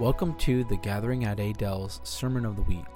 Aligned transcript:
Welcome 0.00 0.34
to 0.36 0.64
the 0.64 0.78
Gathering 0.78 1.26
at 1.26 1.38
Adele's 1.38 2.00
Sermon 2.04 2.46
of 2.46 2.56
the 2.56 2.62
Week. 2.62 2.86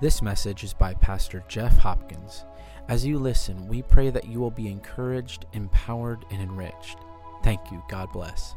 This 0.00 0.20
message 0.20 0.64
is 0.64 0.74
by 0.74 0.94
Pastor 0.94 1.44
Jeff 1.46 1.78
Hopkins. 1.78 2.44
As 2.88 3.06
you 3.06 3.20
listen, 3.20 3.68
we 3.68 3.82
pray 3.82 4.10
that 4.10 4.26
you 4.26 4.40
will 4.40 4.50
be 4.50 4.66
encouraged, 4.66 5.46
empowered, 5.52 6.24
and 6.32 6.42
enriched. 6.42 6.98
Thank 7.44 7.70
you. 7.70 7.80
God 7.88 8.10
bless. 8.12 8.56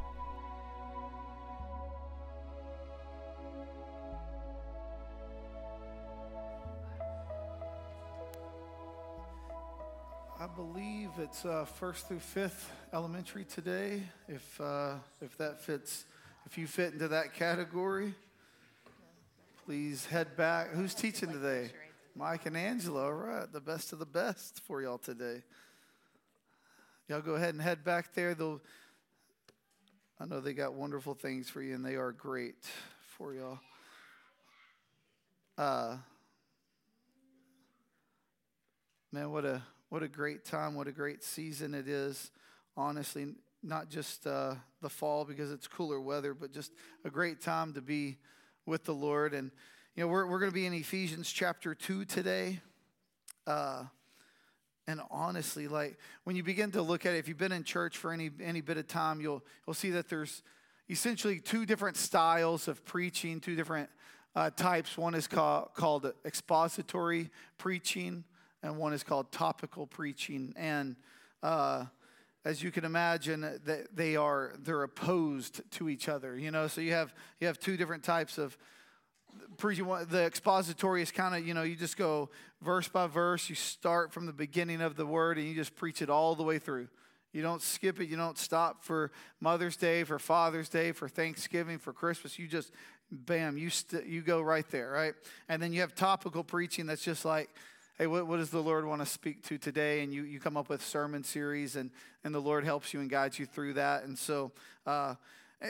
I 10.39 10.47
believe 10.55 11.11
it's 11.19 11.45
uh, 11.45 11.65
first 11.65 12.07
through 12.07 12.21
fifth 12.21 12.71
elementary 12.91 13.45
today. 13.45 14.01
If 14.27 14.59
uh, 14.59 14.95
if 15.21 15.37
that 15.37 15.61
fits, 15.61 16.05
if 16.45 16.57
you 16.57 16.67
fit 16.67 16.93
into 16.93 17.07
that 17.09 17.33
category, 17.33 18.13
please 19.65 20.05
head 20.05 20.35
back. 20.35 20.71
Who's 20.71 20.93
teaching 20.93 21.31
today? 21.31 21.71
Mike 22.15 22.45
and 22.45 22.55
Angela. 22.55 23.05
All 23.05 23.13
right, 23.13 23.51
the 23.51 23.61
best 23.61 23.93
of 23.93 23.99
the 23.99 24.05
best 24.05 24.61
for 24.61 24.81
y'all 24.81 24.97
today. 24.97 25.41
Y'all 27.07 27.21
go 27.21 27.33
ahead 27.33 27.53
and 27.53 27.61
head 27.61 27.83
back 27.83 28.13
there. 28.13 28.35
They'll. 28.35 28.61
I 30.19 30.25
know 30.25 30.39
they 30.39 30.53
got 30.53 30.73
wonderful 30.73 31.15
things 31.15 31.49
for 31.49 31.61
you, 31.61 31.75
and 31.75 31.83
they 31.83 31.95
are 31.95 32.11
great 32.11 32.63
for 33.17 33.33
y'all. 33.33 33.59
Uh, 35.57 35.97
man, 39.11 39.31
what 39.31 39.45
a 39.45 39.61
what 39.89 40.03
a 40.03 40.07
great 40.07 40.45
time, 40.45 40.75
what 40.75 40.87
a 40.87 40.91
great 40.91 41.23
season 41.23 41.73
it 41.73 41.87
is. 41.87 42.31
Honestly, 42.75 43.27
not 43.63 43.89
just 43.89 44.27
uh, 44.27 44.55
the 44.81 44.89
fall 44.89 45.25
because 45.25 45.51
it's 45.51 45.67
cooler 45.67 45.99
weather, 45.99 46.33
but 46.33 46.51
just 46.51 46.73
a 47.05 47.09
great 47.09 47.41
time 47.41 47.73
to 47.73 47.81
be 47.81 48.17
with 48.65 48.83
the 48.83 48.93
Lord. 48.93 49.33
And, 49.33 49.51
you 49.95 50.03
know, 50.03 50.07
we're, 50.07 50.27
we're 50.27 50.39
going 50.39 50.51
to 50.51 50.55
be 50.55 50.65
in 50.65 50.73
Ephesians 50.73 51.31
chapter 51.31 51.73
2 51.73 52.05
today. 52.05 52.59
Uh, 53.47 53.83
and 54.87 55.01
honestly, 55.09 55.67
like 55.67 55.97
when 56.25 56.35
you 56.35 56.43
begin 56.43 56.71
to 56.71 56.81
look 56.81 57.05
at 57.05 57.13
it, 57.13 57.17
if 57.17 57.27
you've 57.27 57.37
been 57.37 57.53
in 57.53 57.63
church 57.63 57.97
for 57.97 58.11
any, 58.11 58.29
any 58.41 58.61
bit 58.61 58.77
of 58.77 58.87
time, 58.87 59.21
you'll, 59.21 59.43
you'll 59.65 59.73
see 59.73 59.91
that 59.91 60.09
there's 60.09 60.43
essentially 60.89 61.39
two 61.39 61.65
different 61.65 61.95
styles 61.95 62.67
of 62.67 62.83
preaching, 62.83 63.39
two 63.39 63.55
different 63.55 63.89
uh, 64.35 64.49
types. 64.49 64.97
One 64.97 65.15
is 65.15 65.27
called, 65.27 65.69
called 65.73 66.11
expository 66.25 67.29
preaching 67.57 68.25
and 68.63 68.77
one 68.77 68.93
is 68.93 69.03
called 69.03 69.31
topical 69.31 69.85
preaching. 69.85 70.53
And 70.55 70.95
uh, 71.43 71.85
as 72.45 72.61
you 72.61 72.71
can 72.71 72.83
imagine, 72.83 73.59
they 73.93 74.15
are 74.15 74.53
they're 74.59 74.83
opposed 74.83 75.61
to 75.71 75.89
each 75.89 76.09
other. 76.09 76.37
You 76.37 76.51
know, 76.51 76.67
so 76.67 76.81
you 76.81 76.91
have 76.91 77.13
you 77.39 77.47
have 77.47 77.59
two 77.59 77.77
different 77.77 78.03
types 78.03 78.37
of 78.37 78.57
preaching. 79.57 79.87
The 80.09 80.25
expository 80.25 81.01
is 81.01 81.11
kind 81.11 81.35
of 81.35 81.47
you 81.47 81.53
know 81.53 81.63
you 81.63 81.75
just 81.75 81.97
go 81.97 82.29
verse 82.61 82.87
by 82.87 83.07
verse. 83.07 83.49
You 83.49 83.55
start 83.55 84.11
from 84.11 84.25
the 84.25 84.33
beginning 84.33 84.81
of 84.81 84.95
the 84.95 85.05
word 85.05 85.37
and 85.37 85.47
you 85.47 85.55
just 85.55 85.75
preach 85.75 86.01
it 86.01 86.09
all 86.09 86.35
the 86.35 86.43
way 86.43 86.59
through. 86.59 86.87
You 87.31 87.41
don't 87.41 87.61
skip 87.61 87.99
it. 87.99 88.09
You 88.09 88.15
don't 88.15 88.37
stop 88.37 88.83
for 88.83 89.11
Mother's 89.41 89.75
Day, 89.75 90.03
for 90.03 90.19
Father's 90.19 90.69
Day, 90.69 90.91
for 90.91 91.09
Thanksgiving, 91.09 91.79
for 91.79 91.91
Christmas. 91.91 92.37
You 92.37 92.47
just, 92.47 92.71
bam, 93.11 93.57
you 93.57 93.71
st- 93.71 94.05
you 94.05 94.21
go 94.21 94.39
right 94.39 94.69
there, 94.69 94.91
right? 94.91 95.15
And 95.49 95.59
then 95.59 95.73
you 95.73 95.81
have 95.81 95.95
topical 95.95 96.43
preaching 96.43 96.85
that's 96.85 97.03
just 97.03 97.25
like 97.25 97.49
hey, 97.97 98.07
what, 98.07 98.27
what 98.27 98.37
does 98.37 98.49
the 98.49 98.61
Lord 98.61 98.85
want 98.85 99.01
to 99.01 99.05
speak 99.05 99.43
to 99.43 99.57
today? 99.57 100.01
And 100.01 100.13
you, 100.13 100.23
you 100.23 100.39
come 100.39 100.57
up 100.57 100.69
with 100.69 100.83
sermon 100.83 101.23
series, 101.23 101.75
and, 101.75 101.91
and 102.23 102.33
the 102.33 102.39
Lord 102.39 102.65
helps 102.65 102.93
you 102.93 102.99
and 102.99 103.09
guides 103.09 103.37
you 103.37 103.45
through 103.45 103.73
that. 103.73 104.03
And 104.03 104.17
so 104.17 104.51
uh, 104.85 105.15
eh, 105.61 105.67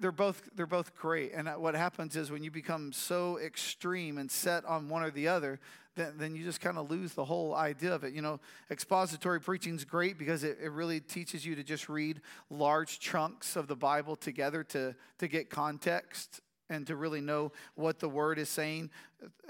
they're 0.00 0.12
both 0.12 0.50
they're 0.54 0.66
both 0.66 0.94
great. 0.94 1.32
And 1.34 1.48
what 1.56 1.74
happens 1.74 2.16
is 2.16 2.30
when 2.30 2.44
you 2.44 2.50
become 2.50 2.92
so 2.92 3.38
extreme 3.38 4.18
and 4.18 4.30
set 4.30 4.64
on 4.64 4.88
one 4.88 5.02
or 5.02 5.10
the 5.10 5.28
other, 5.28 5.58
then, 5.96 6.14
then 6.16 6.34
you 6.34 6.44
just 6.44 6.60
kind 6.60 6.78
of 6.78 6.90
lose 6.90 7.12
the 7.14 7.24
whole 7.24 7.54
idea 7.54 7.94
of 7.94 8.04
it. 8.04 8.12
You 8.14 8.22
know, 8.22 8.40
expository 8.70 9.40
preaching 9.40 9.74
is 9.74 9.84
great 9.84 10.18
because 10.18 10.44
it, 10.44 10.58
it 10.62 10.70
really 10.70 11.00
teaches 11.00 11.44
you 11.44 11.54
to 11.56 11.62
just 11.62 11.88
read 11.88 12.20
large 12.50 13.00
chunks 13.00 13.56
of 13.56 13.68
the 13.68 13.76
Bible 13.76 14.16
together 14.16 14.64
to, 14.64 14.94
to 15.18 15.28
get 15.28 15.50
context 15.50 16.40
and 16.70 16.86
to 16.86 16.96
really 16.96 17.20
know 17.20 17.52
what 17.74 17.98
the 17.98 18.08
word 18.08 18.38
is 18.38 18.48
saying 18.48 18.90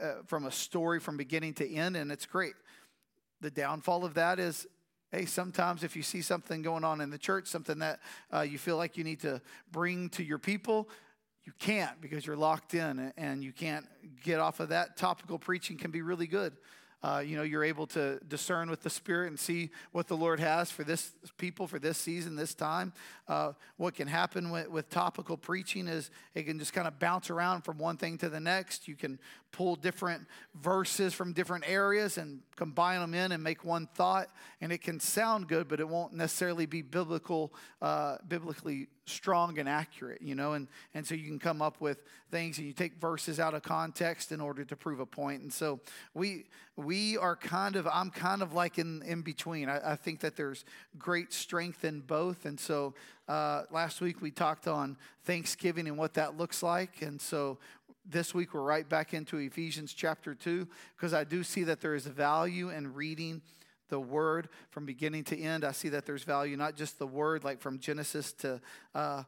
uh, 0.00 0.22
from 0.26 0.44
a 0.44 0.50
story 0.50 1.00
from 1.00 1.16
beginning 1.16 1.54
to 1.54 1.70
end, 1.74 1.96
and 1.96 2.10
it's 2.10 2.26
great. 2.26 2.54
The 3.40 3.50
downfall 3.50 4.04
of 4.04 4.14
that 4.14 4.38
is 4.38 4.66
hey, 5.10 5.26
sometimes 5.26 5.84
if 5.84 5.94
you 5.94 6.02
see 6.02 6.20
something 6.20 6.60
going 6.60 6.82
on 6.82 7.00
in 7.00 7.08
the 7.08 7.18
church, 7.18 7.46
something 7.46 7.78
that 7.78 8.00
uh, 8.32 8.40
you 8.40 8.58
feel 8.58 8.76
like 8.76 8.96
you 8.96 9.04
need 9.04 9.20
to 9.20 9.40
bring 9.70 10.08
to 10.08 10.24
your 10.24 10.40
people, 10.40 10.88
you 11.44 11.52
can't 11.60 12.00
because 12.00 12.26
you're 12.26 12.36
locked 12.36 12.74
in 12.74 13.12
and 13.16 13.44
you 13.44 13.52
can't 13.52 13.86
get 14.24 14.40
off 14.40 14.58
of 14.58 14.70
that. 14.70 14.96
Topical 14.96 15.38
preaching 15.38 15.78
can 15.78 15.92
be 15.92 16.02
really 16.02 16.26
good 16.26 16.56
uh, 17.04 17.18
you 17.18 17.36
know, 17.36 17.42
you're 17.42 17.64
able 17.64 17.86
to 17.86 18.18
discern 18.28 18.70
with 18.70 18.82
the 18.82 18.88
Spirit 18.88 19.28
and 19.28 19.38
see 19.38 19.70
what 19.92 20.08
the 20.08 20.16
Lord 20.16 20.40
has 20.40 20.70
for 20.70 20.84
this 20.84 21.12
people, 21.36 21.66
for 21.66 21.78
this 21.78 21.98
season, 21.98 22.34
this 22.34 22.54
time. 22.54 22.94
Uh, 23.26 23.52
what 23.78 23.94
can 23.94 24.06
happen 24.06 24.50
with, 24.50 24.68
with 24.68 24.90
topical 24.90 25.36
preaching 25.36 25.88
is 25.88 26.10
it 26.34 26.42
can 26.42 26.58
just 26.58 26.72
kind 26.72 26.86
of 26.86 26.98
bounce 26.98 27.30
around 27.30 27.62
from 27.62 27.78
one 27.78 27.96
thing 27.96 28.18
to 28.18 28.28
the 28.28 28.40
next. 28.40 28.86
You 28.86 28.96
can 28.96 29.18
pull 29.50 29.76
different 29.76 30.26
verses 30.60 31.14
from 31.14 31.32
different 31.32 31.64
areas 31.66 32.18
and 32.18 32.40
combine 32.56 33.00
them 33.00 33.14
in 33.14 33.32
and 33.32 33.42
make 33.42 33.64
one 33.64 33.88
thought, 33.94 34.28
and 34.60 34.72
it 34.72 34.78
can 34.78 35.00
sound 35.00 35.48
good, 35.48 35.68
but 35.68 35.80
it 35.80 35.88
won't 35.88 36.12
necessarily 36.12 36.66
be 36.66 36.82
biblical, 36.82 37.52
uh, 37.80 38.16
biblically 38.28 38.88
strong 39.06 39.58
and 39.58 39.68
accurate, 39.68 40.20
you 40.22 40.34
know, 40.34 40.54
and, 40.54 40.66
and 40.94 41.06
so 41.06 41.14
you 41.14 41.26
can 41.26 41.38
come 41.38 41.60
up 41.62 41.80
with 41.80 42.02
things 42.30 42.58
and 42.58 42.66
you 42.66 42.72
take 42.72 42.94
verses 42.94 43.38
out 43.38 43.54
of 43.54 43.62
context 43.62 44.32
in 44.32 44.40
order 44.40 44.64
to 44.64 44.76
prove 44.76 44.98
a 44.98 45.06
point. 45.06 45.42
And 45.42 45.52
so 45.52 45.80
we 46.14 46.46
we 46.76 47.16
are 47.16 47.36
kind 47.36 47.76
of 47.76 47.86
I'm 47.86 48.10
kind 48.10 48.42
of 48.42 48.52
like 48.52 48.78
in, 48.78 49.02
in 49.02 49.22
between. 49.22 49.68
I, 49.68 49.92
I 49.92 49.96
think 49.96 50.20
that 50.20 50.36
there's 50.36 50.64
great 50.98 51.32
strength 51.32 51.84
in 51.84 52.00
both. 52.00 52.46
And 52.46 52.58
so 52.58 52.94
uh, 53.28 53.62
last 53.70 54.00
week 54.00 54.20
we 54.20 54.30
talked 54.30 54.68
on 54.68 54.96
Thanksgiving 55.24 55.88
and 55.88 55.96
what 55.96 56.14
that 56.14 56.36
looks 56.36 56.62
like. 56.62 57.02
And 57.02 57.20
so 57.20 57.58
this 58.04 58.34
week 58.34 58.52
we're 58.54 58.62
right 58.62 58.88
back 58.88 59.14
into 59.14 59.38
Ephesians 59.38 59.94
chapter 59.94 60.34
2 60.34 60.68
because 60.96 61.14
I 61.14 61.24
do 61.24 61.42
see 61.42 61.64
that 61.64 61.80
there 61.80 61.94
is 61.94 62.06
value 62.06 62.70
in 62.70 62.92
reading 62.92 63.40
the 63.88 64.00
word 64.00 64.48
from 64.70 64.86
beginning 64.86 65.24
to 65.24 65.38
end. 65.38 65.64
I 65.64 65.72
see 65.72 65.88
that 65.90 66.06
there's 66.06 66.24
value, 66.24 66.56
not 66.56 66.76
just 66.76 66.98
the 66.98 67.06
word, 67.06 67.44
like 67.44 67.60
from 67.60 67.78
Genesis 67.78 68.32
to 68.34 68.60
uh, 68.94 69.22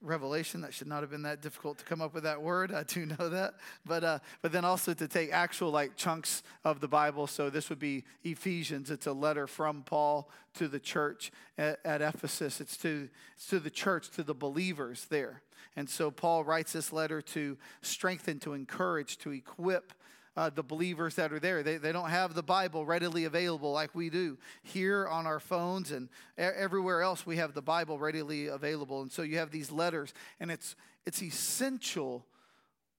Revelation. 0.00 0.60
That 0.60 0.72
should 0.72 0.86
not 0.86 1.00
have 1.02 1.10
been 1.10 1.22
that 1.22 1.42
difficult 1.42 1.78
to 1.78 1.84
come 1.84 2.00
up 2.00 2.14
with 2.14 2.24
that 2.24 2.40
word. 2.40 2.72
I 2.72 2.84
do 2.84 3.06
know 3.06 3.28
that. 3.28 3.54
But, 3.84 4.04
uh, 4.04 4.18
but 4.42 4.52
then 4.52 4.64
also 4.64 4.94
to 4.94 5.08
take 5.08 5.32
actual 5.32 5.70
like 5.70 5.96
chunks 5.96 6.42
of 6.64 6.80
the 6.80 6.88
Bible. 6.88 7.26
So 7.26 7.50
this 7.50 7.68
would 7.68 7.78
be 7.78 8.04
Ephesians. 8.22 8.90
It's 8.90 9.06
a 9.06 9.12
letter 9.12 9.46
from 9.46 9.82
Paul 9.82 10.30
to 10.54 10.68
the 10.68 10.80
church 10.80 11.32
at, 11.56 11.80
at 11.84 12.00
Ephesus. 12.00 12.60
It's 12.60 12.76
to, 12.78 13.08
it's 13.34 13.48
to 13.48 13.58
the 13.58 13.70
church, 13.70 14.10
to 14.10 14.22
the 14.22 14.34
believers 14.34 15.06
there. 15.10 15.42
And 15.76 15.88
so 15.88 16.10
Paul 16.10 16.44
writes 16.44 16.72
this 16.72 16.92
letter 16.92 17.22
to 17.22 17.56
strengthen, 17.82 18.40
to 18.40 18.54
encourage, 18.54 19.18
to 19.18 19.32
equip 19.32 19.92
uh, 20.38 20.48
the 20.54 20.62
believers 20.62 21.16
that 21.16 21.32
are 21.32 21.40
there. 21.40 21.64
They, 21.64 21.78
they 21.78 21.90
don't 21.90 22.10
have 22.10 22.32
the 22.32 22.44
Bible 22.44 22.86
readily 22.86 23.24
available 23.24 23.72
like 23.72 23.92
we 23.92 24.08
do. 24.08 24.38
Here 24.62 25.04
on 25.08 25.26
our 25.26 25.40
phones 25.40 25.90
and 25.90 26.08
everywhere 26.36 27.02
else, 27.02 27.26
we 27.26 27.38
have 27.38 27.54
the 27.54 27.62
Bible 27.62 27.98
readily 27.98 28.46
available. 28.46 29.02
And 29.02 29.10
so 29.10 29.22
you 29.22 29.38
have 29.38 29.50
these 29.50 29.72
letters, 29.72 30.14
and 30.38 30.52
it's, 30.52 30.76
it's 31.04 31.20
essential 31.24 32.24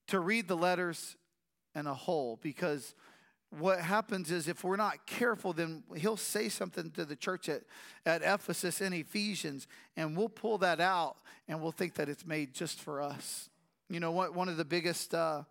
to 0.08 0.20
read 0.20 0.48
the 0.48 0.56
letters 0.56 1.16
in 1.74 1.86
a 1.86 1.94
whole 1.94 2.38
because 2.42 2.94
what 3.58 3.80
happens 3.80 4.30
is 4.30 4.46
if 4.46 4.62
we're 4.62 4.76
not 4.76 5.06
careful, 5.06 5.54
then 5.54 5.82
he'll 5.96 6.18
say 6.18 6.50
something 6.50 6.90
to 6.90 7.06
the 7.06 7.16
church 7.16 7.48
at, 7.48 7.62
at 8.04 8.20
Ephesus 8.20 8.82
and 8.82 8.94
Ephesians, 8.94 9.66
and 9.96 10.14
we'll 10.14 10.28
pull 10.28 10.58
that 10.58 10.78
out 10.78 11.16
and 11.48 11.62
we'll 11.62 11.72
think 11.72 11.94
that 11.94 12.10
it's 12.10 12.26
made 12.26 12.52
just 12.52 12.82
for 12.82 13.00
us. 13.00 13.48
You 13.88 13.98
know, 13.98 14.12
what, 14.12 14.34
one 14.34 14.50
of 14.50 14.58
the 14.58 14.64
biggest. 14.66 15.14
Uh, 15.14 15.44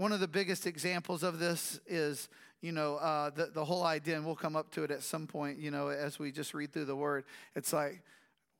one 0.00 0.12
of 0.12 0.20
the 0.20 0.28
biggest 0.28 0.66
examples 0.66 1.22
of 1.22 1.38
this 1.38 1.78
is, 1.86 2.30
you 2.62 2.72
know, 2.72 2.96
uh, 2.96 3.28
the, 3.28 3.46
the 3.46 3.64
whole 3.64 3.84
idea, 3.84 4.16
and 4.16 4.24
we'll 4.24 4.34
come 4.34 4.56
up 4.56 4.70
to 4.70 4.82
it 4.82 4.90
at 4.90 5.02
some 5.02 5.26
point, 5.26 5.58
you 5.58 5.70
know, 5.70 5.88
as 5.88 6.18
we 6.18 6.32
just 6.32 6.54
read 6.54 6.72
through 6.72 6.86
the 6.86 6.96
word. 6.96 7.24
It's 7.54 7.72
like, 7.72 8.02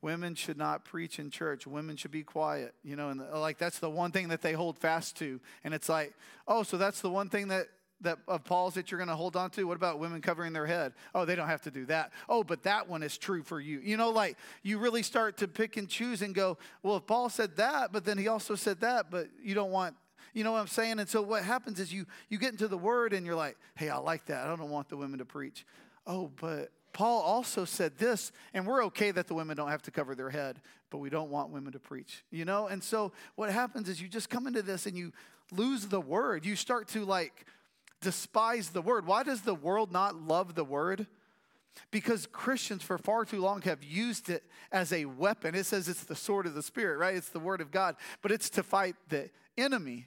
women 0.02 0.34
should 0.34 0.58
not 0.58 0.84
preach 0.84 1.18
in 1.18 1.30
church. 1.30 1.66
Women 1.66 1.96
should 1.96 2.10
be 2.10 2.22
quiet 2.22 2.74
you 2.82 2.96
know 2.96 3.10
and 3.10 3.20
like 3.34 3.58
that's 3.58 3.78
the 3.78 3.90
one 3.90 4.12
thing 4.12 4.28
that 4.28 4.42
they 4.42 4.52
hold 4.52 4.78
fast 4.78 5.16
to. 5.18 5.40
And 5.64 5.74
it's 5.74 5.88
like 5.88 6.14
oh 6.48 6.62
so 6.62 6.78
that's 6.78 7.00
the 7.00 7.10
one 7.10 7.28
thing 7.28 7.48
that 7.48 7.66
that 8.02 8.18
of 8.26 8.44
paul's 8.44 8.74
that 8.74 8.90
you're 8.90 8.96
going 8.96 9.08
to 9.08 9.14
hold 9.14 9.36
on 9.36 9.50
to? 9.50 9.64
What 9.64 9.76
about 9.76 9.98
women 9.98 10.22
covering 10.22 10.54
their 10.54 10.64
head? 10.64 10.94
Oh 11.14 11.26
they 11.26 11.36
don't 11.36 11.48
have 11.48 11.60
to 11.62 11.70
do 11.70 11.84
that. 11.86 12.12
Oh 12.30 12.42
but 12.42 12.62
that 12.62 12.88
one 12.88 13.02
is 13.02 13.18
true 13.18 13.42
for 13.42 13.60
you. 13.60 13.78
You 13.80 13.98
know 13.98 14.08
like 14.08 14.38
you 14.62 14.78
really 14.78 15.02
start 15.02 15.36
to 15.38 15.48
pick 15.48 15.76
and 15.76 15.86
choose 15.86 16.22
and 16.22 16.34
go 16.34 16.56
well 16.82 16.96
if 16.96 17.06
paul 17.06 17.28
said 17.28 17.56
that 17.56 17.92
but 17.92 18.06
then 18.06 18.16
he 18.16 18.26
also 18.26 18.54
said 18.54 18.80
that 18.80 19.10
but 19.10 19.28
you 19.42 19.54
don't 19.54 19.70
want 19.70 19.94
you 20.34 20.44
know 20.44 20.52
what 20.52 20.60
I'm 20.60 20.66
saying? 20.66 20.98
And 20.98 21.08
so 21.08 21.22
what 21.22 21.42
happens 21.44 21.80
is 21.80 21.92
you 21.92 22.06
you 22.28 22.38
get 22.38 22.52
into 22.52 22.68
the 22.68 22.78
word 22.78 23.12
and 23.12 23.26
you're 23.26 23.34
like, 23.34 23.56
hey, 23.74 23.88
I 23.88 23.98
like 23.98 24.26
that. 24.26 24.46
I 24.46 24.56
don't 24.56 24.70
want 24.70 24.88
the 24.88 24.96
women 24.96 25.18
to 25.18 25.24
preach. 25.24 25.66
Oh, 26.06 26.30
but 26.40 26.70
Paul 26.92 27.20
also 27.22 27.64
said 27.64 27.98
this, 27.98 28.32
and 28.52 28.66
we're 28.66 28.84
okay 28.86 29.10
that 29.12 29.28
the 29.28 29.34
women 29.34 29.56
don't 29.56 29.70
have 29.70 29.82
to 29.82 29.90
cover 29.90 30.14
their 30.14 30.30
head, 30.30 30.60
but 30.90 30.98
we 30.98 31.10
don't 31.10 31.30
want 31.30 31.50
women 31.50 31.72
to 31.72 31.78
preach, 31.78 32.24
you 32.30 32.44
know? 32.44 32.66
And 32.66 32.82
so 32.82 33.12
what 33.36 33.50
happens 33.50 33.88
is 33.88 34.00
you 34.00 34.08
just 34.08 34.28
come 34.28 34.46
into 34.46 34.62
this 34.62 34.86
and 34.86 34.96
you 34.96 35.12
lose 35.52 35.86
the 35.86 36.00
word. 36.00 36.44
You 36.44 36.56
start 36.56 36.88
to 36.88 37.04
like 37.04 37.46
despise 38.00 38.70
the 38.70 38.82
word. 38.82 39.06
Why 39.06 39.22
does 39.22 39.42
the 39.42 39.54
world 39.54 39.92
not 39.92 40.16
love 40.16 40.54
the 40.54 40.64
word? 40.64 41.06
Because 41.90 42.26
Christians 42.26 42.82
for 42.82 42.98
far 42.98 43.24
too 43.24 43.40
long 43.40 43.62
have 43.62 43.84
used 43.84 44.28
it 44.28 44.42
as 44.72 44.92
a 44.92 45.04
weapon. 45.04 45.54
It 45.54 45.66
says 45.66 45.88
it's 45.88 46.04
the 46.04 46.16
sword 46.16 46.46
of 46.46 46.54
the 46.54 46.62
Spirit, 46.62 46.98
right? 46.98 47.14
It's 47.14 47.28
the 47.28 47.38
word 47.38 47.60
of 47.60 47.70
God, 47.70 47.96
but 48.22 48.32
it's 48.32 48.50
to 48.50 48.62
fight 48.62 48.96
the 49.08 49.30
enemy. 49.60 50.06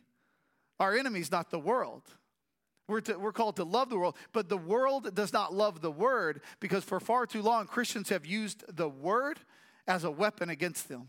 Our 0.80 0.98
enemy 0.98 1.20
is 1.20 1.32
not 1.32 1.50
the 1.50 1.60
world. 1.60 2.04
We're, 2.88 3.02
to, 3.02 3.18
we're 3.18 3.32
called 3.32 3.56
to 3.58 3.64
love 3.64 3.90
the 3.90 3.98
world, 3.98 4.18
but 4.34 4.50
the 4.50 4.58
world 4.58 5.16
does 5.16 5.32
not 5.32 5.54
love 5.54 5.82
the 5.82 5.92
word 5.92 6.42
because 6.60 6.84
for 6.84 7.00
far 7.00 7.26
too 7.26 7.42
long, 7.42 7.66
Christians 7.66 8.10
have 8.10 8.26
used 8.26 8.64
the 8.76 8.90
word 8.90 9.40
as 9.88 10.04
a 10.04 10.12
weapon 10.12 10.50
against 10.50 10.90
them. 10.90 11.08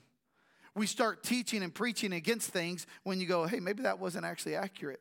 We 0.77 0.87
start 0.87 1.23
teaching 1.23 1.63
and 1.63 1.75
preaching 1.75 2.13
against 2.13 2.51
things 2.51 2.87
when 3.03 3.21
you 3.21 3.27
go, 3.27 3.47
hey, 3.47 3.61
maybe 3.61 3.83
that 3.83 3.99
wasn't 3.99 4.25
actually 4.25 4.57
accurate. 4.57 5.01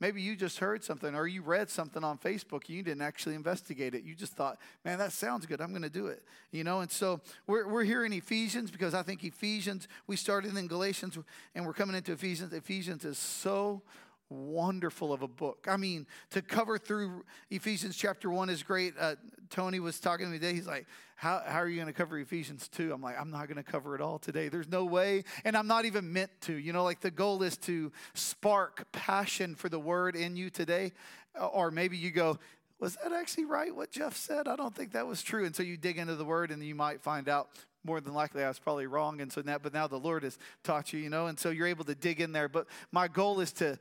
Maybe 0.00 0.20
you 0.20 0.34
just 0.34 0.58
heard 0.58 0.82
something 0.82 1.14
or 1.14 1.26
you 1.26 1.40
read 1.42 1.70
something 1.70 2.02
on 2.02 2.18
Facebook 2.18 2.66
and 2.66 2.76
you 2.76 2.82
didn't 2.82 3.02
actually 3.02 3.36
investigate 3.36 3.94
it. 3.94 4.02
You 4.02 4.14
just 4.14 4.32
thought, 4.32 4.58
man, 4.84 4.98
that 4.98 5.12
sounds 5.12 5.46
good. 5.46 5.60
I'm 5.60 5.70
going 5.70 5.82
to 5.82 5.88
do 5.88 6.08
it. 6.08 6.22
You 6.50 6.64
know, 6.64 6.80
and 6.80 6.90
so 6.90 7.20
we're, 7.46 7.68
we're 7.68 7.84
here 7.84 8.04
in 8.04 8.12
Ephesians 8.12 8.70
because 8.70 8.92
I 8.92 9.02
think 9.02 9.22
Ephesians, 9.22 9.86
we 10.06 10.16
started 10.16 10.56
in 10.56 10.66
Galatians 10.66 11.16
and 11.54 11.64
we're 11.64 11.72
coming 11.72 11.94
into 11.94 12.12
Ephesians. 12.12 12.52
Ephesians 12.52 13.04
is 13.04 13.18
so 13.18 13.82
wonderful 14.28 15.12
of 15.12 15.22
a 15.22 15.28
book. 15.28 15.66
I 15.68 15.76
mean, 15.76 16.06
to 16.30 16.42
cover 16.42 16.78
through 16.78 17.24
Ephesians 17.50 17.96
chapter 17.96 18.30
1 18.30 18.50
is 18.50 18.62
great. 18.62 18.94
Uh, 18.98 19.16
Tony 19.50 19.80
was 19.80 20.00
talking 20.00 20.26
to 20.26 20.32
me 20.32 20.38
today. 20.38 20.54
He's 20.54 20.66
like, 20.66 20.86
how, 21.16 21.42
how 21.46 21.58
are 21.58 21.68
you 21.68 21.76
going 21.76 21.86
to 21.86 21.92
cover 21.92 22.18
Ephesians 22.18 22.68
2? 22.68 22.92
I'm 22.92 23.00
like, 23.00 23.18
I'm 23.20 23.30
not 23.30 23.46
going 23.46 23.56
to 23.56 23.62
cover 23.62 23.94
it 23.94 24.00
all 24.00 24.18
today. 24.18 24.48
There's 24.48 24.68
no 24.68 24.84
way. 24.84 25.24
And 25.44 25.56
I'm 25.56 25.66
not 25.66 25.84
even 25.84 26.12
meant 26.12 26.30
to. 26.42 26.54
You 26.54 26.72
know, 26.72 26.84
like 26.84 27.00
the 27.00 27.10
goal 27.10 27.42
is 27.42 27.56
to 27.58 27.92
spark 28.14 28.90
passion 28.92 29.54
for 29.54 29.68
the 29.68 29.78
word 29.78 30.16
in 30.16 30.36
you 30.36 30.50
today. 30.50 30.92
Uh, 31.38 31.46
or 31.46 31.70
maybe 31.70 31.96
you 31.96 32.10
go, 32.10 32.38
was 32.80 32.96
that 33.02 33.12
actually 33.12 33.44
right 33.44 33.74
what 33.74 33.90
Jeff 33.90 34.16
said? 34.16 34.48
I 34.48 34.56
don't 34.56 34.74
think 34.74 34.92
that 34.92 35.06
was 35.06 35.22
true. 35.22 35.44
And 35.44 35.54
so 35.54 35.62
you 35.62 35.76
dig 35.76 35.98
into 35.98 36.16
the 36.16 36.24
word 36.24 36.50
and 36.50 36.62
you 36.62 36.74
might 36.74 37.00
find 37.00 37.28
out 37.28 37.48
more 37.84 38.00
than 38.00 38.14
likely 38.14 38.42
I 38.42 38.48
was 38.48 38.58
probably 38.58 38.86
wrong. 38.86 39.20
And 39.20 39.30
so 39.30 39.42
now, 39.44 39.58
but 39.58 39.72
now 39.72 39.86
the 39.86 39.98
Lord 39.98 40.22
has 40.22 40.38
taught 40.62 40.92
you, 40.92 40.98
you 40.98 41.10
know, 41.10 41.26
and 41.26 41.38
so 41.38 41.50
you're 41.50 41.66
able 41.66 41.84
to 41.84 41.94
dig 41.94 42.20
in 42.20 42.32
there. 42.32 42.48
But 42.48 42.66
my 42.90 43.08
goal 43.08 43.40
is 43.40 43.52
to 43.54 43.78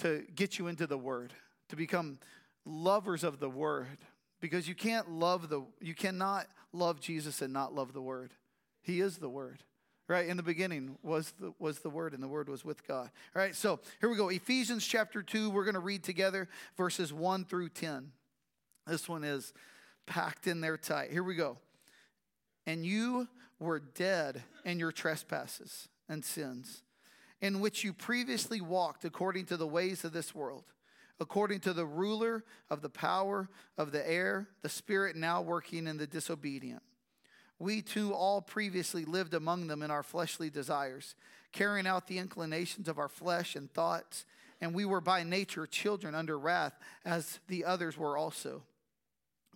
to 0.00 0.24
get 0.34 0.58
you 0.58 0.66
into 0.66 0.86
the 0.86 0.98
word, 0.98 1.32
to 1.68 1.76
become 1.76 2.18
lovers 2.64 3.24
of 3.24 3.40
the 3.40 3.48
word 3.48 3.98
because 4.40 4.68
you 4.68 4.74
can't 4.74 5.10
love 5.10 5.48
the 5.48 5.62
you 5.80 5.94
cannot 5.94 6.46
love 6.72 7.00
Jesus 7.00 7.42
and 7.42 7.52
not 7.52 7.74
love 7.74 7.92
the 7.92 8.02
word. 8.02 8.32
He 8.82 9.00
is 9.00 9.18
the 9.18 9.28
word. 9.28 9.62
Right? 10.08 10.26
In 10.26 10.36
the 10.36 10.42
beginning 10.42 10.98
was 11.04 11.32
the 11.38 11.52
was 11.58 11.80
the 11.80 11.90
word 11.90 12.14
and 12.14 12.22
the 12.22 12.28
word 12.28 12.48
was 12.48 12.64
with 12.64 12.86
God. 12.86 13.10
All 13.36 13.42
right? 13.42 13.54
So, 13.54 13.78
here 14.00 14.08
we 14.08 14.16
go. 14.16 14.28
Ephesians 14.28 14.84
chapter 14.84 15.22
2, 15.22 15.50
we're 15.50 15.64
going 15.64 15.74
to 15.74 15.80
read 15.80 16.02
together 16.02 16.48
verses 16.76 17.12
1 17.12 17.44
through 17.44 17.68
10. 17.68 18.10
This 18.88 19.08
one 19.08 19.22
is 19.22 19.52
packed 20.06 20.48
in 20.48 20.60
there 20.60 20.76
tight. 20.76 21.12
Here 21.12 21.22
we 21.22 21.36
go. 21.36 21.58
And 22.66 22.84
you 22.84 23.28
were 23.60 23.78
dead 23.78 24.42
in 24.64 24.80
your 24.80 24.90
trespasses 24.90 25.88
and 26.08 26.24
sins 26.24 26.82
in 27.40 27.60
which 27.60 27.84
you 27.84 27.92
previously 27.92 28.60
walked 28.60 29.04
according 29.04 29.46
to 29.46 29.56
the 29.56 29.66
ways 29.66 30.04
of 30.04 30.12
this 30.12 30.34
world, 30.34 30.64
according 31.18 31.60
to 31.60 31.72
the 31.72 31.86
ruler 31.86 32.44
of 32.68 32.82
the 32.82 32.90
power 32.90 33.48
of 33.78 33.92
the 33.92 34.08
air, 34.08 34.48
the 34.62 34.68
spirit 34.68 35.16
now 35.16 35.40
working 35.40 35.86
in 35.86 35.96
the 35.96 36.06
disobedient. 36.06 36.82
We 37.58 37.82
too 37.82 38.14
all 38.14 38.40
previously 38.40 39.04
lived 39.04 39.34
among 39.34 39.66
them 39.66 39.82
in 39.82 39.90
our 39.90 40.02
fleshly 40.02 40.48
desires, 40.48 41.14
carrying 41.52 41.86
out 41.86 42.06
the 42.06 42.18
inclinations 42.18 42.88
of 42.88 42.98
our 42.98 43.08
flesh 43.08 43.54
and 43.54 43.72
thoughts, 43.72 44.24
and 44.62 44.74
we 44.74 44.84
were 44.84 45.00
by 45.00 45.24
nature 45.24 45.66
children 45.66 46.14
under 46.14 46.38
wrath, 46.38 46.78
as 47.04 47.38
the 47.48 47.64
others 47.64 47.96
were 47.96 48.16
also. 48.16 48.62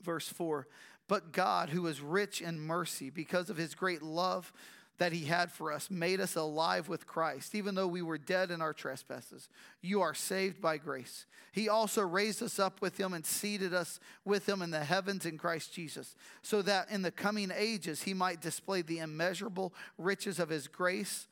Verse 0.03 0.29
4 0.29 0.67
But 1.09 1.33
God, 1.33 1.71
who 1.71 1.87
is 1.87 2.01
rich 2.01 2.43
in 2.43 2.61
mercy, 2.61 3.09
because 3.11 3.49
of 3.49 3.57
his 3.57 3.75
great 3.75 4.03
love, 4.03 4.53
that 4.99 5.13
he 5.13 5.25
had 5.25 5.51
for 5.51 5.73
us 5.73 5.91
made 5.91 6.21
us 6.21 6.37
alive 6.37 6.89
with 6.89 7.07
Christ, 7.07 7.55
even 7.55 7.75
though 7.75 7.87
we 7.87 8.03
were 8.03 8.19
dead 8.19 8.51
in 8.51 8.61
our 8.61 8.73
trespasses. 8.73 9.49
You 9.81 10.03
are 10.03 10.15
saved 10.15 10.61
by 10.61 10.79
grace. 10.79 11.27
He 11.53 11.69
also 11.69 12.03
raised 12.03 12.43
us 12.43 12.59
up 12.59 12.81
with 12.81 12.99
him 12.99 13.13
and 13.13 13.27
seated 13.27 13.75
us 13.75 13.99
with 14.25 14.49
him 14.49 14.63
in 14.63 14.71
the 14.71 14.85
heavens 14.85 15.27
in 15.27 15.39
Christ 15.39 15.73
Jesus, 15.73 16.15
so 16.43 16.63
that 16.63 16.91
in 16.91 17.03
the 17.03 17.11
coming 17.11 17.51
ages 17.55 18.03
he 18.03 18.15
might 18.15 18.41
display 18.41 18.83
the 18.83 18.99
immeasurable 18.99 19.75
riches 19.99 20.39
of 20.39 20.49
his 20.49 20.69
grace 20.69 21.27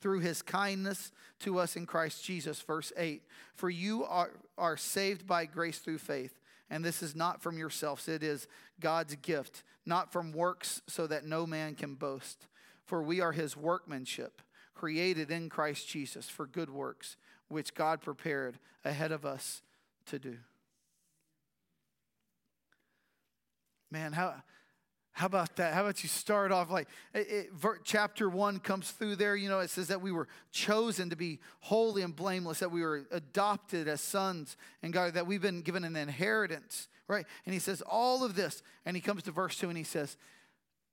through 0.00 0.20
his 0.20 0.42
kindness 0.42 1.12
to 1.40 1.58
us 1.58 1.76
in 1.76 1.86
Christ 1.86 2.24
Jesus. 2.24 2.60
Verse 2.60 2.92
8 2.96 3.22
For 3.54 3.70
you 3.70 4.04
are, 4.04 4.32
are 4.58 4.76
saved 4.76 5.26
by 5.26 5.46
grace 5.46 5.78
through 5.78 5.98
faith. 5.98 6.38
And 6.70 6.84
this 6.84 7.02
is 7.02 7.14
not 7.14 7.42
from 7.42 7.58
yourselves, 7.58 8.08
it 8.08 8.22
is 8.22 8.48
God's 8.80 9.14
gift, 9.16 9.62
not 9.86 10.10
from 10.10 10.32
works, 10.32 10.82
so 10.88 11.06
that 11.06 11.24
no 11.24 11.46
man 11.46 11.74
can 11.74 11.94
boast. 11.94 12.46
For 12.84 13.02
we 13.02 13.20
are 13.20 13.32
his 13.32 13.56
workmanship, 13.56 14.42
created 14.74 15.30
in 15.30 15.48
Christ 15.48 15.88
Jesus 15.88 16.28
for 16.28 16.46
good 16.46 16.70
works, 16.70 17.16
which 17.48 17.74
God 17.74 18.00
prepared 18.00 18.58
ahead 18.84 19.12
of 19.12 19.24
us 19.24 19.62
to 20.06 20.18
do. 20.18 20.36
Man, 23.90 24.12
how, 24.12 24.34
how 25.12 25.26
about 25.26 25.54
that? 25.56 25.74
How 25.74 25.82
about 25.82 26.02
you 26.02 26.08
start 26.08 26.50
off 26.50 26.70
like 26.70 26.88
it, 27.14 27.28
it, 27.30 27.50
chapter 27.84 28.28
one 28.28 28.58
comes 28.58 28.90
through 28.90 29.14
there? 29.14 29.36
You 29.36 29.48
know, 29.48 29.60
it 29.60 29.70
says 29.70 29.86
that 29.86 30.02
we 30.02 30.10
were 30.10 30.26
chosen 30.50 31.10
to 31.10 31.16
be 31.16 31.38
holy 31.60 32.02
and 32.02 32.14
blameless, 32.14 32.58
that 32.58 32.72
we 32.72 32.82
were 32.82 33.06
adopted 33.12 33.86
as 33.86 34.00
sons, 34.00 34.56
and 34.82 34.92
God, 34.92 35.14
that 35.14 35.28
we've 35.28 35.40
been 35.40 35.62
given 35.62 35.84
an 35.84 35.94
inheritance, 35.94 36.88
right? 37.06 37.24
And 37.46 37.52
he 37.52 37.60
says 37.60 37.80
all 37.82 38.24
of 38.24 38.34
this, 38.34 38.64
and 38.84 38.96
he 38.96 39.00
comes 39.00 39.22
to 39.22 39.30
verse 39.30 39.56
two 39.56 39.68
and 39.68 39.78
he 39.78 39.84
says, 39.84 40.16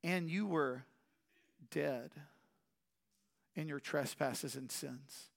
And 0.04 0.30
you 0.30 0.46
were 0.46 0.86
dead 1.72 2.12
in 3.56 3.68
your 3.68 3.80
trespasses 3.80 4.56
and 4.56 4.72
sins. 4.72 5.30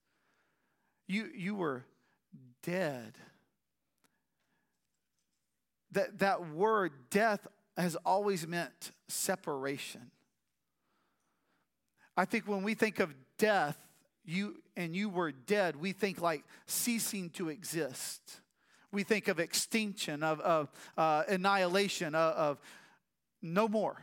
You, 1.06 1.28
you 1.34 1.54
were 1.54 1.84
dead. 2.62 3.14
That, 5.92 6.18
that 6.18 6.50
word, 6.50 6.92
death, 7.10 7.46
has 7.76 7.96
always 8.04 8.46
meant 8.46 8.92
separation. 9.08 10.10
I 12.16 12.24
think 12.24 12.46
when 12.46 12.62
we 12.62 12.74
think 12.74 13.00
of 13.00 13.12
death, 13.38 13.76
you 14.24 14.56
and 14.76 14.94
you 14.94 15.08
were 15.08 15.32
dead, 15.32 15.76
we 15.76 15.92
think 15.92 16.20
like 16.20 16.44
ceasing 16.66 17.30
to 17.30 17.48
exist. 17.48 18.40
We 18.92 19.02
think 19.02 19.28
of 19.28 19.40
extinction, 19.40 20.22
of, 20.22 20.40
of 20.40 20.70
uh, 20.96 21.24
annihilation, 21.28 22.14
of, 22.14 22.34
of 22.34 22.60
no 23.42 23.66
more. 23.68 23.96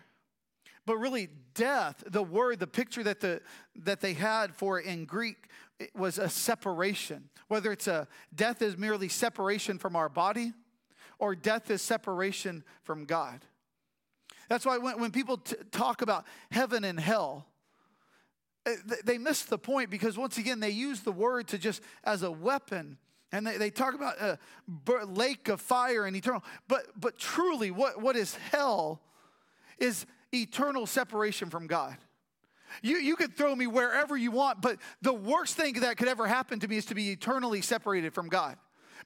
But 0.92 0.98
really, 0.98 1.30
death, 1.54 2.04
the 2.06 2.22
word, 2.22 2.60
the 2.60 2.68
picture 2.68 3.02
that, 3.04 3.22
the, 3.22 3.42
that 3.78 4.02
they 4.02 4.12
had 4.12 4.54
for 4.54 4.78
in 4.78 5.06
Greek 5.06 5.48
was 5.96 6.18
a 6.18 6.28
separation. 6.28 7.30
Whether 7.48 7.72
it's 7.72 7.88
a 7.88 8.10
death 8.36 8.62
is 8.62 8.78
merely 8.78 9.08
separation 9.08 9.78
from 9.78 9.96
our 9.96 10.10
body, 10.10 10.52
or 11.18 11.34
death 11.34 11.72
is 11.72 11.82
separation 11.82 12.66
from 12.84 13.06
God. 13.06 13.40
That's 14.50 14.66
why 14.66 14.80
when, 14.80 15.00
when 15.00 15.12
people 15.12 15.38
t- 15.38 15.56
talk 15.72 16.02
about 16.02 16.26
heaven 16.52 16.84
and 16.84 17.00
hell, 17.00 17.48
eh, 18.66 18.76
they 19.06 19.18
miss 19.18 19.44
the 19.44 19.58
point 19.58 19.90
because 19.90 20.18
once 20.18 20.38
again 20.38 20.60
they 20.60 20.72
use 20.72 21.00
the 21.00 21.14
word 21.14 21.48
to 21.48 21.58
just 21.58 21.82
as 22.04 22.22
a 22.22 22.32
weapon 22.32 22.98
and 23.32 23.48
they, 23.48 23.56
they 23.56 23.70
talk 23.70 23.94
about 23.94 24.20
a 24.20 24.38
lake 25.06 25.48
of 25.48 25.62
fire 25.62 26.06
and 26.06 26.18
eternal 26.18 26.44
but 26.68 26.88
but 27.00 27.18
truly 27.18 27.72
what, 27.72 28.02
what 28.02 28.18
is 28.18 28.36
hell 28.36 29.00
is 29.80 30.06
eternal 30.34 30.86
separation 30.86 31.50
from 31.50 31.68
God. 31.68 31.98
You, 32.82 32.98
you 32.98 33.16
could 33.16 33.36
throw 33.36 33.56
me 33.56 33.68
wherever 33.68 34.16
you 34.16 34.32
want, 34.32 34.62
but 34.62 34.78
the 35.02 35.14
worst 35.14 35.56
thing 35.56 35.74
that 35.82 35.98
could 35.98 36.08
ever 36.08 36.28
happen 36.28 36.60
to 36.60 36.68
me 36.68 36.78
is 36.78 36.86
to 36.86 36.96
be 36.96 37.12
eternally 37.12 37.62
separated 37.62 38.14
from 38.14 38.30
God. 38.30 38.58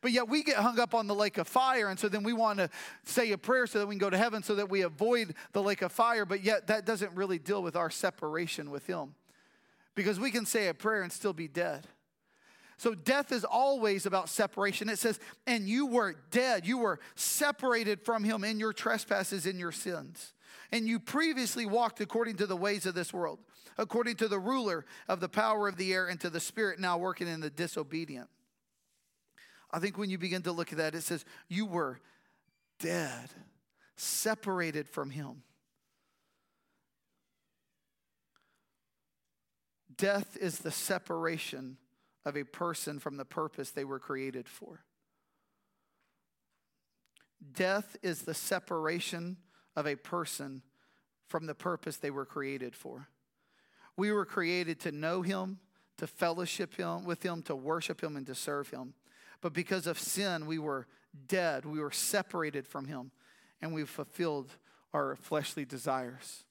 But 0.02 0.12
yet 0.12 0.28
we 0.28 0.44
get 0.44 0.58
hung 0.58 0.80
up 0.80 0.94
on 0.94 1.08
the 1.08 1.16
lake 1.16 1.38
of 1.38 1.48
fire, 1.48 1.90
and 1.90 1.98
so 1.98 2.10
then 2.10 2.24
we 2.24 2.34
want 2.34 2.60
to 2.60 2.70
say 3.06 3.32
a 3.32 3.38
prayer 3.38 3.66
so 3.66 3.80
that 3.80 3.88
we 3.88 3.96
can 3.96 4.00
go 4.00 4.10
to 4.10 4.18
heaven 4.18 4.44
so 4.44 4.56
that 4.56 4.70
we 4.70 4.82
avoid 4.82 5.34
the 5.54 5.64
lake 5.64 5.82
of 5.82 5.92
fire, 5.92 6.26
but 6.26 6.44
yet 6.44 6.68
that 6.68 6.86
doesn't 6.86 7.14
really 7.16 7.40
deal 7.40 7.64
with 7.64 7.76
our 7.76 7.90
separation 7.90 8.70
with 8.70 8.86
Him. 8.86 9.16
Because 9.96 10.20
we 10.20 10.30
can 10.30 10.46
say 10.46 10.68
a 10.68 10.74
prayer 10.74 11.02
and 11.02 11.12
still 11.12 11.34
be 11.34 11.48
dead. 11.48 11.88
So 12.78 12.94
death 12.94 13.32
is 13.32 13.46
always 13.46 14.06
about 14.06 14.28
separation. 14.28 14.90
It 14.90 15.00
says, 15.00 15.18
and 15.48 15.70
you 15.70 15.86
were 15.86 16.16
dead. 16.30 16.68
You 16.68 16.78
were 16.78 17.00
separated 17.16 18.02
from 18.02 18.26
him 18.26 18.44
in 18.44 18.60
your 18.60 18.74
trespasses, 18.74 19.46
in 19.46 19.58
your 19.58 19.72
sins 19.72 20.34
and 20.72 20.88
you 20.88 21.00
previously 21.00 21.66
walked 21.66 22.02
according 22.02 22.38
to 22.38 22.48
the 22.48 22.56
ways 22.56 22.86
of 22.86 22.96
this 22.96 23.14
world, 23.14 23.40
according 23.78 24.16
to 24.18 24.28
the 24.28 24.40
ruler 24.40 24.86
of 25.08 25.20
the 25.20 25.30
power 25.30 25.68
of 25.68 25.78
the 25.78 25.94
air, 25.94 26.08
and 26.08 26.20
to 26.22 26.30
the 26.30 26.40
spirit 26.40 26.80
now 26.80 26.98
working 26.98 27.28
in 27.28 27.40
the 27.40 27.50
disobedient. 27.50 28.30
I 29.72 29.80
think 29.80 29.98
when 29.98 30.10
you 30.10 30.18
begin 30.18 30.42
to 30.44 30.52
look 30.52 30.72
at 30.72 30.78
that, 30.78 30.96
it 30.96 31.02
says, 31.02 31.26
You 31.48 31.66
were 31.66 32.00
dead. 32.80 33.30
separated 33.98 34.90
from 34.90 35.10
Him. 35.10 35.44
Death 39.98 40.38
is 40.40 40.60
the 40.60 40.72
separation 40.72 41.78
of 42.26 42.36
a 42.36 42.44
person 42.44 43.00
from 43.00 43.18
the 43.18 43.26
purpose 43.26 43.72
they 43.72 43.86
were 43.86 44.00
created 44.00 44.50
for. 44.50 44.84
Death 47.54 47.96
is 48.02 48.24
the 48.24 48.34
separation 48.34 49.38
of 49.76 49.88
a 49.88 49.96
person 49.96 50.62
from 51.28 51.46
the 51.46 51.56
purpose 51.56 51.98
they 51.98 52.12
were 52.12 52.26
created 52.26 52.76
for. 52.76 53.08
We 53.98 54.12
were 54.12 54.26
created 54.26 54.80
to 54.82 54.92
know 54.92 55.22
Him, 55.22 55.60
to 55.98 56.08
fellowship 56.08 56.76
him, 56.76 57.06
with 57.06 57.24
Him, 57.24 57.42
to 57.44 57.56
worship 57.56 58.02
Him, 58.02 58.16
and 58.18 58.26
to 58.28 58.36
serve 58.36 58.70
Him. 58.70 58.94
But 59.42 59.54
because 59.54 59.88
of 59.88 60.00
sin, 60.00 60.46
we 60.46 60.60
were 60.60 60.88
dead. 61.28 61.66
We 61.66 61.80
were 61.80 61.92
separated 61.92 62.68
from 62.68 62.86
Him, 62.86 63.12
and 63.62 63.74
we 63.74 63.86
fulfilled 63.86 64.52
our 64.94 65.16
fleshly 65.16 65.66
desires. 65.66 66.44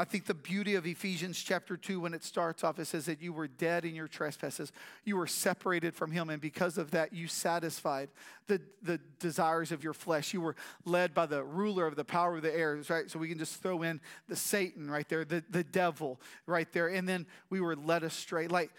I 0.00 0.04
think 0.04 0.26
the 0.26 0.34
beauty 0.34 0.76
of 0.76 0.86
Ephesians 0.86 1.42
chapter 1.42 1.76
2, 1.76 1.98
when 1.98 2.14
it 2.14 2.22
starts 2.22 2.62
off, 2.62 2.78
it 2.78 2.84
says 2.84 3.06
that 3.06 3.20
you 3.20 3.32
were 3.32 3.48
dead 3.48 3.84
in 3.84 3.96
your 3.96 4.06
trespasses. 4.06 4.70
You 5.04 5.16
were 5.16 5.26
separated 5.26 5.92
from 5.92 6.12
Him, 6.12 6.30
and 6.30 6.40
because 6.40 6.78
of 6.78 6.92
that, 6.92 7.12
you 7.12 7.26
satisfied 7.26 8.08
the, 8.46 8.60
the 8.80 9.00
desires 9.18 9.72
of 9.72 9.82
your 9.82 9.92
flesh. 9.92 10.32
You 10.32 10.40
were 10.40 10.54
led 10.84 11.14
by 11.14 11.26
the 11.26 11.42
ruler 11.42 11.84
of 11.84 11.96
the 11.96 12.04
power 12.04 12.36
of 12.36 12.42
the 12.42 12.56
air, 12.56 12.80
right? 12.88 13.10
So 13.10 13.18
we 13.18 13.28
can 13.28 13.38
just 13.38 13.60
throw 13.60 13.82
in 13.82 14.00
the 14.28 14.36
Satan 14.36 14.88
right 14.88 15.08
there, 15.08 15.24
the, 15.24 15.42
the 15.50 15.64
devil 15.64 16.20
right 16.46 16.72
there. 16.72 16.86
And 16.86 17.08
then 17.08 17.26
we 17.50 17.60
were 17.60 17.74
led 17.74 18.04
astray. 18.04 18.46
Like, 18.46 18.70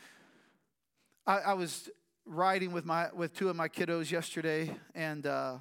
I, 1.27 1.39
I 1.39 1.53
was 1.53 1.89
riding 2.25 2.71
with, 2.71 2.85
my, 2.85 3.09
with 3.13 3.35
two 3.35 3.49
of 3.49 3.57
my 3.57 3.67
kiddos 3.67 4.09
yesterday, 4.09 4.73
and 4.95 5.25
uh, 5.25 5.57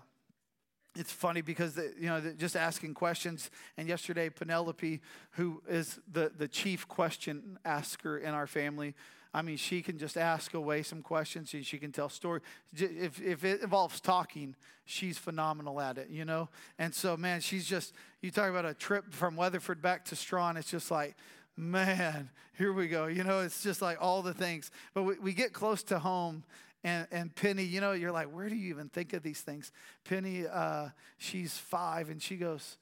it's 0.98 1.12
funny 1.12 1.40
because 1.40 1.74
the, 1.74 1.92
you 1.98 2.06
know 2.06 2.20
just 2.36 2.56
asking 2.56 2.92
questions 2.92 3.50
and 3.76 3.88
yesterday 3.88 4.28
penelope 4.28 5.00
who 5.32 5.62
is 5.68 6.00
the, 6.10 6.32
the 6.36 6.48
chief 6.48 6.88
question 6.88 7.58
asker 7.64 8.18
in 8.18 8.34
our 8.34 8.46
family 8.46 8.94
i 9.32 9.40
mean 9.40 9.56
she 9.56 9.80
can 9.80 9.96
just 9.96 10.16
ask 10.16 10.54
away 10.54 10.82
some 10.82 11.00
questions 11.00 11.54
and 11.54 11.64
she 11.64 11.78
can 11.78 11.92
tell 11.92 12.08
stories 12.08 12.42
if, 12.76 13.20
if 13.22 13.44
it 13.44 13.62
involves 13.62 14.00
talking 14.00 14.56
she's 14.84 15.16
phenomenal 15.16 15.80
at 15.80 15.98
it 15.98 16.08
you 16.10 16.24
know? 16.24 16.48
And 16.78 16.92
so 16.92 17.16
man 17.16 17.40
she's 17.40 17.66
just 17.66 17.94
you 18.20 18.30
talk 18.30 18.50
about 18.50 18.64
a 18.64 18.74
trip 18.74 19.12
from 19.12 19.36
weatherford 19.36 19.80
back 19.80 20.04
to 20.06 20.16
strawn 20.16 20.56
it's 20.56 20.70
just 20.70 20.90
like 20.90 21.16
man 21.56 22.30
here 22.56 22.72
we 22.72 22.88
go 22.88 23.06
you 23.06 23.22
know? 23.22 23.40
It's 23.40 23.62
just 23.62 23.80
like 23.80 23.98
all 24.00 24.22
the 24.22 24.34
things. 24.34 24.70
But 24.94 25.04
we, 25.04 25.18
we 25.18 25.32
get 25.32 25.52
close 25.52 25.82
to 25.84 26.00
home 26.00 26.42
and, 26.84 27.06
and 27.10 27.34
Penny, 27.34 27.64
you 27.64 27.80
know, 27.80 27.92
you're 27.92 28.12
like, 28.12 28.28
where 28.28 28.48
do 28.48 28.54
you 28.54 28.70
even 28.70 28.88
think 28.88 29.12
of 29.12 29.22
these 29.22 29.40
things? 29.40 29.72
Penny, 30.04 30.46
uh, 30.46 30.88
she's 31.16 31.56
five, 31.56 32.08
and 32.08 32.22
she 32.22 32.36
goes, 32.36 32.78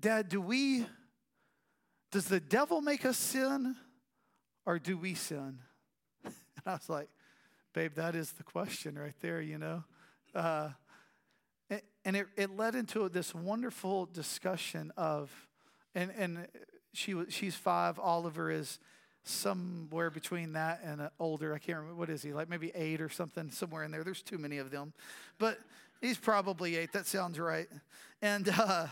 Dad, 0.00 0.28
do 0.28 0.40
we, 0.40 0.86
does 2.10 2.26
the 2.26 2.40
devil 2.40 2.80
make 2.80 3.04
us 3.04 3.16
sin 3.16 3.76
or 4.66 4.78
do 4.78 4.96
we 4.96 5.14
sin? 5.14 5.58
And 6.64 6.64
I 6.66 6.72
was 6.74 6.88
like, 6.88 7.08
babe, 7.72 7.94
that 7.94 8.14
is 8.14 8.30
the 8.32 8.44
question 8.44 8.96
right 8.96 9.14
there, 9.20 9.40
you 9.40 9.58
know? 9.58 9.82
Uh, 10.32 10.68
and 12.04 12.16
it, 12.16 12.26
it 12.36 12.56
led 12.56 12.74
into 12.74 13.08
this 13.08 13.34
wonderful 13.34 14.06
discussion 14.06 14.92
of, 14.96 15.30
and, 15.94 16.12
and 16.16 16.48
she, 16.92 17.14
she's 17.28 17.54
five, 17.54 17.98
Oliver 17.98 18.50
is 18.50 18.78
somewhere 19.24 20.10
between 20.10 20.52
that 20.54 20.80
and 20.84 21.00
an 21.00 21.10
older. 21.18 21.54
I 21.54 21.58
can't 21.58 21.78
remember 21.78 21.98
what 21.98 22.10
is 22.10 22.22
he 22.22 22.32
like, 22.32 22.48
maybe 22.48 22.72
eight 22.74 23.00
or 23.00 23.08
something, 23.08 23.50
somewhere 23.50 23.84
in 23.84 23.90
there. 23.90 24.04
There's 24.04 24.22
too 24.22 24.38
many 24.38 24.58
of 24.58 24.70
them, 24.70 24.92
but 25.38 25.58
he's 26.00 26.18
probably 26.18 26.76
eight. 26.76 26.92
That 26.92 27.06
sounds 27.06 27.38
right. 27.38 27.68
And 28.20 28.48
uh, 28.48 28.86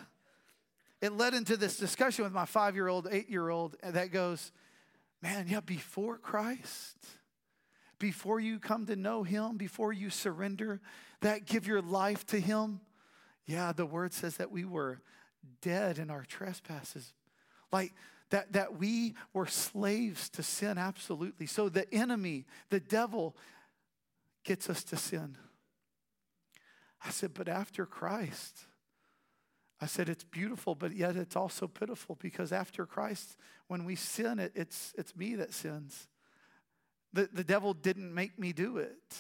it 1.01 1.13
led 1.13 1.35
into 1.35 1.57
this 1.57 1.77
discussion 1.77 2.25
with 2.25 2.33
my 2.33 2.45
five-year-old, 2.45 3.09
eight-year-old 3.11 3.77
that 3.83 4.13
goes, 4.13 4.53
"Man, 5.23 5.47
yeah, 5.49 5.61
before 5.61 6.19
Christ." 6.19 6.97
Before 7.99 8.41
you 8.41 8.59
come 8.59 8.87
to 8.87 8.97
know 8.97 9.25
Him, 9.25 9.59
before 9.59 9.93
you 9.93 10.09
surrender, 10.09 10.81
that 11.21 11.45
give 11.45 11.67
your 11.67 11.83
life 11.83 12.25
to 12.29 12.41
Him, 12.41 12.81
yeah, 13.45 13.73
the 13.73 13.85
word 13.85 14.15
says 14.15 14.39
that 14.39 14.51
we 14.51 14.65
were 14.65 15.03
dead 15.61 15.99
in 15.99 16.11
our 16.11 16.25
trespasses. 16.25 17.13
Like 17.71 17.93
that, 18.31 18.53
that 18.53 18.79
we 18.79 19.15
were 19.33 19.47
slaves 19.47 20.29
to 20.31 20.43
sin, 20.43 20.79
absolutely. 20.79 21.47
So 21.47 21.69
the 21.69 21.93
enemy, 21.93 22.47
the 22.71 22.81
devil, 22.81 23.37
gets 24.45 24.71
us 24.71 24.83
to 24.85 24.97
sin. 24.97 25.37
I 27.05 27.11
said, 27.11 27.35
but 27.35 27.49
after 27.49 27.87
Christ, 27.87 28.61
I 29.81 29.87
said, 29.87 30.09
it's 30.09 30.25
beautiful, 30.25 30.75
but 30.75 30.95
yet 30.95 31.17
it's 31.17 31.37
also 31.37 31.67
pitiful 31.67 32.17
because 32.21 32.53
after 32.53 32.87
Christ, 32.87 33.37
when 33.69 33.85
we 33.85 33.97
sin, 33.97 34.39
it, 34.39 34.53
it's, 34.55 34.95
it's 34.97 35.17
me 35.17 35.35
that 35.37 35.55
sins. 35.55 36.09
The, 37.13 37.29
the 37.33 37.45
devil 37.45 37.75
didn't 37.75 38.15
make 38.15 38.39
me 38.39 38.53
do 38.53 38.79
it. 38.79 39.17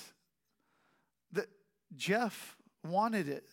The, 1.32 1.46
Jeff 1.96 2.56
wanted 2.86 3.28
it. 3.28 3.48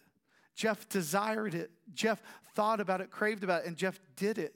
Jeff 0.56 0.88
desired 0.90 1.56
it. 1.56 1.72
Jeff 1.94 2.22
thought 2.54 2.80
about 2.80 3.00
it, 3.00 3.10
craved 3.10 3.44
about 3.44 3.64
it, 3.64 3.68
and 3.68 3.78
Jeff 3.78 4.00
did 4.16 4.38
it. 4.38 4.56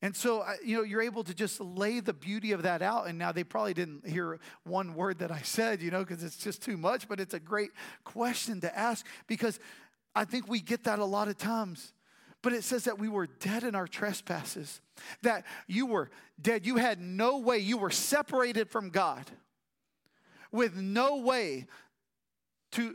And 0.00 0.14
so, 0.14 0.44
you 0.64 0.76
know, 0.76 0.82
you're 0.84 1.02
able 1.02 1.24
to 1.24 1.34
just 1.34 1.60
lay 1.60 1.98
the 1.98 2.12
beauty 2.12 2.52
of 2.52 2.62
that 2.62 2.82
out. 2.82 3.08
And 3.08 3.18
now 3.18 3.32
they 3.32 3.42
probably 3.42 3.74
didn't 3.74 4.06
hear 4.06 4.38
one 4.62 4.94
word 4.94 5.18
that 5.18 5.32
I 5.32 5.40
said, 5.40 5.82
you 5.82 5.90
know, 5.90 6.04
because 6.04 6.22
it's 6.22 6.36
just 6.36 6.62
too 6.62 6.76
much, 6.76 7.08
but 7.08 7.18
it's 7.18 7.34
a 7.34 7.40
great 7.40 7.70
question 8.04 8.60
to 8.60 8.78
ask 8.78 9.04
because 9.26 9.58
I 10.14 10.24
think 10.24 10.48
we 10.48 10.60
get 10.60 10.84
that 10.84 11.00
a 11.00 11.04
lot 11.04 11.26
of 11.26 11.36
times. 11.36 11.92
But 12.42 12.52
it 12.52 12.62
says 12.62 12.84
that 12.84 13.00
we 13.00 13.08
were 13.08 13.26
dead 13.26 13.64
in 13.64 13.74
our 13.74 13.88
trespasses, 13.88 14.80
that 15.22 15.44
you 15.66 15.86
were 15.86 16.10
dead. 16.40 16.64
You 16.64 16.76
had 16.76 17.00
no 17.00 17.38
way, 17.38 17.58
you 17.58 17.76
were 17.76 17.90
separated 17.90 18.70
from 18.70 18.90
God 18.90 19.28
with 20.52 20.76
no 20.76 21.16
way 21.16 21.66
to, 22.72 22.94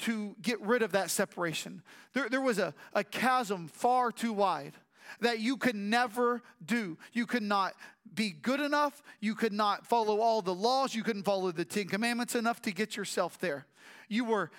to 0.00 0.34
get 0.42 0.60
rid 0.60 0.82
of 0.82 0.92
that 0.92 1.10
separation. 1.10 1.82
There, 2.14 2.28
there 2.28 2.40
was 2.40 2.58
a, 2.58 2.74
a 2.92 3.04
chasm 3.04 3.68
far 3.68 4.10
too 4.10 4.32
wide 4.32 4.74
that 5.20 5.40
you 5.40 5.56
could 5.56 5.76
never 5.76 6.42
do. 6.64 6.98
You 7.12 7.26
could 7.26 7.42
not 7.42 7.74
be 8.14 8.30
good 8.30 8.60
enough. 8.60 9.02
You 9.20 9.34
could 9.34 9.52
not 9.52 9.86
follow 9.86 10.20
all 10.20 10.42
the 10.42 10.54
laws. 10.54 10.94
You 10.94 11.02
couldn't 11.02 11.24
follow 11.24 11.52
the 11.52 11.64
Ten 11.64 11.86
Commandments 11.86 12.34
enough 12.34 12.62
to 12.62 12.72
get 12.72 12.96
yourself 12.96 13.38
there. 13.38 13.66
You 14.08 14.24
were 14.24 14.50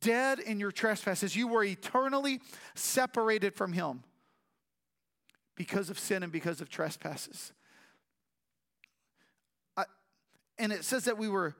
dead 0.00 0.38
in 0.38 0.60
your 0.60 0.72
trespasses. 0.72 1.34
You 1.34 1.48
were 1.48 1.64
eternally 1.64 2.40
separated 2.74 3.54
from 3.54 3.72
Him 3.72 4.04
because 5.56 5.90
of 5.90 5.98
sin 5.98 6.22
and 6.22 6.32
because 6.32 6.60
of 6.60 6.68
trespasses. 6.68 7.52
I, 9.76 9.84
and 10.58 10.72
it 10.72 10.84
says 10.84 11.04
that 11.04 11.18
we 11.18 11.28
were 11.28 11.56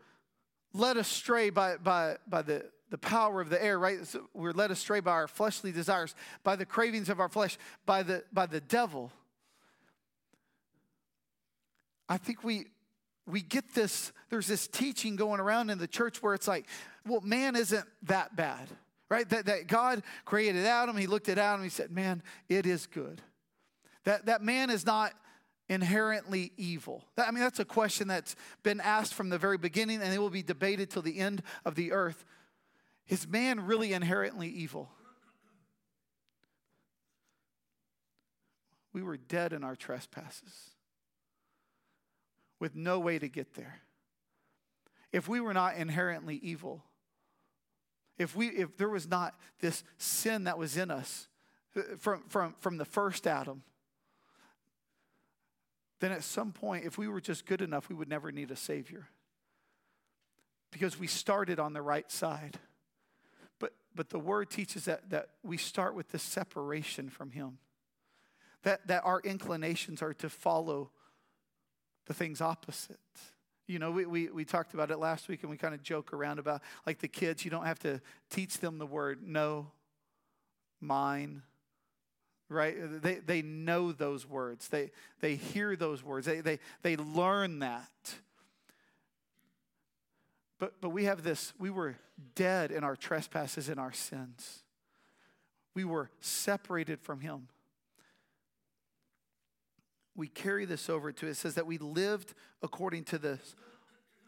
led 0.73 0.97
astray 0.97 1.51
by, 1.51 1.77
by, 1.77 2.17
by 2.29 2.43
the 2.43 2.65
the 2.91 2.99
power 2.99 3.41
of 3.41 3.49
the 3.49 3.63
air, 3.63 3.79
right? 3.79 4.05
So 4.07 4.29
we're 4.35 4.53
led 4.53 4.71
astray 4.71 5.01
by 5.01 5.13
our 5.13 5.29
fleshly 5.29 5.73
desires, 5.73 6.15
by 6.43 6.57
the 6.57 6.67
cravings 6.67 7.09
of 7.09 7.21
our 7.21 7.29
flesh, 7.29 7.57
by 7.87 8.03
the, 8.03 8.25
by 8.33 8.47
the 8.47 8.61
devil. 8.61 9.13
I 12.09 12.17
think 12.17 12.43
we, 12.43 12.67
we 13.27 13.41
get 13.41 13.75
this, 13.75 14.13
there's 14.29 14.49
this 14.49 14.67
teaching 14.67 15.15
going 15.15 15.41
around 15.41 15.71
in 15.71 15.79
the 15.79 15.87
church 15.87 16.23
where 16.23 16.35
it's 16.35 16.49
like, 16.49 16.67
well, 17.07 17.21
man 17.21 17.55
isn't 17.55 17.87
that 18.03 18.35
bad, 18.35 18.69
right? 19.09 19.29
That, 19.29 19.47
that 19.47 19.69
God 19.69 20.03
created 20.25 20.67
Adam, 20.67 20.97
he 20.97 21.07
looked 21.07 21.29
at 21.29 21.39
Adam, 21.39 21.63
he 21.63 21.71
said, 21.71 21.93
man, 21.93 22.23
it 22.49 22.67
is 22.67 22.87
good. 22.87 23.23
That, 24.05 24.27
that 24.27 24.43
man 24.43 24.71
is 24.71 24.85
not 24.85 25.13
inherently 25.69 26.51
evil? 26.57 27.05
I 27.17 27.31
mean, 27.31 27.41
that's 27.41 27.61
a 27.61 27.65
question 27.65 28.09
that's 28.09 28.35
been 28.65 28.81
asked 28.81 29.15
from 29.15 29.29
the 29.29 29.39
very 29.39 29.57
beginning, 29.57 30.03
and 30.03 30.13
it 30.13 30.19
will 30.19 30.29
be 30.29 30.43
debated 30.43 30.91
till 30.91 31.03
the 31.03 31.19
end 31.19 31.45
of 31.65 31.77
the 31.77 31.93
earth. 31.93 32.25
Is 33.11 33.27
man 33.27 33.67
really 33.67 33.93
inherently 33.93 34.49
evil? 34.49 34.89
We 38.93 39.03
were 39.03 39.17
dead 39.17 39.53
in 39.53 39.65
our 39.65 39.75
trespasses 39.75 40.71
with 42.61 42.77
no 42.77 43.01
way 43.01 43.19
to 43.19 43.29
get 43.29 43.55
there. 43.55 43.81
If 45.13 45.29
we 45.29 45.41
were 45.41 45.53
not 45.53 45.75
inherently 45.75 46.37
evil, 46.37 46.85
if, 48.17 48.37
we, 48.37 48.47
if 48.49 48.77
there 48.77 48.89
was 48.89 49.09
not 49.09 49.35
this 49.61 49.83
sin 49.99 50.45
that 50.45 50.57
was 50.57 50.77
in 50.77 50.91
us 50.93 51.27
uh, 51.77 51.83
from, 51.99 52.23
from, 52.29 52.55
from 52.61 52.77
the 52.77 52.85
first 52.85 53.27
Adam, 53.27 53.65
then 55.99 56.13
at 56.13 56.23
some 56.23 56.53
point, 56.53 56.85
if 56.85 56.97
we 56.97 57.09
were 57.09 57.21
just 57.21 57.45
good 57.45 57.61
enough, 57.61 57.89
we 57.89 57.97
would 57.97 58.09
never 58.09 58.31
need 58.31 58.53
a 58.53 58.57
Savior. 58.57 59.09
Because 60.71 60.97
we 60.97 61.09
started 61.09 61.59
on 61.59 61.73
the 61.73 61.83
right 61.83 62.09
side 62.11 62.61
but 63.95 64.11
the 64.11 64.19
word 64.19 64.51
teaches 64.51 64.85
that, 64.85 65.11
that 65.11 65.31
we 65.43 65.57
start 65.57 65.95
with 65.95 66.11
this 66.11 66.23
separation 66.23 67.11
from 67.11 67.31
Him. 67.31 67.59
That, 68.63 68.87
that 68.89 69.05
our 69.05 69.21
inclinations 69.21 70.03
are 70.03 70.15
to 70.15 70.29
follow 70.29 70.91
the 72.07 72.15
things 72.15 72.41
opposite. 72.41 72.99
You 73.67 73.79
know, 73.79 73.91
we, 73.91 74.05
we, 74.05 74.29
we 74.29 74.45
talked 74.45 74.75
about 74.75 74.91
it 74.91 74.99
last 74.99 75.29
week 75.29 75.43
and 75.43 75.51
we 75.51 75.57
kind 75.57 75.75
of 75.75 75.83
joke 75.83 76.13
around 76.13 76.39
about 76.39 76.61
like 76.87 76.99
the 76.99 77.09
kids, 77.09 77.45
you 77.45 77.51
don't 77.51 77.67
have 77.67 77.79
to 77.81 78.01
teach 78.29 78.59
them 78.59 78.79
the 78.79 78.87
word 78.87 79.21
no. 79.25 79.71
mine, 80.81 81.43
right? 82.49 82.77
They, 83.01 83.15
they 83.15 83.43
know 83.43 83.93
those 83.93 84.27
words. 84.29 84.69
They, 84.69 84.91
they 85.21 85.37
hear 85.37 85.77
those 85.77 86.03
words. 86.03 86.27
They, 86.27 86.41
they, 86.41 86.59
they 86.83 86.97
learn 86.97 87.61
that. 87.61 88.15
But, 90.61 90.75
but 90.81 90.91
we 90.91 91.05
have 91.05 91.25
this 91.25 91.53
we 91.59 91.71
were 91.71 91.97
dead 92.37 92.71
in 92.71 92.85
our 92.85 92.95
trespasses 92.95 93.69
and 93.69 93.81
our 93.81 93.93
sins, 93.93 94.63
we 95.75 95.85
were 95.85 96.11
separated 96.21 97.01
from 97.01 97.21
Him. 97.21 97.49
We 100.15 100.29
carry 100.29 100.67
this 100.67 100.91
over 100.91 101.13
to 101.13 101.27
it 101.27 101.37
says 101.37 101.55
that 101.55 101.67
we 101.67 101.79
lived 101.79 102.35
according 102.63 103.05
to 103.05 103.19
the 103.19 103.39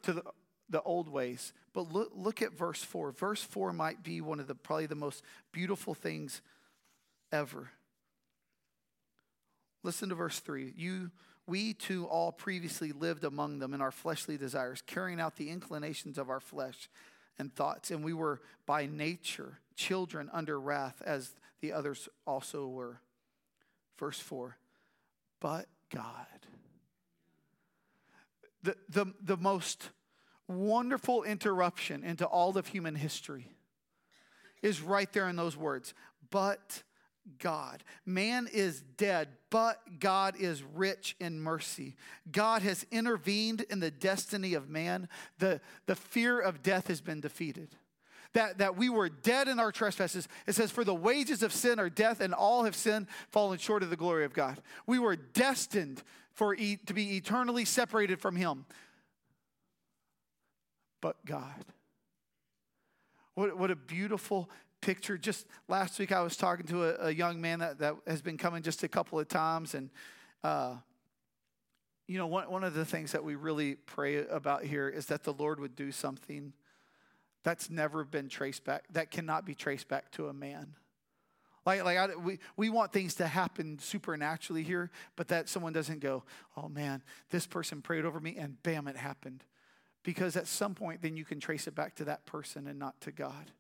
to 0.05 0.15
the, 0.15 0.23
the 0.71 0.83
old 0.83 1.09
ways. 1.09 1.53
But 1.75 1.93
look, 1.93 2.11
look 2.15 2.41
at 2.41 2.53
verse 2.53 2.83
4. 2.83 3.13
Verse 3.13 3.43
4 3.43 3.73
might 3.73 4.03
be 4.03 4.21
one 4.21 4.41
of 4.41 4.47
the 4.47 4.55
probably 4.55 4.87
the 4.87 4.95
most 4.95 5.23
beautiful 5.53 5.95
things 5.95 6.41
ever. 7.31 7.71
Listen 9.83 10.09
to 10.09 10.15
verse 10.15 10.39
3. 10.41 10.73
You 10.77 11.11
we 11.53 11.75
too 11.75 12.07
all 12.07 12.33
previously 12.33 12.93
lived 12.93 13.25
among 13.25 13.59
them 13.59 13.75
in 13.75 13.83
our 13.83 13.91
fleshly 13.91 14.39
desires, 14.39 14.83
carrying 14.87 15.21
out 15.21 15.37
the 15.37 15.51
inclinations 15.51 16.17
of 16.17 16.31
our 16.31 16.41
flesh 16.41 16.89
and 17.39 17.55
thoughts. 17.55 17.91
And 17.91 18.03
we 18.03 18.15
were 18.15 18.41
by 18.65 18.87
nature 18.87 19.59
children 19.77 20.31
under 20.33 20.59
wrath, 20.59 21.03
as 21.05 21.35
the 21.61 21.75
others 21.75 22.09
also 22.27 22.67
were. 22.69 23.03
Verse 23.99 24.19
4 24.19 24.57
But 25.41 25.67
God. 25.95 26.27
The, 28.63 28.75
the, 28.89 29.13
the 29.21 29.37
most 29.37 29.91
wonderful 30.49 31.23
interruption 31.23 32.03
into 32.03 32.25
all 32.25 32.57
of 32.57 32.69
human 32.69 32.95
history 32.95 33.51
is 34.63 34.81
right 34.81 35.13
there 35.13 35.29
in 35.29 35.37
those 35.37 35.59
words. 35.59 35.93
But 36.31 36.83
God. 37.39 37.85
Man 38.07 38.49
is 38.51 38.81
dead, 38.97 39.29
but 39.53 40.01
God 40.01 40.35
is 40.39 40.63
rich 40.63 41.15
in 41.21 41.39
mercy. 41.39 41.95
God 42.33 42.63
has 42.63 42.87
intervened 42.91 43.61
in 43.69 43.81
the 43.81 43.91
destiny 43.91 44.55
of 44.55 44.71
man. 44.71 45.11
The, 45.41 45.61
the 45.85 45.95
fear 45.95 46.41
of 46.41 46.63
death 46.63 46.89
has 46.89 47.03
been 47.03 47.21
defeated. 47.21 47.69
That, 48.33 48.57
that 48.59 48.79
we 48.79 48.89
were 48.89 49.11
dead 49.11 49.49
in 49.49 49.61
our 49.61 49.71
trespasses. 49.71 50.27
It 50.47 50.55
says, 50.55 50.71
For 50.71 50.85
the 50.85 50.95
wages 50.95 51.43
of 51.43 51.53
sin 51.53 51.79
are 51.79 51.91
death, 51.91 52.23
and 52.23 52.33
all 52.33 52.65
have 52.65 52.75
sinned, 52.75 53.09
fallen 53.29 53.59
short 53.59 53.83
of 53.83 53.91
the 53.91 53.97
glory 53.97 54.25
of 54.25 54.33
God. 54.33 54.57
We 54.87 54.99
were 54.99 55.17
destined 55.17 56.03
for 56.33 56.55
e- 56.55 56.79
to 56.87 56.95
be 56.95 57.19
eternally 57.19 57.67
separated 57.67 58.23
from 58.23 58.37
Him. 58.37 58.65
But 61.03 61.23
God. 61.27 61.67
What, 63.35 63.59
what 63.59 63.71
a 63.71 63.77
beautiful 63.77 64.49
picture. 64.83 65.17
Just 65.17 65.47
last 65.69 65.99
week, 65.99 66.13
I 66.13 66.21
was 66.21 66.37
talking 66.37 66.67
to 66.67 66.85
a, 66.85 67.07
a 67.07 67.11
young 67.11 67.41
man 67.41 67.61
that, 67.61 67.79
that 67.79 67.97
has 68.07 68.21
been 68.21 68.37
coming 68.37 68.63
just 68.63 68.83
a 68.83 68.89
couple 68.89 69.19
of 69.19 69.29
times. 69.29 69.75
And, 69.75 69.89
uh, 70.45 70.75
you 72.07 72.19
know, 72.19 72.27
one, 72.27 72.51
one 72.51 72.65
of 72.65 72.75
the 72.75 72.85
things 72.85 73.13
that 73.13 73.25
we 73.25 73.35
really 73.35 73.77
pray 73.77 74.27
about 74.27 74.65
here 74.65 74.91
is 74.91 75.07
that 75.07 75.25
the 75.25 75.33
Lord 75.33 75.59
would 75.59 75.75
do 75.75 75.91
something 75.91 76.53
that's 77.43 77.71
never 77.71 78.05
been 78.05 78.29
traced 78.29 78.65
back, 78.65 78.85
that 78.93 79.11
cannot 79.11 79.47
be 79.47 79.55
traced 79.55 79.89
back 79.89 80.11
to 80.13 80.29
a 80.29 80.33
man. 80.33 80.75
Like, 81.65 81.85
like 81.85 81.97
I, 81.97 82.15
we, 82.17 82.39
we 82.57 82.71
want 82.71 82.93
things 82.93 83.15
to 83.15 83.27
happen 83.27 83.79
supernaturally 83.79 84.63
here, 84.63 84.91
but 85.17 85.29
that 85.29 85.49
someone 85.49 85.73
doesn't 85.73 86.01
go, 86.01 86.25
oh 86.57 86.69
man, 86.69 87.03
this 87.31 87.47
person 87.47 87.81
prayed 87.83 88.05
over 88.05 88.21
me 88.21 88.37
and 88.37 88.63
bam, 88.63 88.89
it 88.89 88.97
happened. 88.97 89.45
Because 90.03 90.37
at 90.37 90.49
some 90.49 90.75
point, 90.75 91.03
then 91.03 91.17
you 91.17 91.25
can 91.25 91.39
trace 91.39 91.69
it 91.69 91.77
back 91.77 91.95
to 91.97 92.05
that 92.07 92.27
person 92.27 92.67
and 92.67 92.79
not 92.79 93.01
to 93.03 93.13
God. 93.13 93.53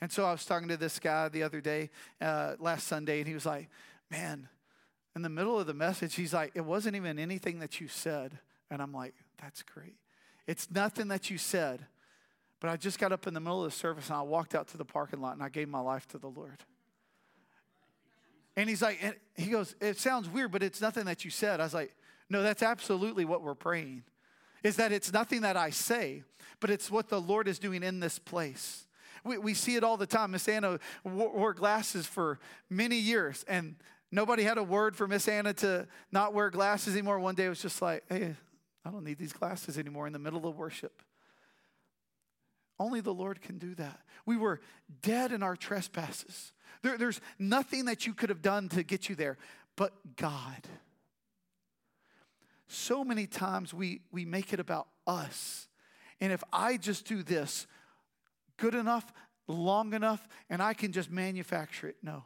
And 0.00 0.12
so 0.12 0.24
I 0.24 0.32
was 0.32 0.44
talking 0.44 0.68
to 0.68 0.76
this 0.76 0.98
guy 0.98 1.28
the 1.28 1.42
other 1.42 1.60
day, 1.60 1.90
uh, 2.20 2.54
last 2.58 2.86
Sunday, 2.86 3.18
and 3.18 3.28
he 3.28 3.34
was 3.34 3.46
like, 3.46 3.68
Man, 4.10 4.48
in 5.14 5.22
the 5.22 5.28
middle 5.28 5.58
of 5.58 5.66
the 5.66 5.74
message, 5.74 6.14
he's 6.14 6.34
like, 6.34 6.52
It 6.54 6.64
wasn't 6.64 6.96
even 6.96 7.18
anything 7.18 7.60
that 7.60 7.80
you 7.80 7.88
said. 7.88 8.38
And 8.70 8.82
I'm 8.82 8.92
like, 8.92 9.14
That's 9.42 9.62
great. 9.62 9.96
It's 10.46 10.70
nothing 10.70 11.08
that 11.08 11.30
you 11.30 11.38
said. 11.38 11.86
But 12.60 12.70
I 12.70 12.76
just 12.76 12.98
got 12.98 13.12
up 13.12 13.26
in 13.26 13.34
the 13.34 13.40
middle 13.40 13.64
of 13.64 13.70
the 13.70 13.76
service 13.76 14.08
and 14.08 14.16
I 14.16 14.22
walked 14.22 14.54
out 14.54 14.68
to 14.68 14.78
the 14.78 14.84
parking 14.84 15.20
lot 15.20 15.34
and 15.34 15.42
I 15.42 15.48
gave 15.48 15.68
my 15.68 15.80
life 15.80 16.06
to 16.08 16.18
the 16.18 16.28
Lord. 16.28 16.64
And 18.56 18.68
he's 18.68 18.80
like, 18.80 18.98
and 19.02 19.14
he 19.34 19.50
goes, 19.50 19.74
It 19.80 19.98
sounds 19.98 20.28
weird, 20.28 20.52
but 20.52 20.62
it's 20.62 20.80
nothing 20.80 21.04
that 21.06 21.24
you 21.24 21.30
said. 21.30 21.60
I 21.60 21.64
was 21.64 21.74
like, 21.74 21.94
No, 22.28 22.42
that's 22.42 22.62
absolutely 22.62 23.24
what 23.24 23.42
we're 23.42 23.54
praying. 23.54 24.04
Is 24.62 24.76
that 24.76 24.92
it's 24.92 25.12
nothing 25.12 25.42
that 25.42 25.56
I 25.56 25.70
say, 25.70 26.22
but 26.60 26.70
it's 26.70 26.90
what 26.90 27.08
the 27.08 27.20
Lord 27.20 27.46
is 27.48 27.58
doing 27.58 27.82
in 27.82 28.00
this 28.00 28.18
place. 28.18 28.85
We, 29.26 29.38
we 29.38 29.54
see 29.54 29.76
it 29.76 29.84
all 29.84 29.96
the 29.96 30.06
time. 30.06 30.30
Miss 30.30 30.48
Anna 30.48 30.78
wore 31.04 31.52
glasses 31.52 32.06
for 32.06 32.38
many 32.70 32.96
years, 32.96 33.44
and 33.48 33.76
nobody 34.12 34.44
had 34.44 34.56
a 34.56 34.62
word 34.62 34.96
for 34.96 35.08
Miss 35.08 35.28
Anna 35.28 35.52
to 35.54 35.86
not 36.12 36.32
wear 36.32 36.48
glasses 36.50 36.94
anymore. 36.94 37.18
One 37.18 37.34
day 37.34 37.46
it 37.46 37.50
was 37.50 37.60
just 37.60 37.82
like, 37.82 38.04
hey, 38.08 38.36
I 38.84 38.90
don't 38.90 39.04
need 39.04 39.18
these 39.18 39.32
glasses 39.32 39.78
anymore 39.78 40.06
in 40.06 40.12
the 40.12 40.18
middle 40.18 40.46
of 40.46 40.56
worship. 40.56 41.02
Only 42.78 43.00
the 43.00 43.14
Lord 43.14 43.40
can 43.40 43.58
do 43.58 43.74
that. 43.74 44.00
We 44.26 44.36
were 44.36 44.60
dead 45.02 45.32
in 45.32 45.42
our 45.42 45.56
trespasses. 45.56 46.52
There, 46.82 46.96
there's 46.96 47.20
nothing 47.38 47.86
that 47.86 48.06
you 48.06 48.14
could 48.14 48.28
have 48.28 48.42
done 48.42 48.68
to 48.70 48.82
get 48.82 49.08
you 49.08 49.14
there 49.14 49.38
but 49.76 49.92
God. 50.16 50.68
So 52.68 53.04
many 53.04 53.26
times 53.26 53.72
we, 53.72 54.00
we 54.10 54.24
make 54.24 54.52
it 54.52 54.60
about 54.60 54.88
us. 55.06 55.68
And 56.20 56.32
if 56.32 56.42
I 56.52 56.76
just 56.76 57.06
do 57.06 57.22
this, 57.22 57.66
good 58.56 58.74
enough, 58.74 59.12
long 59.48 59.94
enough, 59.94 60.26
and 60.50 60.62
I 60.62 60.74
can 60.74 60.92
just 60.92 61.10
manufacture 61.10 61.88
it. 61.88 61.96
No. 62.02 62.24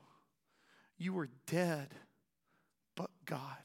You 0.99 1.13
were 1.13 1.29
dead, 1.47 1.89
but 2.97 3.11
God. 3.25 3.57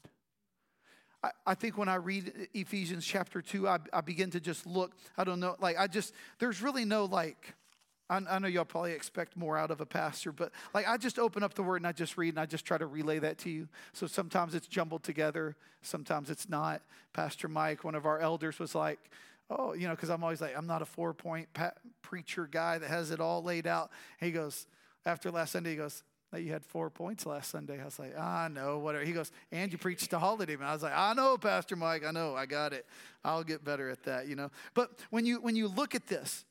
I, 1.22 1.30
I 1.46 1.54
think 1.54 1.76
when 1.76 1.88
I 1.88 1.96
read 1.96 2.48
Ephesians 2.54 3.04
chapter 3.04 3.42
2, 3.42 3.68
I, 3.68 3.78
I 3.92 4.00
begin 4.00 4.30
to 4.30 4.40
just 4.40 4.66
look. 4.66 4.92
I 5.16 5.24
don't 5.24 5.40
know, 5.40 5.56
like, 5.60 5.78
I 5.78 5.86
just, 5.86 6.14
there's 6.38 6.62
really 6.62 6.84
no 6.84 7.04
like, 7.04 7.54
I, 8.08 8.20
I 8.28 8.38
know 8.38 8.48
y'all 8.48 8.64
probably 8.64 8.92
expect 8.92 9.36
more 9.36 9.58
out 9.58 9.70
of 9.70 9.80
a 9.80 9.86
pastor, 9.86 10.32
but 10.32 10.52
like 10.72 10.88
I 10.88 10.96
just 10.96 11.18
open 11.18 11.42
up 11.42 11.54
the 11.54 11.62
word 11.62 11.76
and 11.76 11.86
I 11.86 11.92
just 11.92 12.16
read 12.16 12.30
and 12.30 12.40
I 12.40 12.46
just 12.46 12.64
try 12.64 12.78
to 12.78 12.86
relay 12.86 13.18
that 13.18 13.38
to 13.38 13.50
you. 13.50 13.68
So 13.92 14.06
sometimes 14.06 14.54
it's 14.54 14.68
jumbled 14.68 15.02
together, 15.02 15.56
sometimes 15.82 16.30
it's 16.30 16.48
not. 16.48 16.82
Pastor 17.12 17.48
Mike, 17.48 17.84
one 17.84 17.94
of 17.94 18.06
our 18.06 18.20
elders, 18.20 18.58
was 18.58 18.74
like, 18.74 19.10
oh, 19.50 19.74
you 19.74 19.86
know, 19.86 19.94
because 19.94 20.10
I'm 20.10 20.22
always 20.22 20.40
like, 20.40 20.56
I'm 20.56 20.66
not 20.66 20.82
a 20.82 20.86
four 20.86 21.14
point 21.14 21.48
preacher 22.02 22.48
guy 22.50 22.78
that 22.78 22.88
has 22.88 23.10
it 23.10 23.20
all 23.20 23.42
laid 23.42 23.66
out. 23.66 23.90
He 24.20 24.30
goes, 24.30 24.66
after 25.04 25.30
last 25.30 25.52
Sunday, 25.52 25.70
he 25.70 25.76
goes, 25.76 26.02
you 26.36 26.52
had 26.52 26.64
four 26.64 26.90
points 26.90 27.24
last 27.24 27.50
Sunday. 27.50 27.80
I 27.80 27.84
was 27.84 27.98
like, 27.98 28.18
I 28.18 28.48
know, 28.48 28.78
whatever. 28.78 29.04
He 29.04 29.12
goes, 29.12 29.30
and 29.52 29.72
you 29.72 29.78
preached 29.78 30.10
to 30.10 30.18
holiday. 30.18 30.54
And 30.54 30.64
I 30.64 30.72
was 30.72 30.82
like, 30.82 30.92
I 30.94 31.14
know, 31.14 31.38
Pastor 31.38 31.76
Mike, 31.76 32.04
I 32.04 32.10
know, 32.10 32.34
I 32.34 32.46
got 32.46 32.72
it. 32.72 32.84
I'll 33.24 33.44
get 33.44 33.64
better 33.64 33.88
at 33.88 34.02
that, 34.04 34.26
you 34.28 34.36
know. 34.36 34.50
But 34.74 34.90
when 35.10 35.24
you 35.24 35.40
when 35.40 35.56
you 35.56 35.68
look 35.68 35.94
at 35.94 36.06
this, 36.06 36.44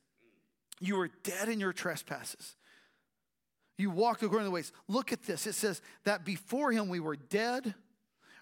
you 0.80 0.96
were 0.96 1.10
dead 1.24 1.50
in 1.50 1.60
your 1.60 1.74
trespasses. 1.74 2.56
You 3.78 3.92
walked 3.92 4.24
according 4.24 4.46
to 4.46 4.50
the 4.50 4.52
ways. 4.52 4.72
Look 4.88 5.12
at 5.12 5.24
this. 5.24 5.46
It 5.46 5.54
says 5.54 5.82
that 6.06 6.26
before 6.26 6.72
him 6.72 6.88
we 6.90 7.00
were 7.00 7.18
dead. 7.18 7.76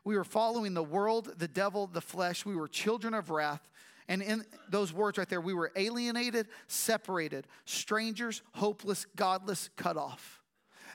We 0.06 0.16
were 0.16 0.24
following 0.24 0.74
the 0.74 0.84
world, 0.84 1.34
the 1.38 1.48
devil, 1.48 1.88
the 1.88 2.02
flesh. 2.02 2.46
We 2.46 2.56
were 2.56 2.68
children 2.68 3.13
of 3.13 3.30
wrath. 3.30 3.68
And 4.08 4.22
in 4.22 4.46
those 4.70 4.92
words 4.92 5.18
right 5.18 5.30
there, 5.30 5.42
we 5.42 5.54
were 5.54 5.72
alienated, 5.76 6.48
separated, 6.68 7.48
strangers, 7.66 8.42
hopeless, 8.54 9.06
godless, 9.16 9.70
cut 9.78 9.98
off. 9.98 10.42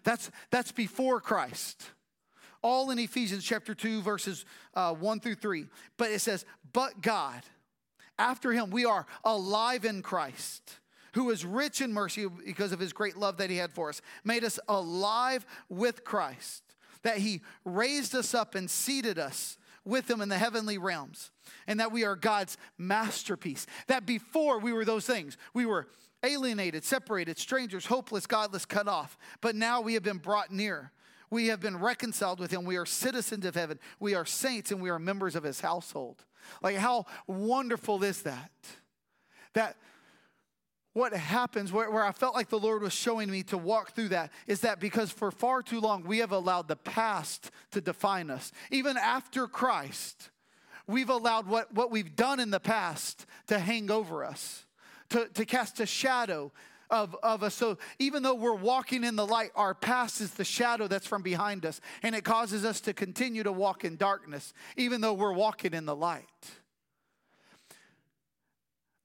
That's, 0.04 0.30
that's 0.50 0.72
before 0.72 1.20
Christ. 1.20 1.82
All 2.62 2.90
in 2.90 2.98
Ephesians 2.98 3.44
chapter 3.44 3.74
2, 3.74 4.02
verses 4.02 4.44
uh, 4.74 4.92
1 4.94 5.20
through 5.20 5.36
3. 5.36 5.66
But 5.96 6.10
it 6.10 6.20
says, 6.20 6.44
But 6.72 7.00
God, 7.00 7.42
after 8.18 8.52
him, 8.52 8.70
we 8.70 8.84
are 8.84 9.06
alive 9.24 9.84
in 9.84 10.02
Christ, 10.02 10.78
who 11.14 11.30
is 11.30 11.44
rich 11.44 11.80
in 11.80 11.92
mercy 11.92 12.26
because 12.26 12.72
of 12.72 12.80
his 12.80 12.92
great 12.92 13.16
love 13.16 13.36
that 13.38 13.50
he 13.50 13.56
had 13.56 13.72
for 13.72 13.88
us, 13.88 14.00
made 14.24 14.44
us 14.44 14.58
alive 14.68 15.46
with 15.68 16.04
Christ, 16.04 16.62
that 17.02 17.18
he 17.18 17.42
raised 17.64 18.14
us 18.14 18.34
up 18.34 18.54
and 18.54 18.68
seated 18.68 19.18
us 19.18 19.57
with 19.84 20.10
him 20.10 20.20
in 20.20 20.28
the 20.28 20.38
heavenly 20.38 20.78
realms, 20.78 21.30
and 21.66 21.80
that 21.80 21.92
we 21.92 22.04
are 22.04 22.16
God's 22.16 22.56
masterpiece. 22.76 23.66
That 23.86 24.06
before 24.06 24.58
we 24.58 24.72
were 24.72 24.84
those 24.84 25.06
things, 25.06 25.36
we 25.54 25.66
were 25.66 25.88
alienated, 26.22 26.84
separated, 26.84 27.38
strangers, 27.38 27.86
hopeless, 27.86 28.26
godless, 28.26 28.64
cut 28.64 28.88
off. 28.88 29.16
But 29.40 29.54
now 29.54 29.80
we 29.80 29.94
have 29.94 30.02
been 30.02 30.18
brought 30.18 30.52
near. 30.52 30.92
We 31.30 31.48
have 31.48 31.60
been 31.60 31.78
reconciled 31.78 32.40
with 32.40 32.50
him. 32.50 32.64
We 32.64 32.76
are 32.76 32.86
citizens 32.86 33.44
of 33.44 33.54
heaven. 33.54 33.78
We 34.00 34.14
are 34.14 34.24
saints 34.24 34.70
and 34.70 34.80
we 34.80 34.90
are 34.90 34.98
members 34.98 35.36
of 35.36 35.44
his 35.44 35.60
household. 35.60 36.24
Like, 36.62 36.76
how 36.76 37.06
wonderful 37.26 38.02
is 38.02 38.22
that? 38.22 38.50
That 39.52 39.76
what 40.98 41.12
happens, 41.14 41.72
where, 41.72 41.90
where 41.90 42.04
I 42.04 42.12
felt 42.12 42.34
like 42.34 42.48
the 42.48 42.58
Lord 42.58 42.82
was 42.82 42.92
showing 42.92 43.30
me 43.30 43.44
to 43.44 43.56
walk 43.56 43.92
through 43.92 44.08
that, 44.08 44.32
is 44.46 44.60
that 44.60 44.80
because 44.80 45.10
for 45.10 45.30
far 45.30 45.62
too 45.62 45.80
long 45.80 46.02
we 46.02 46.18
have 46.18 46.32
allowed 46.32 46.66
the 46.66 46.76
past 46.76 47.50
to 47.70 47.80
define 47.80 48.30
us. 48.30 48.50
Even 48.70 48.96
after 48.96 49.46
Christ, 49.46 50.30
we've 50.86 51.08
allowed 51.08 51.46
what, 51.46 51.72
what 51.72 51.90
we've 51.90 52.16
done 52.16 52.40
in 52.40 52.50
the 52.50 52.60
past 52.60 53.26
to 53.46 53.58
hang 53.58 53.90
over 53.90 54.24
us, 54.24 54.66
to, 55.10 55.28
to 55.28 55.44
cast 55.44 55.78
a 55.78 55.86
shadow 55.86 56.50
of, 56.90 57.14
of 57.22 57.42
us. 57.42 57.54
So 57.54 57.78
even 57.98 58.22
though 58.22 58.34
we're 58.34 58.54
walking 58.54 59.04
in 59.04 59.14
the 59.14 59.26
light, 59.26 59.50
our 59.54 59.74
past 59.74 60.20
is 60.20 60.32
the 60.32 60.44
shadow 60.44 60.88
that's 60.88 61.06
from 61.06 61.22
behind 61.22 61.64
us. 61.64 61.80
And 62.02 62.14
it 62.14 62.24
causes 62.24 62.64
us 62.64 62.80
to 62.82 62.92
continue 62.92 63.44
to 63.44 63.52
walk 63.52 63.84
in 63.84 63.96
darkness, 63.96 64.52
even 64.76 65.00
though 65.00 65.14
we're 65.14 65.32
walking 65.32 65.74
in 65.74 65.86
the 65.86 65.94
light. 65.94 66.24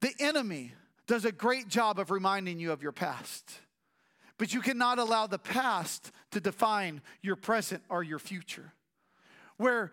The 0.02 0.14
enemy 0.20 0.74
does 1.08 1.26
a 1.26 1.32
great 1.32 1.68
job 1.68 2.00
of 2.00 2.12
reminding 2.12 2.60
you 2.60 2.72
of 2.72 2.82
your 2.82 2.92
past. 2.92 3.52
But 4.38 4.54
you 4.54 4.62
cannot 4.62 5.00
allow 5.00 5.28
the 5.28 5.40
past 5.40 6.12
to 6.32 6.40
define 6.40 7.02
your 7.22 7.36
present 7.36 7.84
or 7.90 8.04
your 8.04 8.20
future. 8.20 8.74
Where, 9.58 9.92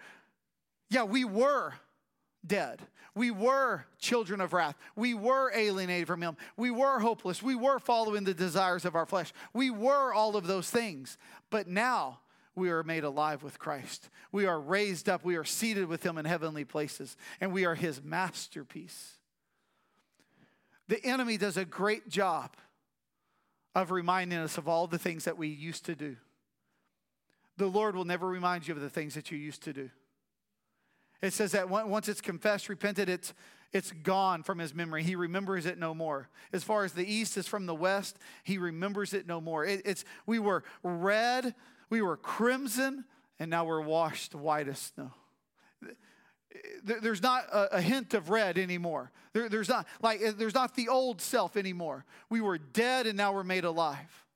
yeah, 0.89 1.05
we 1.05 1.25
were 1.25 1.75
dead. 2.47 2.81
We 3.15 3.31
were 3.31 3.85
children 3.99 4.41
of 4.41 4.53
wrath. 4.53 4.77
We 4.97 5.15
were 5.15 5.53
alienated 5.55 6.07
from 6.07 6.23
Him. 6.23 6.37
We 6.57 6.71
were 6.71 7.01
hopeless. 7.01 7.43
We 7.43 7.55
were 7.55 7.79
following 7.79 8.25
the 8.25 8.35
desires 8.35 8.85
of 8.85 8.95
our 8.95 9.07
flesh. 9.07 9.33
We 9.53 9.71
were 9.71 10.15
all 10.15 10.37
of 10.37 10.47
those 10.47 10.71
things. 10.71 11.19
But 11.51 11.69
now 11.69 12.21
we 12.55 12.71
are 12.71 12.83
made 12.83 13.05
alive 13.05 13.43
with 13.43 13.59
Christ. 13.59 14.09
We 14.33 14.47
are 14.47 14.61
raised 14.61 15.09
up. 15.09 15.25
We 15.25 15.37
are 15.37 15.45
seated 15.45 15.87
with 15.87 16.05
Him 16.05 16.19
in 16.19 16.25
heavenly 16.25 16.65
places. 16.65 17.17
And 17.41 17.53
we 17.53 17.65
are 17.65 17.75
His 17.75 18.03
masterpiece. 18.03 19.20
The 20.91 21.07
enemy 21.07 21.37
does 21.37 21.57
a 21.57 21.65
great 21.65 22.09
job 22.09 22.57
of 23.77 23.93
reminding 23.93 24.41
us 24.41 24.59
of 24.59 24.67
all 24.67 24.89
the 24.89 24.99
things 24.99 25.25
that 25.25 25.39
we 25.39 25.47
used 25.47 25.87
to 25.87 25.95
do. 25.95 26.17
The 27.59 27.69
Lord 27.69 27.95
will 27.95 28.05
never 28.05 28.27
remind 28.27 28.67
you 28.67 28.75
of 28.75 28.81
the 28.81 28.91
things 28.91 29.15
that 29.15 29.31
you 29.31 29.39
used 29.39 29.63
to 29.63 29.73
do. 29.73 29.91
It 31.23 31.33
says 31.33 31.53
that 31.53 31.71
once 31.71 32.09
it's 32.09 32.21
confessed, 32.21 32.69
repented, 32.69 33.09
it's, 33.09 33.35
it's 33.73 33.93
gone 33.93 34.43
from 34.43 34.59
his 34.59 34.75
memory. 34.75 35.05
He 35.05 35.15
remembers 35.15 35.65
it 35.65 35.79
no 35.79 35.95
more. 35.95 36.29
As 36.53 36.65
far 36.65 36.85
as 36.85 36.93
the 36.93 37.09
east 37.09 37.37
is 37.37 37.47
from 37.47 37.67
the 37.67 37.75
west, 37.75 38.19
he 38.43 38.59
remembers 38.59 39.15
it 39.15 39.29
no 39.29 39.41
more. 39.41 39.65
It, 39.65 39.83
it's, 39.85 40.05
we 40.27 40.41
were 40.41 40.65
red, 40.83 41.55
we 41.89 42.03
were 42.03 42.17
crimson, 42.17 43.05
and 43.39 43.49
now 43.49 43.65
we're 43.65 43.81
washed 43.81 44.35
white 44.35 44.67
as 44.67 44.79
snow. 44.81 45.13
There's 46.83 47.23
not 47.23 47.45
a, 47.53 47.81
hint 47.81 48.15
of 48.15 48.31
red 48.31 48.59
anymore. 48.59 49.13
There, 49.33 49.49
there's 49.49 49.69
not 49.69 49.87
like 50.03 50.21
eh, 50.23 50.33
there's 50.37 50.55
not 50.55 50.75
the 50.75 50.89
old 50.89 51.21
self 51.21 51.57
anymore. 51.57 52.05
We 52.29 52.41
were 52.41 52.59
dead 52.59 53.07
and 53.07 53.17
now 53.17 53.33
we're 53.33 53.45
made 53.45 53.65
alive. 53.65 54.27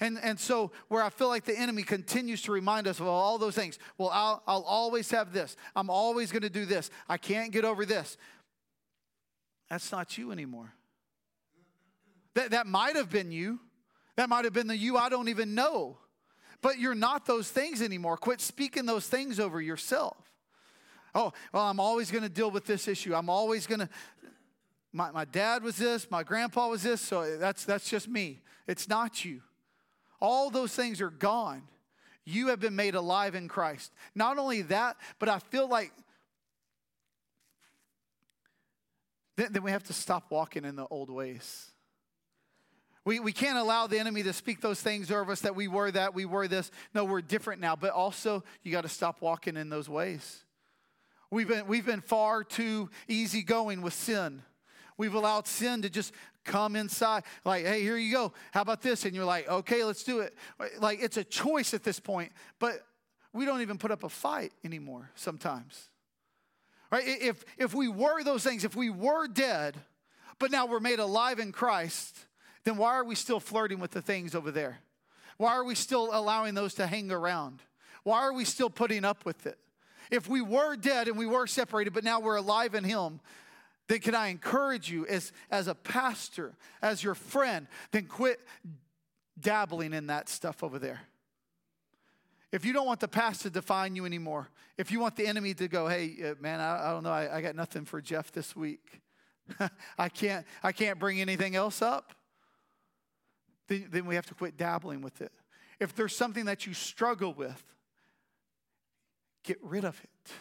And, 0.00 0.18
and 0.20 0.40
so, 0.40 0.72
where 0.88 1.02
I 1.02 1.08
feel 1.08 1.28
like 1.28 1.44
the 1.44 1.56
enemy 1.56 1.84
continues 1.84 2.42
to 2.42 2.52
remind 2.52 2.88
us 2.88 2.98
of 2.98 3.06
all 3.06 3.38
those 3.38 3.54
things. 3.54 3.78
Well, 3.96 4.10
I'll, 4.12 4.42
I'll 4.46 4.62
always 4.62 5.10
have 5.12 5.32
this. 5.32 5.56
I'm 5.76 5.88
always 5.88 6.32
going 6.32 6.42
to 6.42 6.50
do 6.50 6.66
this. 6.66 6.90
I 7.08 7.16
can't 7.16 7.52
get 7.52 7.64
over 7.64 7.86
this. 7.86 8.16
That's 9.70 9.92
not 9.92 10.18
you 10.18 10.32
anymore. 10.32 10.74
That, 12.34 12.50
that 12.50 12.66
might 12.66 12.96
have 12.96 13.08
been 13.08 13.30
you. 13.30 13.60
That 14.16 14.28
might 14.28 14.44
have 14.44 14.52
been 14.52 14.66
the 14.66 14.76
you 14.76 14.96
I 14.96 15.08
don't 15.08 15.28
even 15.28 15.54
know. 15.54 15.98
But 16.60 16.78
you're 16.78 16.94
not 16.94 17.26
those 17.26 17.48
things 17.48 17.80
anymore. 17.80 18.16
Quit 18.16 18.40
speaking 18.40 18.86
those 18.86 19.06
things 19.06 19.38
over 19.38 19.60
yourself. 19.60 20.16
Oh, 21.14 21.32
well, 21.52 21.64
I'm 21.64 21.78
always 21.78 22.10
going 22.10 22.24
to 22.24 22.28
deal 22.28 22.50
with 22.50 22.66
this 22.66 22.88
issue. 22.88 23.14
I'm 23.14 23.30
always 23.30 23.66
going 23.66 23.80
to. 23.80 23.88
My, 24.92 25.10
my 25.10 25.24
dad 25.24 25.62
was 25.62 25.76
this, 25.76 26.08
my 26.10 26.22
grandpa 26.22 26.68
was 26.68 26.82
this, 26.82 27.00
so 27.00 27.36
that's, 27.36 27.64
that's 27.64 27.90
just 27.90 28.08
me. 28.08 28.42
It's 28.68 28.88
not 28.88 29.24
you. 29.24 29.42
All 30.20 30.50
those 30.50 30.72
things 30.74 31.00
are 31.00 31.10
gone. 31.10 31.62
You 32.24 32.48
have 32.48 32.60
been 32.60 32.76
made 32.76 32.94
alive 32.94 33.34
in 33.34 33.48
Christ. 33.48 33.92
Not 34.14 34.38
only 34.38 34.62
that, 34.62 34.96
but 35.18 35.28
I 35.28 35.40
feel 35.40 35.68
like 35.68 35.92
then, 39.36 39.52
then 39.52 39.62
we 39.62 39.72
have 39.72 39.84
to 39.84 39.92
stop 39.92 40.30
walking 40.30 40.64
in 40.64 40.76
the 40.76 40.86
old 40.86 41.10
ways. 41.10 41.70
We, 43.04 43.20
we 43.20 43.32
can't 43.32 43.58
allow 43.58 43.86
the 43.86 43.98
enemy 43.98 44.22
to 44.22 44.32
speak 44.32 44.60
those 44.60 44.80
things 44.80 45.10
over 45.10 45.32
us 45.32 45.40
that 45.40 45.54
we 45.54 45.68
were 45.68 45.90
that, 45.90 46.14
we 46.14 46.24
were 46.24 46.48
this. 46.48 46.70
No, 46.94 47.04
we're 47.04 47.20
different 47.20 47.60
now. 47.60 47.76
But 47.76 47.90
also, 47.90 48.44
you 48.62 48.72
got 48.72 48.82
to 48.82 48.88
stop 48.88 49.20
walking 49.20 49.56
in 49.56 49.68
those 49.68 49.88
ways. 49.88 50.43
We've 51.34 51.48
been, 51.48 51.66
we've 51.66 51.84
been 51.84 52.00
far 52.00 52.44
too 52.44 52.90
easygoing 53.08 53.82
with 53.82 53.92
sin. 53.92 54.40
We've 54.96 55.14
allowed 55.14 55.48
sin 55.48 55.82
to 55.82 55.90
just 55.90 56.14
come 56.44 56.76
inside. 56.76 57.24
Like, 57.44 57.66
hey, 57.66 57.82
here 57.82 57.96
you 57.96 58.12
go. 58.12 58.32
How 58.52 58.60
about 58.60 58.82
this? 58.82 59.04
And 59.04 59.16
you're 59.16 59.24
like, 59.24 59.48
okay, 59.48 59.82
let's 59.82 60.04
do 60.04 60.20
it. 60.20 60.36
Like, 60.78 61.02
it's 61.02 61.16
a 61.16 61.24
choice 61.24 61.74
at 61.74 61.82
this 61.82 61.98
point, 61.98 62.30
but 62.60 62.86
we 63.32 63.44
don't 63.46 63.62
even 63.62 63.78
put 63.78 63.90
up 63.90 64.04
a 64.04 64.08
fight 64.08 64.52
anymore 64.64 65.10
sometimes. 65.16 65.88
Right? 66.92 67.02
If, 67.04 67.44
if 67.58 67.74
we 67.74 67.88
were 67.88 68.22
those 68.22 68.44
things, 68.44 68.62
if 68.62 68.76
we 68.76 68.88
were 68.88 69.26
dead, 69.26 69.76
but 70.38 70.52
now 70.52 70.66
we're 70.66 70.78
made 70.78 71.00
alive 71.00 71.40
in 71.40 71.50
Christ, 71.50 72.16
then 72.62 72.76
why 72.76 72.94
are 72.94 73.04
we 73.04 73.16
still 73.16 73.40
flirting 73.40 73.80
with 73.80 73.90
the 73.90 74.02
things 74.02 74.36
over 74.36 74.52
there? 74.52 74.78
Why 75.38 75.54
are 75.54 75.64
we 75.64 75.74
still 75.74 76.10
allowing 76.12 76.54
those 76.54 76.74
to 76.74 76.86
hang 76.86 77.10
around? 77.10 77.60
Why 78.04 78.20
are 78.20 78.32
we 78.32 78.44
still 78.44 78.70
putting 78.70 79.04
up 79.04 79.24
with 79.24 79.46
it? 79.46 79.58
If 80.10 80.28
we 80.28 80.40
were 80.40 80.76
dead 80.76 81.08
and 81.08 81.18
we 81.18 81.26
were 81.26 81.46
separated, 81.46 81.92
but 81.92 82.04
now 82.04 82.20
we're 82.20 82.36
alive 82.36 82.74
in 82.74 82.84
Him, 82.84 83.20
then 83.88 83.98
can 84.00 84.14
I 84.14 84.28
encourage 84.28 84.90
you 84.90 85.06
as, 85.06 85.32
as 85.50 85.68
a 85.68 85.74
pastor, 85.74 86.54
as 86.80 87.02
your 87.02 87.14
friend, 87.14 87.66
then 87.90 88.06
quit 88.06 88.40
dabbling 89.38 89.92
in 89.92 90.06
that 90.06 90.28
stuff 90.28 90.62
over 90.62 90.78
there. 90.78 91.00
If 92.52 92.64
you 92.64 92.72
don't 92.72 92.86
want 92.86 93.00
the 93.00 93.08
past 93.08 93.42
to 93.42 93.50
define 93.50 93.96
you 93.96 94.06
anymore, 94.06 94.48
if 94.78 94.90
you 94.90 95.00
want 95.00 95.16
the 95.16 95.26
enemy 95.26 95.54
to 95.54 95.68
go, 95.68 95.88
hey, 95.88 96.14
uh, 96.24 96.34
man, 96.40 96.60
I, 96.60 96.88
I 96.88 96.90
don't 96.92 97.02
know, 97.02 97.10
I, 97.10 97.38
I 97.38 97.40
got 97.40 97.56
nothing 97.56 97.84
for 97.84 98.00
Jeff 98.00 98.30
this 98.32 98.54
week. 98.54 99.00
I 99.98 100.08
can't, 100.08 100.46
I 100.62 100.72
can't 100.72 100.98
bring 100.98 101.20
anything 101.20 101.56
else 101.56 101.82
up. 101.82 102.14
Then, 103.66 103.88
then 103.90 104.06
we 104.06 104.14
have 104.14 104.26
to 104.26 104.34
quit 104.34 104.56
dabbling 104.56 105.02
with 105.02 105.20
it. 105.20 105.32
If 105.80 105.94
there's 105.94 106.14
something 106.16 106.44
that 106.44 106.66
you 106.66 106.74
struggle 106.74 107.34
with, 107.34 107.62
get 109.44 109.58
rid 109.62 109.84
of 109.84 110.00
it. 110.02 110.32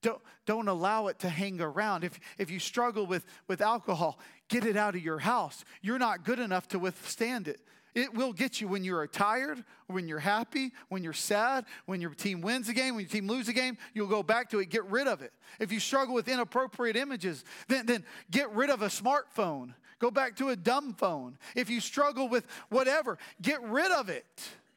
Don't, 0.00 0.20
don't 0.46 0.68
allow 0.68 1.08
it 1.08 1.18
to 1.20 1.28
hang 1.28 1.60
around. 1.60 2.04
If, 2.04 2.20
if 2.38 2.50
you 2.50 2.60
struggle 2.60 3.06
with, 3.06 3.24
with 3.48 3.60
alcohol, 3.60 4.18
get 4.48 4.64
it 4.64 4.76
out 4.76 4.94
of 4.94 5.02
your 5.02 5.18
house. 5.18 5.64
You're 5.82 5.98
not 5.98 6.24
good 6.24 6.38
enough 6.38 6.68
to 6.68 6.78
withstand 6.78 7.48
it. 7.48 7.60
It 7.94 8.14
will 8.14 8.32
get 8.32 8.60
you 8.60 8.68
when 8.68 8.84
you're 8.84 9.06
tired, 9.08 9.64
when 9.88 10.06
you're 10.06 10.20
happy, 10.20 10.72
when 10.88 11.02
you're 11.02 11.12
sad, 11.12 11.64
when 11.86 12.00
your 12.00 12.14
team 12.14 12.42
wins 12.42 12.68
a 12.68 12.72
game, 12.72 12.94
when 12.94 13.04
your 13.04 13.10
team 13.10 13.26
loses 13.26 13.48
a 13.48 13.52
game, 13.52 13.76
you'll 13.92 14.06
go 14.06 14.22
back 14.22 14.50
to 14.50 14.60
it, 14.60 14.68
get 14.68 14.84
rid 14.84 15.08
of 15.08 15.20
it. 15.20 15.32
If 15.58 15.72
you 15.72 15.80
struggle 15.80 16.14
with 16.14 16.28
inappropriate 16.28 16.96
images, 16.96 17.44
then, 17.66 17.86
then 17.86 18.04
get 18.30 18.52
rid 18.52 18.70
of 18.70 18.82
a 18.82 18.86
smartphone. 18.86 19.74
Go 19.98 20.12
back 20.12 20.36
to 20.36 20.50
a 20.50 20.56
dumb 20.56 20.94
phone. 20.94 21.38
If 21.56 21.70
you 21.70 21.80
struggle 21.80 22.28
with 22.28 22.46
whatever, 22.68 23.18
get 23.42 23.60
rid 23.64 23.90
of 23.90 24.08
it. 24.08 24.26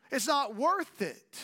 It's 0.10 0.26
not 0.26 0.56
worth 0.56 1.02
it. 1.02 1.40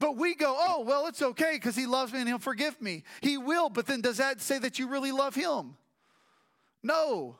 But 0.00 0.16
we 0.16 0.34
go, 0.34 0.56
oh, 0.58 0.82
well, 0.82 1.06
it's 1.06 1.22
okay 1.22 1.52
because 1.54 1.74
he 1.74 1.86
loves 1.86 2.12
me 2.12 2.20
and 2.20 2.28
he'll 2.28 2.38
forgive 2.38 2.80
me. 2.80 3.02
He 3.20 3.36
will, 3.36 3.68
but 3.68 3.86
then 3.86 4.00
does 4.00 4.18
that 4.18 4.40
say 4.40 4.58
that 4.58 4.78
you 4.78 4.88
really 4.88 5.10
love 5.10 5.34
him? 5.34 5.76
No, 6.82 7.36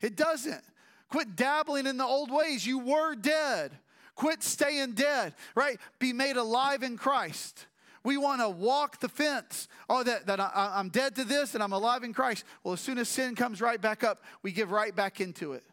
it 0.00 0.16
doesn't. 0.16 0.64
Quit 1.08 1.36
dabbling 1.36 1.86
in 1.86 1.96
the 1.96 2.04
old 2.04 2.32
ways. 2.32 2.66
You 2.66 2.80
were 2.80 3.14
dead. 3.14 3.70
Quit 4.16 4.42
staying 4.42 4.92
dead, 4.92 5.34
right? 5.54 5.78
Be 5.98 6.12
made 6.12 6.36
alive 6.36 6.82
in 6.82 6.96
Christ. 6.96 7.66
We 8.02 8.16
want 8.16 8.40
to 8.40 8.48
walk 8.48 9.00
the 9.00 9.08
fence. 9.08 9.68
Oh, 9.88 10.02
that, 10.02 10.26
that 10.26 10.40
I, 10.40 10.72
I'm 10.74 10.88
dead 10.88 11.14
to 11.16 11.24
this 11.24 11.54
and 11.54 11.62
I'm 11.62 11.72
alive 11.72 12.02
in 12.02 12.12
Christ. 12.12 12.44
Well, 12.62 12.74
as 12.74 12.80
soon 12.80 12.98
as 12.98 13.08
sin 13.08 13.34
comes 13.34 13.60
right 13.60 13.80
back 13.80 14.04
up, 14.04 14.22
we 14.42 14.52
give 14.52 14.70
right 14.70 14.94
back 14.94 15.20
into 15.20 15.52
it. 15.52 15.64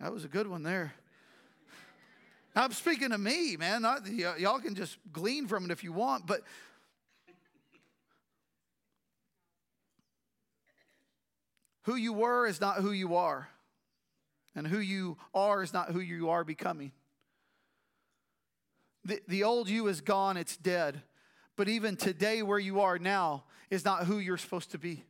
That 0.00 0.12
was 0.12 0.24
a 0.24 0.28
good 0.28 0.46
one 0.46 0.62
there. 0.62 0.94
I'm 2.54 2.72
speaking 2.72 3.10
to 3.10 3.18
me, 3.18 3.56
man. 3.56 3.82
Not, 3.82 4.02
y- 4.08 4.34
y'all 4.38 4.60
can 4.60 4.74
just 4.74 4.96
glean 5.12 5.48
from 5.48 5.64
it 5.64 5.70
if 5.70 5.82
you 5.82 5.92
want, 5.92 6.26
but 6.26 6.42
who 11.82 11.96
you 11.96 12.12
were 12.12 12.46
is 12.46 12.60
not 12.60 12.76
who 12.76 12.92
you 12.92 13.16
are, 13.16 13.48
and 14.54 14.66
who 14.66 14.78
you 14.78 15.16
are 15.34 15.62
is 15.62 15.72
not 15.72 15.90
who 15.90 16.00
you 16.00 16.30
are 16.30 16.44
becoming. 16.44 16.92
The, 19.04 19.20
the 19.26 19.44
old 19.44 19.68
you 19.68 19.88
is 19.88 20.00
gone, 20.00 20.36
it's 20.36 20.56
dead. 20.56 21.02
But 21.56 21.68
even 21.68 21.96
today, 21.96 22.42
where 22.42 22.58
you 22.58 22.80
are 22.80 22.98
now, 22.98 23.44
is 23.70 23.84
not 23.84 24.04
who 24.06 24.18
you're 24.18 24.38
supposed 24.38 24.70
to 24.72 24.78
be. 24.78 25.04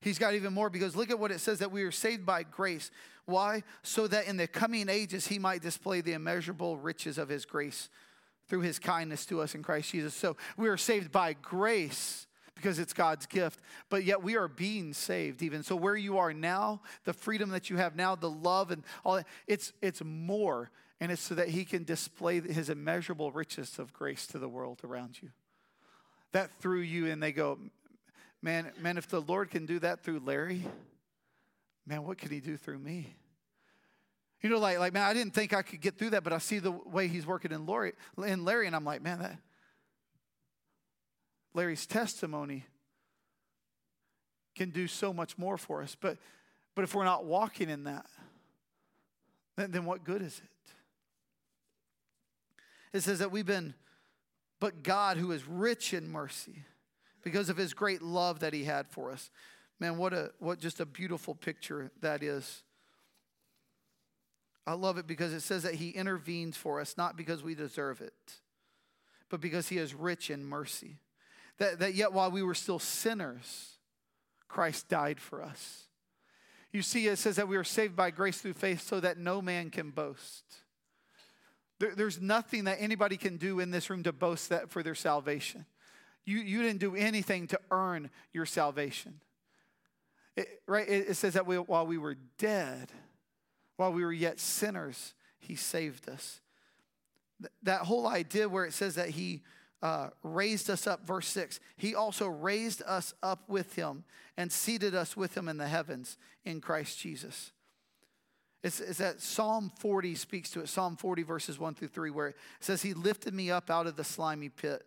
He's 0.00 0.18
got 0.18 0.34
even 0.34 0.52
more 0.52 0.68
because 0.68 0.96
look 0.96 1.10
at 1.10 1.18
what 1.18 1.30
it 1.30 1.40
says 1.40 1.60
that 1.60 1.70
we 1.70 1.82
are 1.82 1.92
saved 1.92 2.26
by 2.26 2.42
grace. 2.42 2.90
Why? 3.26 3.62
So 3.82 4.06
that 4.08 4.26
in 4.26 4.36
the 4.36 4.46
coming 4.46 4.88
ages 4.88 5.26
he 5.26 5.38
might 5.38 5.62
display 5.62 6.00
the 6.00 6.12
immeasurable 6.12 6.76
riches 6.76 7.18
of 7.18 7.28
his 7.28 7.44
grace 7.44 7.88
through 8.48 8.60
his 8.60 8.78
kindness 8.78 9.24
to 9.26 9.40
us 9.40 9.54
in 9.54 9.62
Christ 9.62 9.92
Jesus. 9.92 10.14
So 10.14 10.36
we 10.56 10.68
are 10.68 10.76
saved 10.76 11.12
by 11.12 11.34
grace 11.34 12.26
because 12.54 12.78
it's 12.78 12.92
God's 12.92 13.26
gift, 13.26 13.60
but 13.88 14.04
yet 14.04 14.22
we 14.22 14.36
are 14.36 14.48
being 14.48 14.92
saved 14.92 15.42
even. 15.42 15.62
So 15.62 15.74
where 15.74 15.96
you 15.96 16.18
are 16.18 16.32
now, 16.32 16.82
the 17.04 17.12
freedom 17.12 17.50
that 17.50 17.70
you 17.70 17.76
have 17.76 17.96
now, 17.96 18.14
the 18.14 18.30
love 18.30 18.70
and 18.70 18.84
all 19.04 19.16
that, 19.16 19.26
it's 19.46 19.72
it's 19.80 20.02
more 20.04 20.70
and 21.00 21.10
it's 21.10 21.22
so 21.22 21.34
that 21.34 21.48
he 21.48 21.64
can 21.64 21.82
display 21.82 22.40
his 22.40 22.70
immeasurable 22.70 23.32
riches 23.32 23.78
of 23.78 23.92
grace 23.92 24.26
to 24.28 24.38
the 24.38 24.48
world 24.48 24.80
around 24.84 25.20
you. 25.20 25.30
That 26.30 26.50
through 26.60 26.82
you 26.82 27.06
and 27.06 27.22
they 27.22 27.32
go, 27.32 27.58
Man, 28.40 28.70
man, 28.80 28.98
if 28.98 29.08
the 29.08 29.20
Lord 29.20 29.50
can 29.50 29.66
do 29.66 29.78
that 29.78 30.00
through 30.00 30.20
Larry, 30.24 30.64
man, 31.86 32.04
what 32.04 32.18
can 32.18 32.30
he 32.30 32.40
do 32.40 32.56
through 32.56 32.78
me? 32.78 33.14
You 34.40 34.50
know, 34.50 34.58
like, 34.58 34.78
like 34.78 34.92
man, 34.92 35.04
I 35.04 35.14
didn't 35.14 35.34
think 35.34 35.52
I 35.52 35.62
could 35.62 35.80
get 35.80 35.98
through 35.98 36.10
that, 36.10 36.24
but 36.24 36.32
I 36.32 36.38
see 36.38 36.58
the 36.58 36.72
way 36.72 37.08
he's 37.08 37.26
working 37.26 37.52
in, 37.52 37.66
Lori, 37.66 37.92
in 38.24 38.44
Larry, 38.44 38.66
and 38.66 38.74
I'm 38.74 38.84
like, 38.84 39.02
man, 39.02 39.20
that 39.20 39.38
Larry's 41.54 41.86
testimony 41.86 42.64
can 44.54 44.70
do 44.70 44.86
so 44.86 45.12
much 45.12 45.38
more 45.38 45.56
for 45.56 45.82
us. 45.82 45.96
But, 45.98 46.18
but 46.74 46.82
if 46.82 46.94
we're 46.94 47.04
not 47.04 47.24
walking 47.24 47.70
in 47.70 47.84
that, 47.84 48.06
then, 49.56 49.70
then 49.70 49.84
what 49.84 50.04
good 50.04 50.22
is 50.22 50.38
it? 50.42 50.48
It 52.96 53.02
says 53.02 53.20
that 53.20 53.30
we've 53.30 53.46
been, 53.46 53.74
but 54.60 54.82
God, 54.82 55.16
who 55.16 55.32
is 55.32 55.46
rich 55.48 55.94
in 55.94 56.10
mercy, 56.10 56.64
because 57.22 57.48
of 57.48 57.56
his 57.56 57.72
great 57.72 58.02
love 58.02 58.40
that 58.40 58.52
he 58.52 58.64
had 58.64 58.88
for 58.88 59.10
us. 59.10 59.30
Man, 59.82 59.96
what 59.96 60.12
a 60.12 60.30
what 60.38 60.60
just 60.60 60.78
a 60.78 60.86
beautiful 60.86 61.34
picture 61.34 61.90
that 62.02 62.22
is. 62.22 62.62
I 64.64 64.74
love 64.74 64.96
it 64.96 65.08
because 65.08 65.32
it 65.32 65.40
says 65.40 65.64
that 65.64 65.74
he 65.74 65.90
intervenes 65.90 66.56
for 66.56 66.80
us, 66.80 66.96
not 66.96 67.16
because 67.16 67.42
we 67.42 67.56
deserve 67.56 68.00
it, 68.00 68.14
but 69.28 69.40
because 69.40 69.70
he 69.70 69.78
is 69.78 69.92
rich 69.92 70.30
in 70.30 70.44
mercy. 70.44 70.98
That, 71.58 71.80
that 71.80 71.94
yet 71.94 72.12
while 72.12 72.30
we 72.30 72.44
were 72.44 72.54
still 72.54 72.78
sinners, 72.78 73.72
Christ 74.46 74.88
died 74.88 75.18
for 75.18 75.42
us. 75.42 75.86
You 76.70 76.82
see, 76.82 77.08
it 77.08 77.16
says 77.16 77.34
that 77.34 77.48
we 77.48 77.56
are 77.56 77.64
saved 77.64 77.96
by 77.96 78.12
grace 78.12 78.40
through 78.40 78.52
faith 78.52 78.82
so 78.82 79.00
that 79.00 79.18
no 79.18 79.42
man 79.42 79.68
can 79.68 79.90
boast. 79.90 80.44
There, 81.80 81.96
there's 81.96 82.20
nothing 82.20 82.64
that 82.64 82.76
anybody 82.80 83.16
can 83.16 83.36
do 83.36 83.58
in 83.58 83.72
this 83.72 83.90
room 83.90 84.04
to 84.04 84.12
boast 84.12 84.48
that 84.50 84.70
for 84.70 84.84
their 84.84 84.94
salvation. 84.94 85.66
You, 86.24 86.38
you 86.38 86.62
didn't 86.62 86.78
do 86.78 86.94
anything 86.94 87.48
to 87.48 87.58
earn 87.72 88.10
your 88.32 88.46
salvation. 88.46 89.20
It, 90.36 90.62
right? 90.66 90.88
It, 90.88 91.10
it 91.10 91.14
says 91.14 91.34
that 91.34 91.46
we, 91.46 91.56
while 91.56 91.86
we 91.86 91.98
were 91.98 92.16
dead, 92.38 92.90
while 93.76 93.92
we 93.92 94.04
were 94.04 94.12
yet 94.12 94.40
sinners, 94.40 95.14
he 95.38 95.56
saved 95.56 96.08
us. 96.08 96.40
Th- 97.40 97.52
that 97.62 97.82
whole 97.82 98.06
idea 98.06 98.48
where 98.48 98.64
it 98.64 98.72
says 98.72 98.94
that 98.94 99.10
he 99.10 99.42
uh, 99.82 100.10
raised 100.22 100.70
us 100.70 100.86
up, 100.86 101.04
verse 101.04 101.26
6, 101.28 101.58
he 101.76 101.94
also 101.94 102.28
raised 102.28 102.82
us 102.86 103.14
up 103.22 103.48
with 103.48 103.74
him 103.74 104.04
and 104.36 104.50
seated 104.52 104.94
us 104.94 105.16
with 105.16 105.36
him 105.36 105.48
in 105.48 105.56
the 105.56 105.66
heavens 105.66 106.16
in 106.44 106.60
Christ 106.60 106.98
Jesus. 106.98 107.52
It's, 108.62 108.78
it's, 108.80 108.98
that 108.98 109.20
Psalm 109.20 109.72
40 109.80 110.14
speaks 110.14 110.50
to 110.50 110.60
it, 110.60 110.68
Psalm 110.68 110.96
40, 110.96 111.24
verses 111.24 111.58
1 111.58 111.74
through 111.74 111.88
3, 111.88 112.10
where 112.10 112.28
it 112.28 112.36
says, 112.60 112.82
He 112.82 112.94
lifted 112.94 113.34
me 113.34 113.50
up 113.50 113.70
out 113.70 113.88
of 113.88 113.96
the 113.96 114.04
slimy 114.04 114.48
pit, 114.48 114.86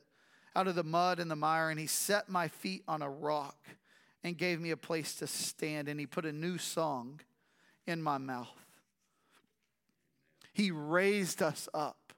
out 0.56 0.68
of 0.68 0.76
the 0.76 0.84
mud 0.84 1.20
and 1.20 1.30
the 1.30 1.36
mire, 1.36 1.70
and 1.70 1.80
He 1.80 1.88
set 1.88 2.30
my 2.30 2.48
feet 2.48 2.84
on 2.88 3.02
a 3.02 3.10
rock 3.10 3.58
and 4.26 4.40
gave 4.40 4.60
me 4.60 4.72
a 4.72 4.78
place 4.78 5.14
to 5.14 5.28
stand, 5.28 5.88
and 5.88 6.00
He 6.00 6.08
put 6.08 6.26
a 6.26 6.32
new 6.32 6.58
song 6.58 7.22
in 7.86 8.02
my 8.02 8.18
mouth. 8.18 8.48
He 10.52 10.72
raised 10.72 11.44
us 11.44 11.70
up. 11.76 12.12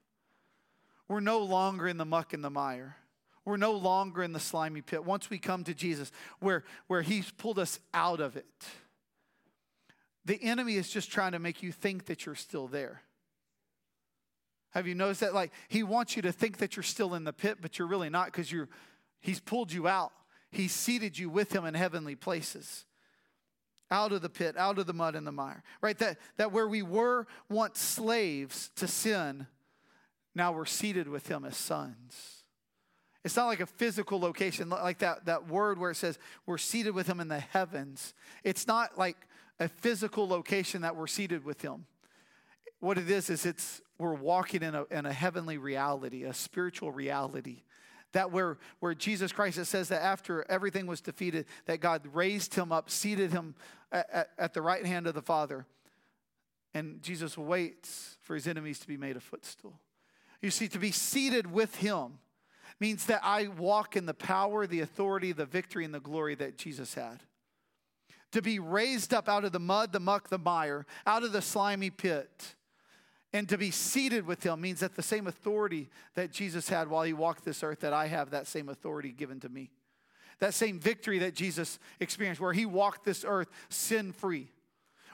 We're 1.10 1.20
no 1.20 1.40
longer 1.40 1.86
in 1.86 1.98
the 1.98 2.06
muck 2.06 2.32
and 2.32 2.42
the 2.42 2.50
mire. 2.50 2.96
We're 3.44 3.58
no 3.58 3.74
longer 3.74 4.24
in 4.24 4.32
the 4.32 4.40
slimy 4.40 4.82
pit. 4.82 5.04
Once 5.04 5.30
we 5.30 5.38
come 5.38 5.66
to 5.66 5.74
Jesus, 5.74 6.14
where, 6.40 6.64
where 6.88 7.02
He's 7.02 7.30
pulled 7.32 7.60
us 7.60 7.78
out 7.94 8.22
of 8.22 8.38
it, 8.38 8.46
the 10.24 10.42
enemy 10.42 10.76
is 10.76 10.90
just 10.90 11.12
trying 11.12 11.34
to 11.34 11.40
make 11.40 11.62
you 11.62 11.74
think 11.74 12.06
that 12.06 12.26
you're 12.26 12.36
still 12.36 12.68
there. 12.68 13.02
Have 14.70 14.88
you 14.88 14.96
noticed 14.96 15.20
that? 15.20 15.34
Like, 15.34 15.52
he 15.68 15.84
wants 15.84 16.16
you 16.16 16.22
to 16.22 16.32
think 16.32 16.60
that 16.60 16.78
you're 16.78 16.84
still 16.84 17.16
in 17.16 17.26
the 17.26 17.34
pit, 17.34 17.58
but 17.62 17.78
you're 17.78 17.88
really 17.90 18.10
not 18.10 18.28
because 18.28 18.50
you're, 18.50 18.70
he's 19.20 19.42
pulled 19.42 19.74
you 19.74 19.90
out. 19.90 20.14
He's 20.52 20.72
seated 20.72 21.18
you 21.18 21.30
with 21.30 21.54
him 21.54 21.66
in 21.66 21.74
heavenly 21.74 22.16
places. 22.16 22.86
Out 23.90 24.12
of 24.12 24.22
the 24.22 24.30
pit, 24.30 24.58
out 24.58 24.80
of 24.80 24.86
the 24.86 24.94
mud 24.94 25.16
and 25.16 25.26
the 25.26 25.32
mire. 25.32 25.64
Right? 25.82 25.98
That, 26.00 26.18
that 26.38 26.52
where 26.52 26.68
we 26.68 26.82
were 26.82 27.28
once 27.50 27.80
slaves 27.80 28.70
to 28.76 28.88
sin, 28.88 29.48
now 30.36 30.52
we're 30.52 30.66
seated 30.66 31.08
with 31.08 31.28
him 31.28 31.46
as 31.46 31.58
sons. 31.58 32.44
It's 33.24 33.36
not 33.36 33.48
like 33.48 33.60
a 33.60 33.66
physical 33.66 34.20
location, 34.20 34.70
like 34.70 35.00
that, 35.00 35.26
that 35.26 35.48
word 35.48 35.80
where 35.80 35.92
it 35.92 35.96
says 35.96 36.18
we're 36.46 36.58
seated 36.58 36.94
with 36.94 37.08
him 37.08 37.20
in 37.20 37.28
the 37.28 37.40
heavens. 37.40 38.14
It's 38.44 38.68
not 38.68 38.98
like 38.98 39.18
a 39.60 39.68
physical 39.68 40.28
location 40.28 40.82
that 40.82 40.96
we're 40.96 41.08
seated 41.08 41.44
with 41.44 41.62
him. 41.62 41.86
What 42.80 42.98
it 42.98 43.10
is, 43.10 43.30
is 43.30 43.46
it's 43.46 43.82
we're 43.98 44.14
walking 44.14 44.64
in 44.64 44.76
a, 44.76 44.86
in 44.92 45.06
a 45.06 45.12
heavenly 45.12 45.58
reality, 45.58 46.24
a 46.24 46.34
spiritual 46.34 46.92
reality. 46.92 47.64
That 48.14 48.32
where, 48.32 48.58
where 48.80 48.94
Jesus 48.94 49.32
Christ, 49.32 49.58
it 49.58 49.66
says 49.66 49.90
that 49.90 50.02
after 50.02 50.46
everything 50.50 50.88
was 50.88 51.02
defeated, 51.02 51.46
that 51.66 51.80
God 51.80 52.02
raised 52.14 52.56
him 52.56 52.72
up, 52.72 52.90
seated 52.90 53.32
him 53.32 53.56
at, 53.92 54.10
at, 54.12 54.30
at 54.38 54.54
the 54.54 54.62
right 54.62 54.86
hand 54.86 55.08
of 55.08 55.14
the 55.14 55.22
Father. 55.22 55.66
And 56.74 57.02
Jesus 57.02 57.38
waits 57.38 58.18
for 58.22 58.36
his 58.36 58.48
enemies 58.48 58.80
to 58.80 58.88
be 58.88 58.98
made 58.98 59.18
a 59.18 59.20
footstool. 59.20 59.80
You 60.42 60.52
see, 60.52 60.68
to 60.70 60.80
be 60.80 60.92
seated 60.92 61.52
with 61.52 61.76
him 61.78 62.20
means 62.80 63.06
that 63.08 63.22
I 63.24 63.48
walk 63.48 63.96
in 63.96 64.06
the 64.06 64.14
power, 64.14 64.68
the 64.68 64.82
authority, 64.82 65.32
the 65.32 65.46
victory, 65.46 65.84
and 65.84 65.94
the 65.94 66.00
glory 66.00 66.36
that 66.36 66.58
Jesus 66.58 66.94
had 66.94 67.24
to 68.32 68.42
be 68.42 68.60
raised 68.60 69.14
up 69.14 69.30
out 69.30 69.46
of 69.46 69.52
the 69.52 69.60
mud, 69.60 69.92
the 69.92 70.00
muck, 70.00 70.30
the 70.30 70.38
mire, 70.38 70.86
out 71.06 71.24
of 71.24 71.32
the 71.32 71.42
slimy 71.42 71.90
pit. 71.90 72.56
And 73.38 73.48
to 73.50 73.58
be 73.58 73.70
seated 73.70 74.26
with 74.26 74.42
him 74.42 74.62
means 74.62 74.80
that 74.80 74.96
the 74.96 75.04
same 75.04 75.28
authority 75.28 75.92
that 76.16 76.32
Jesus 76.32 76.70
had 76.70 76.88
while 76.88 77.04
he 77.04 77.14
walked 77.14 77.46
this 77.46 77.62
earth, 77.62 77.82
that 77.82 77.94
I 77.94 78.08
have 78.08 78.32
that 78.32 78.48
same 78.48 78.68
authority 78.68 79.12
given 79.12 79.40
to 79.42 79.50
me. 79.50 79.70
That 80.40 80.56
same 80.56 80.80
victory 80.80 81.20
that 81.20 81.36
Jesus 81.36 81.78
experienced, 82.00 82.42
where 82.42 82.52
he 82.52 82.66
walked 82.66 83.06
this 83.06 83.24
earth 83.24 83.48
sin 83.70 84.12
free, 84.12 84.48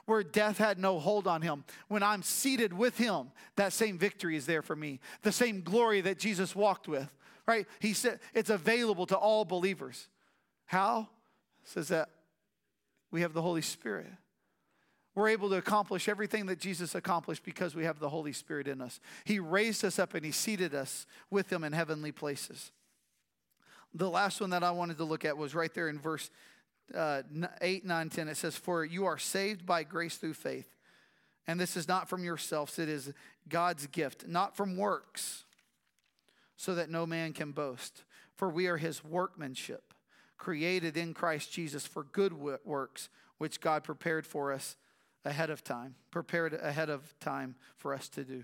where 0.06 0.24
death 0.24 0.58
had 0.58 0.80
no 0.80 1.00
hold 1.00 1.28
on 1.28 1.42
him. 1.42 1.66
When 1.90 2.02
I'm 2.02 2.24
seated 2.24 2.72
with 2.72 2.98
him, 2.98 3.28
that 3.58 3.74
same 3.74 3.98
victory 3.98 4.38
is 4.38 4.46
there 4.46 4.62
for 4.62 4.76
me. 4.78 5.02
The 5.24 5.34
same 5.34 5.60
glory 5.60 6.00
that 6.00 6.18
Jesus 6.18 6.56
walked 6.56 6.88
with, 6.88 7.10
right? 7.46 7.68
He 7.80 7.92
said 7.92 8.22
it's 8.34 8.50
available 8.50 9.06
to 9.08 9.18
all 9.18 9.44
believers. 9.44 10.08
How? 10.64 11.10
says 11.66 11.90
that 11.90 12.08
we 13.12 13.20
have 13.20 13.34
the 13.34 13.42
Holy 13.42 13.62
Spirit. 13.62 14.08
We're 15.16 15.30
able 15.30 15.50
to 15.50 15.58
accomplish 15.58 16.10
everything 16.10 16.48
that 16.48 16.60
Jesus 16.60 16.96
accomplished 16.96 17.44
because 17.44 17.76
we 17.76 17.84
have 17.84 18.00
the 18.00 18.10
Holy 18.10 18.34
Spirit 18.34 18.68
in 18.68 18.82
us. 18.82 19.00
He 19.26 19.40
raised 19.40 19.86
us 19.86 20.00
up 20.00 20.16
and 20.16 20.26
He 20.26 20.32
seated 20.32 20.74
us 20.74 21.06
with 21.30 21.52
Him 21.52 21.64
in 21.64 21.74
heavenly 21.74 22.12
places. 22.12 22.72
The 23.94 24.10
last 24.10 24.42
one 24.42 24.50
that 24.50 24.64
I 24.64 24.72
wanted 24.72 24.98
to 24.98 25.04
look 25.04 25.24
at 25.24 25.38
was 25.38 25.54
right 25.54 25.74
there 25.74 25.88
in 25.88 26.00
verse 26.00 26.32
uh, 26.96 27.22
8, 27.62 27.86
9, 27.86 28.10
10. 28.10 28.28
It 28.28 28.38
says, 28.38 28.56
For 28.56 28.84
you 28.84 29.06
are 29.06 29.20
saved 29.20 29.66
by 29.66 29.84
grace 29.84 30.18
through 30.18 30.34
faith. 30.34 30.68
And 31.46 31.60
this 31.60 31.78
is 31.78 31.88
not 31.88 32.10
from 32.10 32.24
yourselves, 32.24 32.80
it 32.80 32.90
is 32.90 33.14
God's 33.50 33.86
gift, 33.88 34.28
not 34.28 34.56
from 34.56 34.78
works, 34.78 35.44
so 36.56 36.74
that 36.76 36.90
no 36.90 37.06
man 37.06 37.34
can 37.34 37.52
boast. 37.52 38.04
For 38.34 38.50
we 38.50 38.68
are 38.68 38.78
His 38.78 39.04
workmanship 39.04 39.94
created 40.38 40.98
in 40.98 41.14
Christ 41.14 41.52
Jesus 41.52 41.86
for 41.86 42.04
good 42.04 42.34
works, 42.34 43.10
which 43.38 43.62
God 43.62 43.84
prepared 43.84 44.26
for 44.26 44.52
us 44.52 44.76
ahead 45.26 45.50
of 45.50 45.64
time, 45.64 45.96
prepared 46.12 46.54
ahead 46.54 46.90
of 46.90 47.18
time 47.20 47.56
for 47.78 47.94
us 47.94 48.10
to 48.10 48.24
do. 48.24 48.44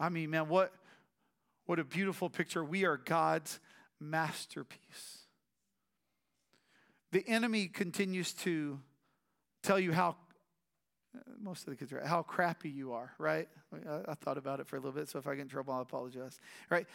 I 0.00 0.08
mean, 0.08 0.30
man, 0.30 0.48
what, 0.48 0.72
what 1.66 1.78
a 1.78 1.84
beautiful 1.84 2.30
picture. 2.30 2.64
We 2.64 2.84
are 2.84 2.96
God's 2.96 3.60
masterpiece. 4.00 5.18
The 7.10 7.24
enemy 7.26 7.68
continues 7.68 8.32
to 8.34 8.78
tell 9.62 9.78
you 9.78 9.92
how, 9.92 10.16
most 11.40 11.66
of 11.66 11.70
the 11.70 11.76
kids 11.76 11.92
are, 11.92 12.04
how 12.06 12.22
crappy 12.22 12.70
you 12.70 12.92
are, 12.92 13.12
right? 13.18 13.48
I, 13.72 14.12
I 14.12 14.14
thought 14.14 14.38
about 14.38 14.60
it 14.60 14.66
for 14.66 14.76
a 14.76 14.78
little 14.78 14.92
bit, 14.92 15.08
so 15.08 15.18
if 15.18 15.26
I 15.26 15.34
get 15.34 15.42
in 15.42 15.48
trouble, 15.48 15.74
I 15.74 15.82
apologize, 15.82 16.38
right? 16.70 16.86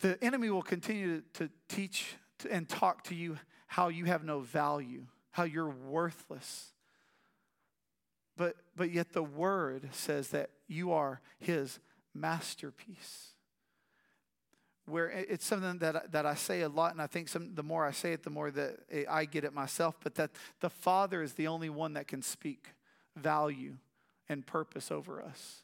The 0.00 0.22
enemy 0.22 0.50
will 0.50 0.62
continue 0.62 1.20
to, 1.34 1.46
to 1.46 1.50
teach 1.68 2.16
and 2.50 2.68
talk 2.68 3.04
to 3.04 3.14
you 3.14 3.38
how 3.66 3.88
you 3.88 4.04
have 4.06 4.24
no 4.24 4.40
value, 4.40 5.06
how 5.30 5.44
you're 5.44 5.70
worthless. 5.70 6.72
But, 8.36 8.56
but 8.76 8.90
yet 8.90 9.12
the 9.12 9.22
word 9.22 9.88
says 9.92 10.28
that 10.28 10.50
you 10.68 10.92
are 10.92 11.20
his 11.38 11.78
masterpiece. 12.14 13.28
Where 14.84 15.08
it's 15.08 15.44
something 15.44 15.78
that, 15.78 16.12
that 16.12 16.26
I 16.26 16.34
say 16.34 16.60
a 16.60 16.68
lot, 16.68 16.92
and 16.92 17.02
I 17.02 17.08
think 17.08 17.28
some, 17.28 17.54
the 17.54 17.62
more 17.62 17.84
I 17.84 17.90
say 17.90 18.12
it, 18.12 18.22
the 18.22 18.30
more 18.30 18.50
that 18.52 18.76
I 19.10 19.24
get 19.24 19.42
it 19.42 19.52
myself, 19.52 19.96
but 20.02 20.14
that 20.14 20.30
the 20.60 20.70
Father 20.70 21.22
is 21.22 21.32
the 21.32 21.48
only 21.48 21.70
one 21.70 21.94
that 21.94 22.06
can 22.06 22.22
speak 22.22 22.68
value 23.16 23.78
and 24.28 24.46
purpose 24.46 24.92
over 24.92 25.20
us. 25.20 25.62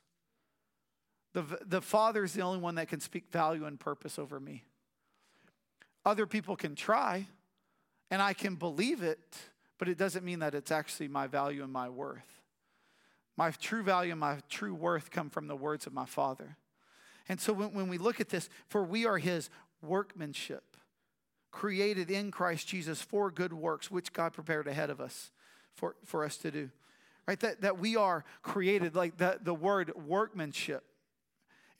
The, 1.34 1.44
the 1.64 1.80
Father 1.80 2.24
is 2.24 2.32
the 2.32 2.42
only 2.42 2.58
one 2.58 2.74
that 2.74 2.88
can 2.88 3.00
speak 3.00 3.30
value 3.30 3.64
and 3.64 3.78
purpose 3.78 4.18
over 4.18 4.40
me. 4.40 4.64
Other 6.04 6.26
people 6.26 6.56
can 6.56 6.74
try, 6.74 7.26
and 8.10 8.20
I 8.20 8.32
can 8.32 8.56
believe 8.56 9.02
it, 9.02 9.36
but 9.78 9.88
it 9.88 9.98
doesn't 9.98 10.24
mean 10.24 10.40
that 10.40 10.54
it's 10.54 10.72
actually 10.72 11.08
my 11.08 11.28
value 11.28 11.62
and 11.62 11.72
my 11.72 11.88
worth. 11.88 12.41
My 13.42 13.50
true 13.50 13.82
value 13.82 14.12
and 14.12 14.20
my 14.20 14.38
true 14.48 14.72
worth 14.72 15.10
come 15.10 15.28
from 15.28 15.48
the 15.48 15.56
words 15.56 15.88
of 15.88 15.92
my 15.92 16.06
Father. 16.06 16.56
And 17.28 17.40
so 17.40 17.52
when, 17.52 17.74
when 17.74 17.88
we 17.88 17.98
look 17.98 18.20
at 18.20 18.28
this, 18.28 18.48
for 18.68 18.84
we 18.84 19.04
are 19.04 19.18
his 19.18 19.50
workmanship, 19.82 20.76
created 21.50 22.08
in 22.08 22.30
Christ 22.30 22.68
Jesus 22.68 23.02
for 23.02 23.32
good 23.32 23.52
works, 23.52 23.90
which 23.90 24.12
God 24.12 24.32
prepared 24.32 24.68
ahead 24.68 24.90
of 24.90 25.00
us 25.00 25.32
for, 25.74 25.96
for 26.04 26.24
us 26.24 26.36
to 26.36 26.52
do. 26.52 26.70
Right? 27.26 27.40
That, 27.40 27.62
that 27.62 27.80
we 27.80 27.96
are 27.96 28.24
created, 28.42 28.94
like 28.94 29.16
the, 29.16 29.40
the 29.42 29.54
word 29.54 29.90
workmanship. 30.06 30.84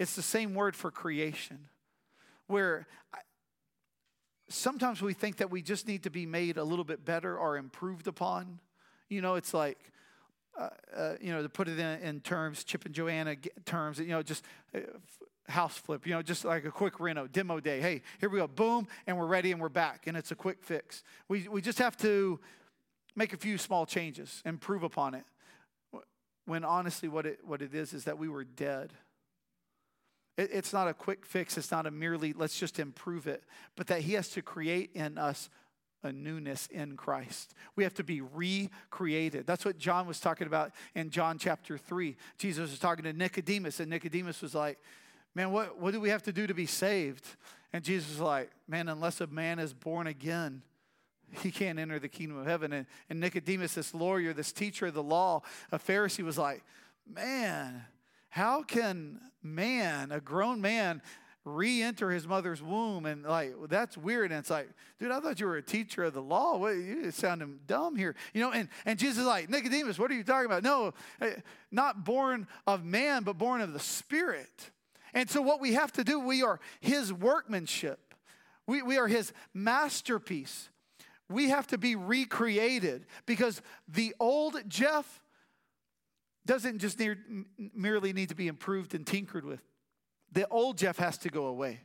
It's 0.00 0.16
the 0.16 0.20
same 0.20 0.54
word 0.54 0.74
for 0.74 0.90
creation, 0.90 1.68
where 2.48 2.88
I, 3.14 3.18
sometimes 4.48 5.00
we 5.00 5.14
think 5.14 5.36
that 5.36 5.52
we 5.52 5.62
just 5.62 5.86
need 5.86 6.02
to 6.02 6.10
be 6.10 6.26
made 6.26 6.56
a 6.56 6.64
little 6.64 6.84
bit 6.84 7.04
better 7.04 7.38
or 7.38 7.56
improved 7.56 8.08
upon. 8.08 8.58
You 9.08 9.20
know, 9.20 9.36
it's 9.36 9.54
like, 9.54 9.91
uh, 10.58 10.68
uh, 10.94 11.14
you 11.20 11.32
know, 11.32 11.42
to 11.42 11.48
put 11.48 11.68
it 11.68 11.78
in, 11.78 12.00
in, 12.00 12.20
terms, 12.20 12.64
Chip 12.64 12.84
and 12.84 12.94
Joanna 12.94 13.36
terms, 13.64 13.98
you 13.98 14.06
know, 14.06 14.22
just 14.22 14.44
uh, 14.74 14.80
house 15.48 15.76
flip, 15.76 16.06
you 16.06 16.12
know, 16.12 16.22
just 16.22 16.44
like 16.44 16.64
a 16.64 16.70
quick 16.70 17.00
reno, 17.00 17.26
demo 17.26 17.58
day. 17.58 17.80
Hey, 17.80 18.02
here 18.20 18.28
we 18.28 18.38
go, 18.38 18.46
boom, 18.46 18.86
and 19.06 19.18
we're 19.18 19.26
ready 19.26 19.52
and 19.52 19.60
we're 19.60 19.68
back, 19.68 20.06
and 20.06 20.16
it's 20.16 20.30
a 20.30 20.34
quick 20.34 20.62
fix. 20.62 21.02
We, 21.28 21.48
we 21.48 21.62
just 21.62 21.78
have 21.78 21.96
to 21.98 22.38
make 23.16 23.32
a 23.32 23.36
few 23.36 23.58
small 23.58 23.86
changes, 23.86 24.42
improve 24.44 24.82
upon 24.82 25.14
it. 25.14 25.24
When 26.44 26.64
honestly, 26.64 27.08
what 27.08 27.24
it, 27.24 27.40
what 27.44 27.62
it 27.62 27.74
is, 27.74 27.92
is 27.92 28.04
that 28.04 28.18
we 28.18 28.28
were 28.28 28.44
dead. 28.44 28.92
It, 30.36 30.50
it's 30.52 30.72
not 30.72 30.88
a 30.88 30.94
quick 30.94 31.24
fix, 31.24 31.56
it's 31.56 31.70
not 31.70 31.86
a 31.86 31.90
merely 31.90 32.32
let's 32.32 32.58
just 32.58 32.78
improve 32.78 33.26
it, 33.26 33.44
but 33.76 33.86
that 33.86 34.02
He 34.02 34.14
has 34.14 34.28
to 34.30 34.42
create 34.42 34.90
in 34.94 35.18
us 35.18 35.48
a 36.02 36.12
newness 36.12 36.66
in 36.68 36.96
Christ. 36.96 37.54
We 37.76 37.84
have 37.84 37.94
to 37.94 38.04
be 38.04 38.20
recreated. 38.20 39.46
That's 39.46 39.64
what 39.64 39.78
John 39.78 40.06
was 40.06 40.20
talking 40.20 40.46
about 40.46 40.72
in 40.94 41.10
John 41.10 41.38
chapter 41.38 41.78
3. 41.78 42.16
Jesus 42.38 42.70
was 42.70 42.78
talking 42.78 43.04
to 43.04 43.12
Nicodemus, 43.12 43.80
and 43.80 43.90
Nicodemus 43.90 44.42
was 44.42 44.54
like, 44.54 44.78
Man, 45.34 45.50
what, 45.50 45.80
what 45.80 45.92
do 45.92 46.00
we 46.00 46.10
have 46.10 46.22
to 46.24 46.32
do 46.32 46.46
to 46.46 46.52
be 46.52 46.66
saved? 46.66 47.26
And 47.72 47.82
Jesus 47.82 48.10
was 48.10 48.20
like, 48.20 48.50
Man, 48.68 48.88
unless 48.88 49.20
a 49.20 49.26
man 49.26 49.58
is 49.58 49.72
born 49.72 50.06
again, 50.06 50.62
he 51.30 51.50
can't 51.50 51.78
enter 51.78 51.98
the 51.98 52.08
kingdom 52.08 52.36
of 52.38 52.46
heaven. 52.46 52.72
And, 52.72 52.86
and 53.08 53.20
Nicodemus, 53.20 53.74
this 53.74 53.94
lawyer, 53.94 54.34
this 54.34 54.52
teacher 54.52 54.86
of 54.86 54.94
the 54.94 55.02
law, 55.02 55.42
a 55.70 55.78
Pharisee, 55.78 56.24
was 56.24 56.36
like, 56.36 56.64
Man, 57.08 57.84
how 58.28 58.62
can 58.62 59.20
man, 59.42 60.12
a 60.12 60.20
grown 60.20 60.60
man, 60.60 61.02
re-enter 61.44 62.10
his 62.10 62.26
mother's 62.26 62.62
womb 62.62 63.04
and 63.04 63.24
like 63.24 63.52
that's 63.68 63.96
weird 63.96 64.30
and 64.30 64.38
it's 64.38 64.50
like 64.50 64.68
dude 65.00 65.10
i 65.10 65.18
thought 65.18 65.40
you 65.40 65.46
were 65.46 65.56
a 65.56 65.62
teacher 65.62 66.04
of 66.04 66.14
the 66.14 66.22
law. 66.22 66.56
What 66.56 66.76
you 66.76 67.10
sounding 67.10 67.58
dumb 67.66 67.96
here 67.96 68.14
you 68.32 68.40
know 68.40 68.52
and, 68.52 68.68
and 68.86 68.98
jesus 68.98 69.18
is 69.18 69.26
like 69.26 69.50
nicodemus 69.50 69.98
what 69.98 70.10
are 70.10 70.14
you 70.14 70.22
talking 70.22 70.46
about? 70.46 70.62
No 70.62 70.92
eh, 71.20 71.34
not 71.70 72.04
born 72.04 72.46
of 72.66 72.84
man 72.84 73.24
but 73.24 73.38
born 73.38 73.60
of 73.60 73.72
the 73.72 73.80
spirit. 73.80 74.70
And 75.14 75.28
so 75.28 75.42
what 75.42 75.60
we 75.60 75.74
have 75.74 75.92
to 75.92 76.04
do 76.04 76.20
we 76.20 76.42
are 76.42 76.60
his 76.80 77.12
workmanship. 77.12 78.14
We, 78.66 78.82
we 78.82 78.98
are 78.98 79.08
his 79.08 79.32
masterpiece. 79.52 80.70
We 81.28 81.48
have 81.48 81.66
to 81.68 81.78
be 81.78 81.96
recreated 81.96 83.06
because 83.26 83.60
the 83.88 84.14
old 84.20 84.56
Jeff 84.68 85.22
doesn't 86.46 86.78
just 86.78 86.98
need, 86.98 87.16
merely 87.74 88.12
need 88.12 88.28
to 88.28 88.34
be 88.34 88.48
improved 88.48 88.94
and 88.94 89.06
tinkered 89.06 89.44
with. 89.44 89.60
The 90.32 90.48
old 90.48 90.78
Jeff 90.78 90.96
has 90.98 91.18
to 91.18 91.28
go 91.28 91.46
away. 91.46 91.80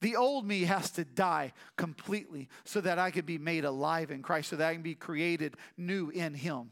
The 0.00 0.16
old 0.16 0.46
me 0.46 0.62
has 0.62 0.90
to 0.92 1.04
die 1.04 1.52
completely 1.76 2.48
so 2.64 2.80
that 2.80 2.98
I 2.98 3.10
can 3.10 3.24
be 3.24 3.38
made 3.38 3.64
alive 3.64 4.10
in 4.10 4.22
Christ, 4.22 4.50
so 4.50 4.56
that 4.56 4.68
I 4.68 4.74
can 4.74 4.82
be 4.82 4.94
created 4.94 5.56
new 5.76 6.10
in 6.10 6.34
Him. 6.34 6.70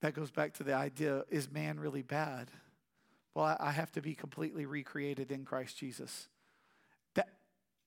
That 0.00 0.14
goes 0.14 0.30
back 0.30 0.54
to 0.54 0.62
the 0.62 0.74
idea 0.74 1.24
is 1.30 1.50
man 1.50 1.80
really 1.80 2.02
bad? 2.02 2.50
Well, 3.34 3.56
I 3.60 3.70
have 3.70 3.92
to 3.92 4.00
be 4.00 4.14
completely 4.14 4.64
recreated 4.64 5.30
in 5.30 5.44
Christ 5.44 5.76
Jesus. 5.76 6.28
That, 7.14 7.28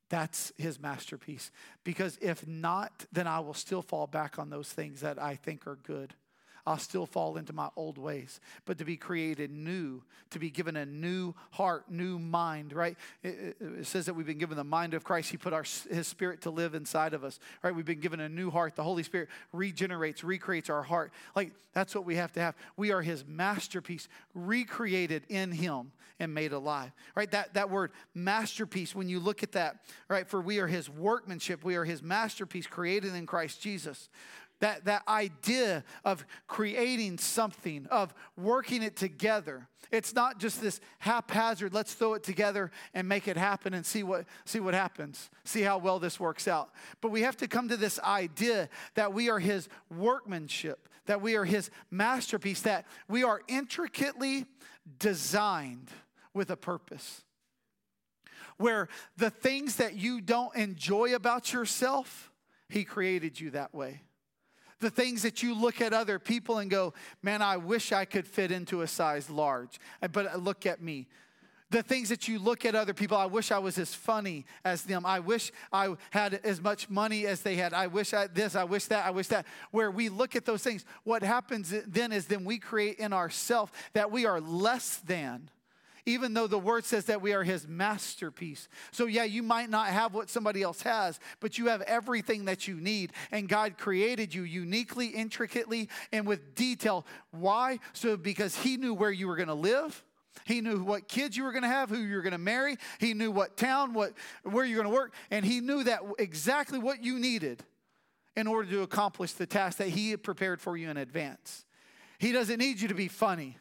that's 0.09 0.53
his 0.57 0.79
masterpiece. 0.79 1.49
Because 1.83 2.19
if 2.21 2.45
not, 2.45 3.05
then 3.11 3.25
I 3.25 3.39
will 3.39 3.55
still 3.55 3.81
fall 3.81 4.05
back 4.05 4.37
on 4.37 4.49
those 4.51 4.69
things 4.69 5.01
that 5.01 5.19
I 5.19 5.35
think 5.35 5.65
are 5.65 5.79
good. 5.81 6.13
I'll 6.69 6.77
still 6.77 7.07
fall 7.07 7.37
into 7.37 7.51
my 7.51 7.69
old 7.75 7.97
ways. 7.97 8.39
But 8.65 8.77
to 8.77 8.85
be 8.85 8.95
created 8.95 9.49
new, 9.49 10.03
to 10.29 10.37
be 10.37 10.51
given 10.51 10.75
a 10.75 10.85
new 10.85 11.33
heart, 11.49 11.89
new 11.89 12.19
mind, 12.19 12.73
right? 12.73 12.95
It, 13.23 13.57
it, 13.59 13.87
says 13.87 14.05
that 14.05 14.13
we've 14.13 14.27
been 14.27 14.37
given 14.37 14.55
the 14.55 14.63
mind 14.63 14.93
of 14.93 15.03
Christ. 15.03 15.31
He 15.31 15.37
put 15.37 15.51
our, 15.51 15.63
his 15.63 16.05
spirit 16.05 16.41
to 16.41 16.51
live 16.51 16.75
inside 16.75 17.15
of 17.15 17.23
us, 17.23 17.39
right? 17.63 17.73
We've 17.73 17.87
been 17.87 17.99
given 17.99 18.19
a 18.19 18.29
new 18.29 18.51
heart. 18.51 18.75
The 18.75 18.83
Holy 18.83 19.01
Spirit 19.01 19.29
regenerates, 19.51 20.23
recreates 20.23 20.69
our 20.69 20.83
heart. 20.83 21.11
Like, 21.35 21.53
that's 21.73 21.95
what 21.95 22.05
we 22.05 22.17
have 22.17 22.31
to 22.33 22.39
have. 22.39 22.53
We 22.77 22.91
are 22.91 23.01
his 23.01 23.25
masterpiece, 23.25 24.07
recreated 24.35 25.23
in 25.27 25.51
him 25.51 25.91
and 26.19 26.35
made 26.35 26.53
alive, 26.53 26.91
right? 27.15 27.31
That, 27.31 27.55
that 27.55 27.71
word 27.71 27.93
masterpiece, 28.13 28.93
when 28.93 29.09
you 29.09 29.19
look 29.19 29.41
at 29.41 29.53
that, 29.53 29.77
right? 30.07 30.27
For 30.27 30.39
we 30.39 30.59
are 30.59 30.67
his 30.67 30.87
workmanship, 30.87 31.63
we 31.63 31.77
are 31.77 31.85
his 31.85 32.03
masterpiece 32.03 32.67
created 32.67 33.15
in 33.15 33.25
Christ 33.25 33.59
Jesus 33.59 34.09
that, 34.59 34.85
that 34.85 35.07
idea 35.07 35.83
of 36.03 36.25
creating 36.47 37.17
something, 37.17 37.87
of 37.89 38.13
working 38.37 38.83
it 38.83 38.95
together. 38.95 39.67
It's 39.91 40.13
not 40.13 40.39
just 40.39 40.61
this 40.61 40.79
haphazard, 40.99 41.73
let's 41.73 41.93
throw 41.93 42.13
it 42.13 42.23
together 42.23 42.71
and 42.93 43.07
make 43.07 43.27
it 43.27 43.37
happen 43.37 43.73
and 43.73 43.85
see 43.85 44.03
what, 44.03 44.25
see 44.45 44.59
what 44.59 44.73
happens, 44.73 45.29
see 45.45 45.61
how 45.61 45.77
well 45.77 45.99
this 45.99 46.19
works 46.19 46.47
out. 46.47 46.69
But 47.01 47.11
we 47.11 47.21
have 47.21 47.37
to 47.37 47.47
come 47.47 47.69
to 47.69 47.77
this 47.77 47.99
idea 47.99 48.69
that 48.95 49.13
we 49.13 49.29
are 49.29 49.39
His 49.39 49.67
workmanship, 49.89 50.89
that 51.05 51.21
we 51.21 51.35
are 51.35 51.45
His 51.45 51.71
masterpiece, 51.89 52.61
that 52.61 52.85
we 53.07 53.23
are 53.23 53.41
intricately 53.47 54.45
designed 54.99 55.89
with 56.33 56.51
a 56.51 56.57
purpose. 56.57 57.23
Where 58.57 58.89
the 59.15 59.29
things 59.29 59.77
that 59.77 59.95
you 59.95 60.19
don't 60.19 60.53
enjoy 60.55 61.15
about 61.15 61.53
yourself, 61.53 62.29
He 62.67 62.83
created 62.83 63.39
you 63.39 63.51
that 63.51 63.73
way 63.73 64.01
the 64.79 64.89
things 64.89 65.21
that 65.23 65.43
you 65.43 65.53
look 65.53 65.81
at 65.81 65.93
other 65.93 66.19
people 66.19 66.59
and 66.59 66.69
go, 66.71 66.93
man, 67.21 67.41
I 67.41 67.57
wish 67.57 67.91
I 67.91 68.05
could 68.05 68.27
fit 68.27 68.51
into 68.51 68.81
a 68.81 68.87
size 68.87 69.29
large, 69.29 69.79
uh, 70.01 70.07
but 70.07 70.33
uh, 70.33 70.37
look 70.37 70.65
at 70.65 70.81
me. 70.81 71.07
The 71.71 71.83
things 71.83 72.09
that 72.09 72.27
you 72.27 72.39
look 72.39 72.65
at 72.65 72.73
other 72.73 72.95
people, 72.95 73.15
I 73.15 73.27
wish 73.27 73.51
I 73.51 73.59
was 73.59 73.77
as 73.77 73.93
funny 73.93 74.45
as 74.65 74.81
them. 74.83 75.05
I 75.05 75.19
wish 75.19 75.51
I 75.71 75.93
had 76.09 76.33
as 76.43 76.59
much 76.59 76.89
money 76.89 77.27
as 77.27 77.41
they 77.41 77.57
had. 77.57 77.73
I 77.73 77.85
wish 77.85 78.11
I 78.11 78.25
this, 78.25 78.55
I 78.55 78.63
wish 78.63 78.85
that, 78.85 79.05
I 79.05 79.11
wish 79.11 79.27
that. 79.27 79.45
Where 79.69 79.91
we 79.91 80.09
look 80.09 80.35
at 80.35 80.45
those 80.45 80.63
things, 80.63 80.83
what 81.03 81.21
happens 81.21 81.71
then 81.85 82.11
is 82.11 82.25
then 82.25 82.43
we 82.43 82.57
create 82.57 82.97
in 82.97 83.13
ourselves 83.13 83.71
that 83.93 84.09
we 84.09 84.25
are 84.25 84.41
less 84.41 84.97
than 84.97 85.51
even 86.05 86.33
though 86.33 86.47
the 86.47 86.59
word 86.59 86.85
says 86.85 87.05
that 87.05 87.21
we 87.21 87.33
are 87.33 87.43
his 87.43 87.67
masterpiece. 87.67 88.67
So, 88.91 89.05
yeah, 89.05 89.23
you 89.23 89.43
might 89.43 89.69
not 89.69 89.87
have 89.87 90.13
what 90.13 90.29
somebody 90.29 90.61
else 90.61 90.81
has, 90.81 91.19
but 91.39 91.57
you 91.57 91.67
have 91.67 91.81
everything 91.81 92.45
that 92.45 92.67
you 92.67 92.75
need. 92.75 93.13
And 93.31 93.49
God 93.49 93.77
created 93.77 94.33
you 94.33 94.43
uniquely, 94.43 95.07
intricately, 95.07 95.89
and 96.11 96.25
with 96.27 96.55
detail. 96.55 97.05
Why? 97.31 97.79
So, 97.93 98.17
because 98.17 98.55
he 98.55 98.77
knew 98.77 98.93
where 98.93 99.11
you 99.11 99.27
were 99.27 99.35
going 99.35 99.47
to 99.47 99.53
live. 99.53 100.03
He 100.45 100.61
knew 100.61 100.83
what 100.83 101.07
kids 101.07 101.35
you 101.35 101.43
were 101.43 101.51
going 101.51 101.63
to 101.63 101.69
have, 101.69 101.89
who 101.89 101.97
you 101.97 102.15
were 102.15 102.21
going 102.21 102.31
to 102.31 102.37
marry. 102.37 102.77
He 102.99 103.13
knew 103.13 103.31
what 103.31 103.57
town, 103.57 103.93
what 103.93 104.13
where 104.43 104.63
you're 104.63 104.81
going 104.81 104.91
to 104.91 104.95
work, 104.95 105.13
and 105.31 105.45
he 105.45 105.59
knew 105.59 105.83
that 105.83 106.01
exactly 106.17 106.79
what 106.79 107.03
you 107.03 107.19
needed 107.19 107.63
in 108.35 108.47
order 108.47 108.69
to 108.71 108.81
accomplish 108.83 109.33
the 109.33 109.45
task 109.45 109.79
that 109.79 109.89
he 109.89 110.11
had 110.11 110.23
prepared 110.23 110.61
for 110.61 110.77
you 110.77 110.89
in 110.89 110.97
advance. 110.97 111.65
He 112.19 112.31
doesn't 112.31 112.57
need 112.57 112.79
you 112.79 112.87
to 112.87 112.95
be 112.95 113.07
funny. 113.07 113.57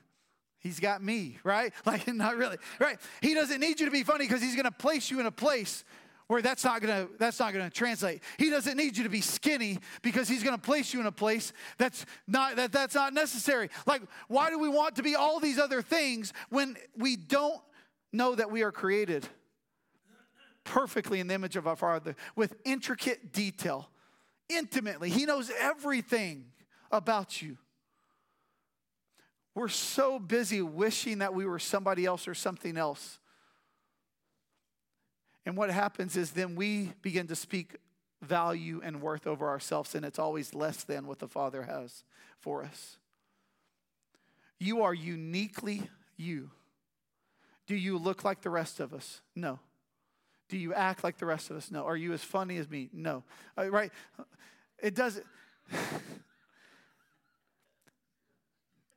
He's 0.61 0.81
got 0.81 1.03
me, 1.03 1.39
right? 1.45 1.73
Like, 1.87 2.13
not 2.13 2.37
really, 2.37 2.57
right? 2.79 2.99
He 3.23 3.35
doesn't 3.35 3.61
need 3.61 3.81
you 3.81 3.87
to 3.87 3.93
be 3.93 4.03
funny 4.03 4.27
because 4.27 4.43
he's 4.43 4.55
going 4.55 4.65
to 4.65 4.71
place 4.71 5.11
you 5.11 5.21
in 5.21 5.27
a 5.27 5.31
place 5.31 5.85
where 6.27 6.43
that's 6.43 6.63
not 6.63 6.83
going 6.83 7.07
to 7.07 7.13
that's 7.19 7.41
not 7.41 7.55
going 7.55 7.65
to 7.65 7.71
translate. 7.71 8.23
He 8.37 8.51
doesn't 8.51 8.77
need 8.77 8.97
you 8.97 9.05
to 9.05 9.11
be 9.11 9.23
skinny 9.23 9.79
because 10.03 10.29
he's 10.29 10.43
going 10.43 10.57
to 10.57 10.63
place 10.63 10.93
you 10.93 11.01
in 11.01 11.07
a 11.07 11.13
place 11.13 11.53
that's 11.79 12.05
not 12.27 12.57
that 12.57 12.73
that's 12.73 12.95
not 12.95 13.15
necessary. 13.15 13.71
Like, 13.87 14.03
why 14.29 14.51
do 14.51 14.59
we 14.59 14.69
want 14.69 14.97
to 14.97 15.03
be 15.03 15.15
all 15.15 15.41
these 15.41 15.59
other 15.59 15.81
things 15.81 16.33
when 16.51 16.77
we 16.97 17.17
don't 17.17 17.61
know 18.13 18.35
that 18.35 18.51
we 18.51 18.63
are 18.63 18.73
created 18.73 19.27
perfectly 20.65 21.19
in 21.21 21.27
the 21.29 21.35
image 21.35 21.57
of 21.57 21.67
our 21.67 21.77
Father 21.77 22.15
with 22.37 22.55
intricate 22.65 23.33
detail, 23.33 23.89
intimately. 24.49 25.09
He 25.09 25.25
knows 25.25 25.51
everything 25.59 26.45
about 26.93 27.41
you. 27.41 27.57
We're 29.59 29.67
so 29.67 30.21
busy 30.21 30.63
wishing 30.63 31.19
that 31.19 31.35
we 31.35 31.45
were 31.45 31.59
somebody 31.59 32.07
else 32.07 32.29
or 32.29 32.35
something 32.35 32.77
else. 32.77 33.19
And 35.45 35.57
what 35.57 35.69
happens 35.69 36.17
is 36.17 36.31
then 36.31 36.55
we 36.55 36.93
begin 37.03 37.27
to 37.27 37.35
speak 37.35 37.75
value 38.23 38.81
and 38.85 39.03
worth 39.03 39.27
over 39.27 39.49
ourselves, 39.49 39.97
and 39.97 40.05
it's 40.05 40.21
always 40.21 40.55
less 40.55 40.85
than 40.85 41.09
what 41.09 41.19
the 41.19 41.27
Father 41.27 41.65
has 41.65 42.05
for 42.39 42.63
us. 42.63 42.99
You 44.61 44.83
are 44.83 44.95
uniquely 44.95 45.91
you. 46.17 46.53
Do 47.67 47.75
you 47.75 47.99
look 47.99 48.23
like 48.23 48.43
the 48.43 48.51
rest 48.51 48.79
of 48.79 48.95
us? 48.95 49.23
No. 49.35 49.59
Do 50.49 50.57
you 50.57 50.73
act 50.73 51.03
like 51.03 51.19
the 51.19 51.27
rest 51.27 51.51
of 51.51 51.57
us? 51.57 51.69
No. 51.69 51.85
Are 51.85 51.97
you 51.97 52.13
as 52.13 52.23
funny 52.23 52.59
as 52.59 52.71
me? 52.71 52.91
No. 52.93 53.25
Uh, 53.59 53.69
right? 53.69 53.91
It 54.81 54.95
doesn't. 54.95 55.27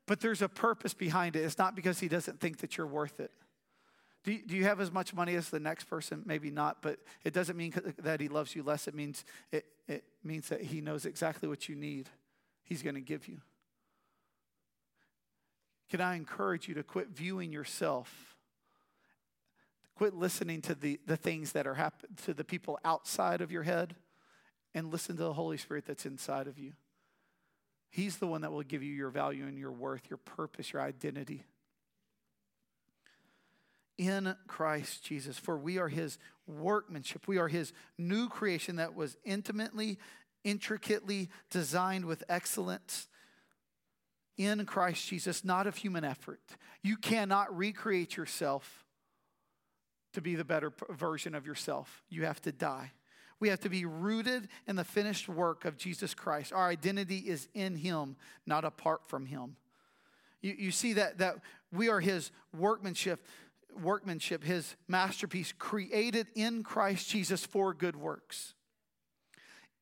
But 0.06 0.20
there's 0.20 0.42
a 0.42 0.48
purpose 0.48 0.94
behind 0.94 1.36
it. 1.36 1.40
It's 1.40 1.58
not 1.58 1.76
because 1.76 2.00
he 2.00 2.08
doesn't 2.08 2.40
think 2.40 2.58
that 2.58 2.76
you're 2.76 2.86
worth 2.86 3.20
it. 3.20 3.30
Do 4.24 4.32
you, 4.32 4.40
do 4.46 4.56
you 4.56 4.64
have 4.64 4.80
as 4.80 4.92
much 4.92 5.14
money 5.14 5.34
as 5.34 5.50
the 5.50 5.58
next 5.58 5.84
person? 5.84 6.22
Maybe 6.24 6.50
not, 6.50 6.80
but 6.80 6.98
it 7.24 7.32
doesn't 7.32 7.56
mean 7.56 7.74
that 7.98 8.20
he 8.20 8.28
loves 8.28 8.54
you 8.54 8.62
less. 8.62 8.86
It 8.86 8.94
means, 8.94 9.24
it, 9.50 9.64
it 9.88 10.04
means 10.22 10.48
that 10.48 10.60
he 10.60 10.80
knows 10.80 11.06
exactly 11.06 11.48
what 11.48 11.68
you 11.68 11.74
need, 11.74 12.08
he's 12.62 12.82
going 12.82 12.94
to 12.94 13.00
give 13.00 13.26
you. 13.26 13.40
Can 15.90 16.00
I 16.00 16.14
encourage 16.14 16.68
you 16.68 16.74
to 16.74 16.82
quit 16.82 17.08
viewing 17.08 17.52
yourself? 17.52 18.36
Quit 19.96 20.14
listening 20.14 20.62
to 20.62 20.74
the, 20.74 20.98
the 21.06 21.16
things 21.16 21.52
that 21.52 21.66
are 21.66 21.74
happening 21.74 22.16
to 22.24 22.32
the 22.32 22.44
people 22.44 22.78
outside 22.84 23.40
of 23.40 23.52
your 23.52 23.62
head 23.64 23.94
and 24.74 24.90
listen 24.90 25.16
to 25.16 25.24
the 25.24 25.34
Holy 25.34 25.58
Spirit 25.58 25.84
that's 25.86 26.06
inside 26.06 26.46
of 26.46 26.58
you. 26.58 26.72
He's 27.92 28.16
the 28.16 28.26
one 28.26 28.40
that 28.40 28.50
will 28.50 28.62
give 28.62 28.82
you 28.82 28.92
your 28.92 29.10
value 29.10 29.44
and 29.44 29.58
your 29.58 29.70
worth, 29.70 30.08
your 30.08 30.16
purpose, 30.16 30.72
your 30.72 30.80
identity. 30.80 31.44
In 33.98 34.34
Christ 34.48 35.04
Jesus, 35.04 35.38
for 35.38 35.58
we 35.58 35.76
are 35.76 35.88
his 35.88 36.18
workmanship. 36.46 37.28
We 37.28 37.36
are 37.36 37.48
his 37.48 37.74
new 37.98 38.30
creation 38.30 38.76
that 38.76 38.94
was 38.94 39.18
intimately, 39.24 39.98
intricately 40.42 41.28
designed 41.50 42.06
with 42.06 42.24
excellence 42.30 43.08
in 44.38 44.64
Christ 44.64 45.06
Jesus, 45.06 45.44
not 45.44 45.66
of 45.66 45.76
human 45.76 46.02
effort. 46.02 46.40
You 46.82 46.96
cannot 46.96 47.54
recreate 47.54 48.16
yourself 48.16 48.86
to 50.14 50.22
be 50.22 50.34
the 50.34 50.44
better 50.44 50.72
version 50.88 51.34
of 51.34 51.46
yourself. 51.46 52.02
You 52.08 52.24
have 52.24 52.40
to 52.42 52.52
die. 52.52 52.92
We 53.42 53.48
have 53.48 53.58
to 53.62 53.68
be 53.68 53.84
rooted 53.84 54.46
in 54.68 54.76
the 54.76 54.84
finished 54.84 55.28
work 55.28 55.64
of 55.64 55.76
Jesus 55.76 56.14
Christ. 56.14 56.52
Our 56.52 56.68
identity 56.68 57.18
is 57.18 57.48
in 57.54 57.74
Him, 57.74 58.14
not 58.46 58.64
apart 58.64 59.04
from 59.08 59.26
Him. 59.26 59.56
You, 60.42 60.54
you 60.56 60.70
see 60.70 60.92
that, 60.92 61.18
that 61.18 61.38
we 61.72 61.88
are 61.88 61.98
His 61.98 62.30
workmanship, 62.56 63.26
workmanship, 63.82 64.44
His 64.44 64.76
masterpiece, 64.86 65.52
created 65.58 66.28
in 66.36 66.62
Christ 66.62 67.10
Jesus 67.10 67.44
for 67.44 67.74
good 67.74 67.96
works. 67.96 68.54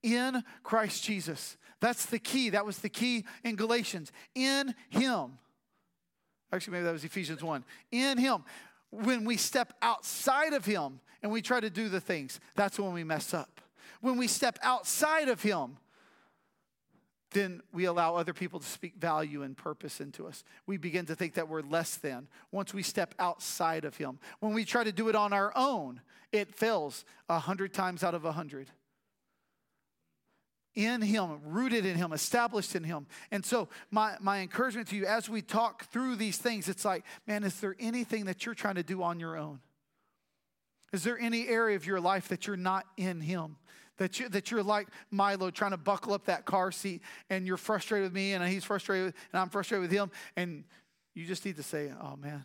In 0.03 0.43
Christ 0.63 1.05
Jesus. 1.05 1.59
That's 1.81 2.07
the 2.07 2.19
key. 2.19 2.49
That 2.49 2.65
was 2.65 2.79
the 2.79 2.89
key 2.89 3.27
in 3.45 3.57
Galatians. 3.57 4.11
In 4.35 4.75
Him. 4.89 5.33
Actually, 6.51 6.73
maybe 6.73 6.85
that 6.85 6.93
was 6.93 7.05
Ephesians 7.05 7.43
1. 7.43 7.63
In 7.93 8.17
Him. 8.17 8.43
When 8.91 9.25
we 9.25 9.37
step 9.37 9.73
outside 9.83 10.53
of 10.53 10.65
Him 10.65 11.01
and 11.23 11.31
we 11.31 11.43
try 11.43 11.61
to 11.61 11.71
do 11.71 11.89
the 11.89 12.01
things, 12.01 12.41
that's 12.57 12.79
when 12.79 12.93
we 12.93 13.05
mess 13.05 13.33
up. 13.35 13.61
When 14.01 14.17
we 14.17 14.27
step 14.27 14.59
outside 14.63 15.29
of 15.29 15.43
Him, 15.43 15.77
then 17.33 17.63
we 17.73 17.85
allow 17.85 18.17
other 18.17 18.33
people 18.33 18.59
to 18.59 18.67
speak 18.67 18.97
value 18.97 19.43
and 19.43 19.57
purpose 19.57 20.01
into 20.01 20.27
us. 20.27 20.43
We 20.67 20.77
begin 20.77 21.07
to 21.07 21.15
think 21.15 21.35
that 21.35 21.49
we're 21.49 21.63
less 21.63 21.97
than 21.97 22.27
once 22.51 22.75
we 22.75 22.83
step 22.83 23.15
outside 23.19 23.85
of 23.85 23.97
Him. 23.97 24.19
When 24.41 24.53
we 24.53 24.65
try 24.65 24.83
to 24.83 24.93
do 24.93 25.09
it 25.09 25.15
on 25.15 25.33
our 25.33 25.53
own, 25.55 26.01
it 26.33 26.53
fails 26.53 27.05
a 27.29 27.39
hundred 27.39 27.73
times 27.73 28.03
out 28.03 28.15
of 28.15 28.25
a 28.25 28.33
hundred 28.33 28.71
in 30.75 31.03
Him, 31.03 31.41
rooted 31.45 31.85
in 31.85 31.97
Him, 31.97 32.13
established 32.13 32.75
in 32.75 32.85
Him. 32.85 33.07
And 33.31 33.45
so, 33.45 33.69
my, 33.91 34.15
my 34.21 34.41
encouragement 34.41 34.89
to 34.89 34.97
you 34.97 35.07
as 35.07 35.29
we 35.29 35.43
talk 35.43 35.87
through 35.87 36.17
these 36.17 36.37
things, 36.37 36.69
it's 36.69 36.85
like, 36.85 37.05
man, 37.27 37.45
is 37.45 37.61
there 37.61 37.77
anything 37.81 38.27
that 38.27 38.47
you're 38.47 38.55
trying 38.55 38.77
to 38.77 38.83
do 38.83 39.03
on 39.03 39.19
your 39.19 39.37
own? 39.37 39.61
Is 40.93 41.05
there 41.05 41.19
any 41.19 41.49
area 41.49 41.77
of 41.77 41.87
your 41.87 42.01
life 42.01 42.29
that 42.29 42.47
you're 42.47 42.57
not 42.57 42.87
in 42.97 43.21
Him? 43.21 43.57
That, 43.99 44.19
you, 44.19 44.31
that 44.31 44.51
you're 44.51 44.63
like 44.63 44.89
Milo 45.11 45.51
trying 45.51 45.73
to 45.73 45.77
buckle 45.77 46.15
up 46.15 46.25
that 46.25 46.47
car 46.47 46.73
seat 46.73 47.03
and 47.29 47.47
you're 47.47 47.59
frustrated 47.59 48.07
with 48.07 48.15
me 48.15 48.33
and 48.33 48.43
he's 48.43 48.65
frustrated 48.65 49.13
and 49.31 49.41
I'm 49.43 49.51
frustrated 49.51 49.83
with 49.83 49.91
him. 49.91 50.11
And 50.37 50.65
you 51.15 51.27
just 51.27 51.45
need 51.45 51.57
to 51.57 51.63
say, 51.63 51.93
oh 52.03 52.17
man, 52.17 52.43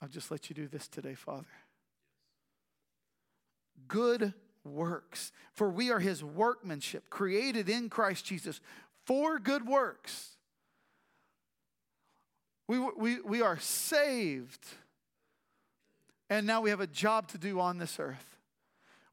I'll 0.00 0.08
just 0.08 0.30
let 0.30 0.48
you 0.48 0.54
do 0.54 0.68
this 0.68 0.88
today, 0.88 1.14
Father. 1.14 1.44
Good 3.88 4.32
works. 4.66 5.32
For 5.52 5.68
we 5.68 5.90
are 5.90 6.00
his 6.00 6.22
workmanship, 6.22 7.08
created 7.10 7.68
in 7.68 7.88
Christ 7.88 8.24
Jesus 8.24 8.60
for 9.04 9.38
good 9.38 9.66
works. 9.66 10.30
We, 12.68 12.78
we, 12.78 13.20
we 13.20 13.42
are 13.42 13.58
saved. 13.58 14.66
And 16.28 16.46
now 16.46 16.60
we 16.60 16.70
have 16.70 16.80
a 16.80 16.86
job 16.86 17.28
to 17.28 17.38
do 17.38 17.60
on 17.60 17.78
this 17.78 17.98
earth. 18.00 18.36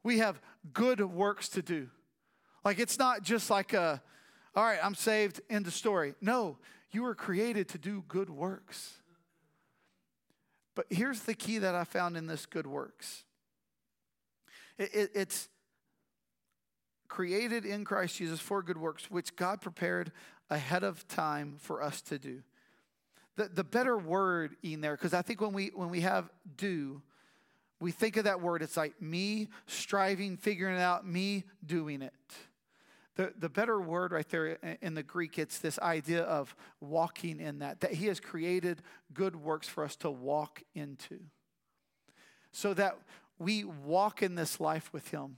We 0.02 0.18
have 0.18 0.40
good 0.72 1.00
works 1.00 1.48
to 1.50 1.62
do. 1.62 1.88
Like 2.64 2.78
it's 2.78 2.98
not 2.98 3.22
just 3.22 3.50
like 3.50 3.72
a, 3.72 4.02
all 4.56 4.64
right, 4.64 4.78
I'm 4.82 4.94
saved, 4.94 5.40
end 5.48 5.66
of 5.66 5.72
story. 5.72 6.14
No, 6.20 6.58
you 6.90 7.02
were 7.02 7.14
created 7.14 7.68
to 7.70 7.78
do 7.78 8.04
good 8.08 8.30
works. 8.30 8.94
But 10.74 10.86
here's 10.90 11.20
the 11.20 11.34
key 11.34 11.58
that 11.58 11.74
I 11.74 11.84
found 11.84 12.16
in 12.16 12.26
this 12.26 12.46
good 12.46 12.66
works 12.66 13.24
it, 14.78 14.94
it, 14.94 15.10
it's 15.14 15.48
created 17.08 17.64
in 17.64 17.84
Christ 17.84 18.16
Jesus 18.16 18.40
for 18.40 18.62
good 18.62 18.78
works, 18.78 19.10
which 19.10 19.36
God 19.36 19.60
prepared 19.60 20.12
ahead 20.50 20.82
of 20.82 21.06
time 21.08 21.56
for 21.58 21.82
us 21.82 22.00
to 22.02 22.18
do. 22.18 22.42
The, 23.36 23.48
the 23.48 23.64
better 23.64 23.96
word 23.96 24.56
in 24.62 24.80
there, 24.80 24.96
because 24.96 25.14
I 25.14 25.22
think 25.22 25.40
when 25.40 25.52
we 25.52 25.72
when 25.74 25.90
we 25.90 26.00
have 26.00 26.30
do, 26.56 27.02
we 27.80 27.90
think 27.90 28.16
of 28.16 28.24
that 28.24 28.40
word, 28.40 28.62
it's 28.62 28.76
like 28.76 29.00
me 29.00 29.48
striving, 29.66 30.36
figuring 30.36 30.76
it 30.76 30.80
out, 30.80 31.06
me 31.06 31.44
doing 31.64 32.02
it. 32.02 32.12
The, 33.16 33.32
the 33.38 33.48
better 33.48 33.80
word 33.80 34.10
right 34.10 34.28
there 34.28 34.58
in 34.82 34.94
the 34.94 35.02
Greek, 35.02 35.38
it's 35.38 35.58
this 35.58 35.78
idea 35.78 36.22
of 36.22 36.54
walking 36.80 37.40
in 37.40 37.60
that, 37.60 37.80
that 37.80 37.92
He 37.92 38.06
has 38.06 38.18
created 38.18 38.82
good 39.12 39.36
works 39.36 39.68
for 39.68 39.84
us 39.84 39.94
to 39.96 40.10
walk 40.10 40.62
into. 40.74 41.20
So 42.50 42.74
that 42.74 42.98
we 43.38 43.64
walk 43.64 44.22
in 44.22 44.34
this 44.34 44.60
life 44.60 44.92
with 44.92 45.08
Him. 45.08 45.36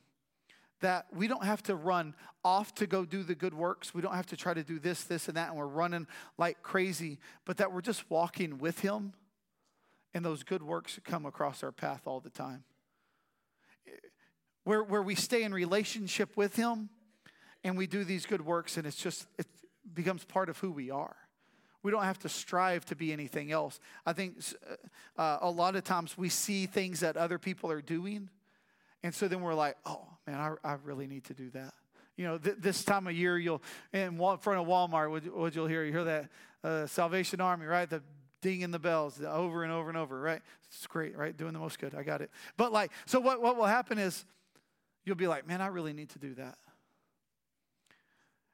That 0.80 1.06
we 1.14 1.26
don't 1.26 1.44
have 1.44 1.62
to 1.64 1.74
run 1.74 2.14
off 2.44 2.74
to 2.76 2.86
go 2.86 3.04
do 3.04 3.22
the 3.22 3.34
good 3.34 3.54
works. 3.54 3.94
We 3.94 4.02
don't 4.02 4.14
have 4.14 4.26
to 4.26 4.36
try 4.36 4.52
to 4.52 4.62
do 4.62 4.78
this, 4.78 5.04
this, 5.04 5.28
and 5.28 5.36
that, 5.36 5.48
and 5.48 5.56
we're 5.56 5.66
running 5.66 6.06
like 6.36 6.62
crazy, 6.62 7.18
but 7.46 7.56
that 7.56 7.72
we're 7.72 7.80
just 7.80 8.08
walking 8.10 8.58
with 8.58 8.80
Him, 8.80 9.14
and 10.12 10.24
those 10.24 10.42
good 10.42 10.62
works 10.62 11.00
come 11.02 11.24
across 11.24 11.62
our 11.62 11.72
path 11.72 12.02
all 12.06 12.20
the 12.20 12.30
time. 12.30 12.64
Where, 14.64 14.82
where 14.82 15.02
we 15.02 15.14
stay 15.14 15.44
in 15.44 15.54
relationship 15.54 16.36
with 16.36 16.56
Him 16.56 16.90
and 17.64 17.78
we 17.78 17.86
do 17.86 18.04
these 18.04 18.26
good 18.26 18.44
works, 18.44 18.76
and 18.76 18.86
it's 18.86 18.96
just, 18.96 19.26
it 19.38 19.46
becomes 19.94 20.24
part 20.24 20.48
of 20.48 20.58
who 20.58 20.70
we 20.70 20.90
are. 20.90 21.16
We 21.86 21.92
don't 21.92 22.02
have 22.02 22.18
to 22.18 22.28
strive 22.28 22.84
to 22.86 22.96
be 22.96 23.12
anything 23.12 23.52
else. 23.52 23.78
I 24.04 24.12
think 24.12 24.38
uh, 24.68 25.20
uh, 25.22 25.38
a 25.42 25.48
lot 25.48 25.76
of 25.76 25.84
times 25.84 26.18
we 26.18 26.28
see 26.28 26.66
things 26.66 26.98
that 26.98 27.16
other 27.16 27.38
people 27.38 27.70
are 27.70 27.80
doing, 27.80 28.28
and 29.04 29.14
so 29.14 29.28
then 29.28 29.40
we're 29.40 29.54
like, 29.54 29.76
oh 29.86 30.04
man, 30.26 30.34
I, 30.34 30.68
I 30.68 30.78
really 30.82 31.06
need 31.06 31.22
to 31.26 31.32
do 31.32 31.48
that. 31.50 31.74
You 32.16 32.24
know, 32.24 32.38
th- 32.38 32.56
this 32.58 32.82
time 32.82 33.06
of 33.06 33.12
year, 33.12 33.38
you'll 33.38 33.62
in 33.92 34.16
front 34.18 34.60
of 34.60 34.66
Walmart, 34.66 35.12
what, 35.12 35.32
what 35.32 35.54
you'll 35.54 35.68
hear, 35.68 35.84
you 35.84 35.92
hear 35.92 36.02
that 36.02 36.28
uh, 36.64 36.86
Salvation 36.88 37.40
Army, 37.40 37.66
right? 37.66 37.88
The 37.88 38.02
dinging 38.42 38.72
the 38.72 38.80
bells 38.80 39.14
the 39.14 39.30
over 39.30 39.62
and 39.62 39.72
over 39.72 39.88
and 39.88 39.96
over, 39.96 40.20
right? 40.20 40.42
It's 40.66 40.88
great, 40.88 41.16
right? 41.16 41.36
Doing 41.36 41.52
the 41.52 41.60
most 41.60 41.78
good. 41.78 41.94
I 41.94 42.02
got 42.02 42.20
it. 42.20 42.32
But 42.56 42.72
like, 42.72 42.90
so 43.04 43.20
what, 43.20 43.40
what 43.40 43.56
will 43.56 43.66
happen 43.66 43.96
is 43.96 44.24
you'll 45.04 45.14
be 45.14 45.28
like, 45.28 45.46
man, 45.46 45.60
I 45.60 45.68
really 45.68 45.92
need 45.92 46.08
to 46.08 46.18
do 46.18 46.34
that. 46.34 46.58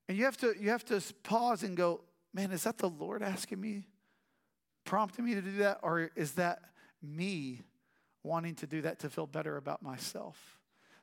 And 0.06 0.18
you 0.18 0.26
have 0.26 0.36
to 0.36 0.54
you 0.60 0.68
have 0.68 0.84
to 0.84 1.02
pause 1.22 1.62
and 1.62 1.74
go, 1.78 2.02
man, 2.34 2.52
is 2.52 2.64
that 2.64 2.78
the 2.78 2.88
Lord 2.88 3.22
asking 3.22 3.60
me, 3.60 3.86
prompting 4.84 5.24
me 5.24 5.34
to 5.34 5.42
do 5.42 5.56
that? 5.58 5.78
Or 5.82 6.10
is 6.16 6.32
that 6.32 6.60
me 7.02 7.62
wanting 8.22 8.54
to 8.56 8.66
do 8.66 8.82
that 8.82 9.00
to 9.00 9.10
feel 9.10 9.26
better 9.26 9.56
about 9.56 9.82
myself? 9.82 10.58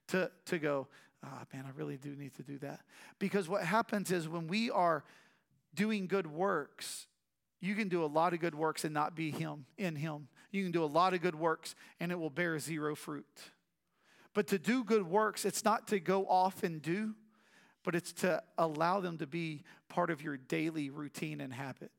To, 0.10 0.32
to 0.46 0.58
go, 0.58 0.88
ah, 1.24 1.30
oh, 1.42 1.44
man, 1.54 1.66
I 1.68 1.78
really 1.78 1.98
do 1.98 2.16
need 2.16 2.34
to 2.36 2.44
do 2.44 2.58
that. 2.60 2.82
Because 3.20 3.48
what 3.48 3.64
happens 3.64 4.12
is 4.12 4.28
when 4.28 4.48
we 4.48 4.72
are 4.72 5.04
doing 5.76 6.08
good 6.08 6.28
works, 6.28 7.08
you 7.62 7.76
can 7.76 7.90
do 7.90 8.04
a 8.04 8.08
lot 8.08 8.34
of 8.34 8.40
good 8.40 8.56
works 8.56 8.86
and 8.86 8.94
not 8.94 9.16
be 9.16 9.32
Him, 9.32 9.66
in 9.78 9.96
Him. 9.96 10.28
You 10.52 10.64
can 10.64 10.72
do 10.72 10.84
a 10.84 10.86
lot 10.86 11.14
of 11.14 11.22
good 11.22 11.36
works 11.36 11.76
and 12.00 12.12
it 12.12 12.20
will 12.20 12.30
bear 12.30 12.58
zero 12.58 12.96
fruit. 12.96 13.28
But 14.34 14.48
to 14.48 14.60
do 14.60 14.84
good 14.84 15.08
works, 15.08 15.46
it's 15.46 15.66
not 15.66 15.88
to 15.90 16.00
go 16.00 16.26
off 16.26 16.64
and 16.64 16.82
do, 16.82 17.16
but 17.84 17.96
it's 17.96 18.14
to 18.14 18.42
allow 18.58 19.00
them 19.00 19.18
to 19.18 19.28
be 19.28 19.64
part 19.88 20.10
of 20.10 20.22
your 20.22 20.38
daily 20.38 20.90
routine 20.90 21.42
and 21.42 21.54
habit. 21.54 21.92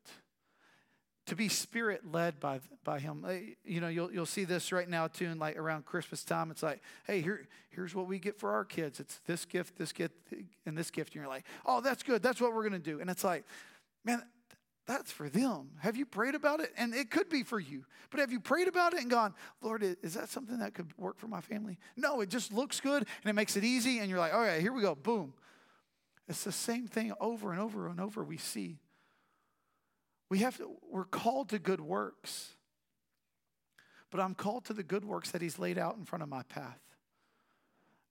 To 1.27 1.37
be 1.37 1.49
spirit 1.49 2.03
led 2.11 2.41
by, 2.41 2.61
by 2.83 2.99
him. 2.99 3.25
Uh, 3.25 3.35
you 3.65 3.81
know, 3.81 3.89
you'll, 3.89 4.13
you'll 4.13 4.27
see 4.27 4.45
this 4.45 4.73
right 4.73 4.89
now 4.89 5.07
too, 5.07 5.27
and 5.27 5.39
like 5.39 5.57
around 5.57 5.85
Christmas 5.85 6.25
time. 6.25 6.51
It's 6.51 6.63
like, 6.63 6.81
hey, 7.07 7.21
here, 7.21 7.47
here's 7.71 7.95
what 7.95 8.07
we 8.07 8.19
get 8.19 8.39
for 8.39 8.51
our 8.51 8.65
kids. 8.65 8.99
It's 8.99 9.21
this 9.27 9.45
gift, 9.45 9.79
this 9.79 9.93
gift, 9.93 10.15
and 10.67 10.77
this 10.77 10.91
gift. 10.91 11.11
And 11.11 11.23
you're 11.23 11.29
like, 11.29 11.45
oh, 11.65 11.81
that's 11.81 12.03
good. 12.03 12.23
That's 12.23 12.41
what 12.41 12.53
we're 12.53 12.69
going 12.69 12.81
to 12.83 12.91
do. 12.91 13.01
And 13.01 13.09
it's 13.09 13.23
like, 13.23 13.45
man, 14.05 14.23
that's 14.87 15.13
for 15.13 15.29
them. 15.29 15.71
Have 15.81 15.97
you 15.97 16.05
prayed 16.05 16.35
about 16.35 16.59
it? 16.59 16.73
And 16.77 16.95
it 16.95 17.13
could 17.13 17.29
be 17.29 17.45
for 17.45 17.61
you. 17.61 17.85
But 18.11 18.19
have 18.19 18.33
you 18.33 18.41
prayed 18.41 18.67
about 18.67 18.93
it 18.93 19.01
and 19.01 19.09
gone, 19.09 19.35
Lord, 19.63 19.85
is 19.85 20.15
that 20.15 20.31
something 20.31 20.59
that 20.59 20.75
could 20.75 20.93
work 20.99 21.17
for 21.17 21.29
my 21.29 21.41
family? 21.41 21.79
No, 21.97 22.23
it 22.23 22.29
just 22.29 22.53
looks 22.53 22.81
good 22.81 23.07
and 23.23 23.31
it 23.31 23.35
makes 23.35 23.57
it 23.57 23.63
easy. 23.63 24.01
And 24.01 24.11
you're 24.11 24.19
like, 24.19 24.35
all 24.35 24.41
right, 24.41 24.61
here 24.61 24.73
we 24.73 24.83
go. 24.83 24.97
Boom. 24.97 25.33
It's 26.31 26.45
the 26.45 26.53
same 26.53 26.87
thing 26.87 27.13
over 27.21 27.51
and 27.51 27.61
over 27.61 27.89
and 27.89 28.01
over 28.01 28.23
we 28.23 28.37
see. 28.37 28.79
We 30.29 30.39
have 30.39 30.57
to, 30.59 30.71
we're 30.89 31.05
called 31.05 31.49
to 31.49 31.59
good 31.59 31.81
works. 31.81 32.51
but 34.13 34.21
I'm 34.21 34.37
called 34.37 34.65
to 34.67 34.73
the 34.73 34.85
good 34.85 35.05
works 35.05 35.33
that 35.33 35.43
He's 35.43 35.59
laid 35.59 35.77
out 35.77 35.97
in 35.97 36.05
front 36.05 36.23
of 36.23 36.29
my 36.29 36.45
path. 36.45 36.79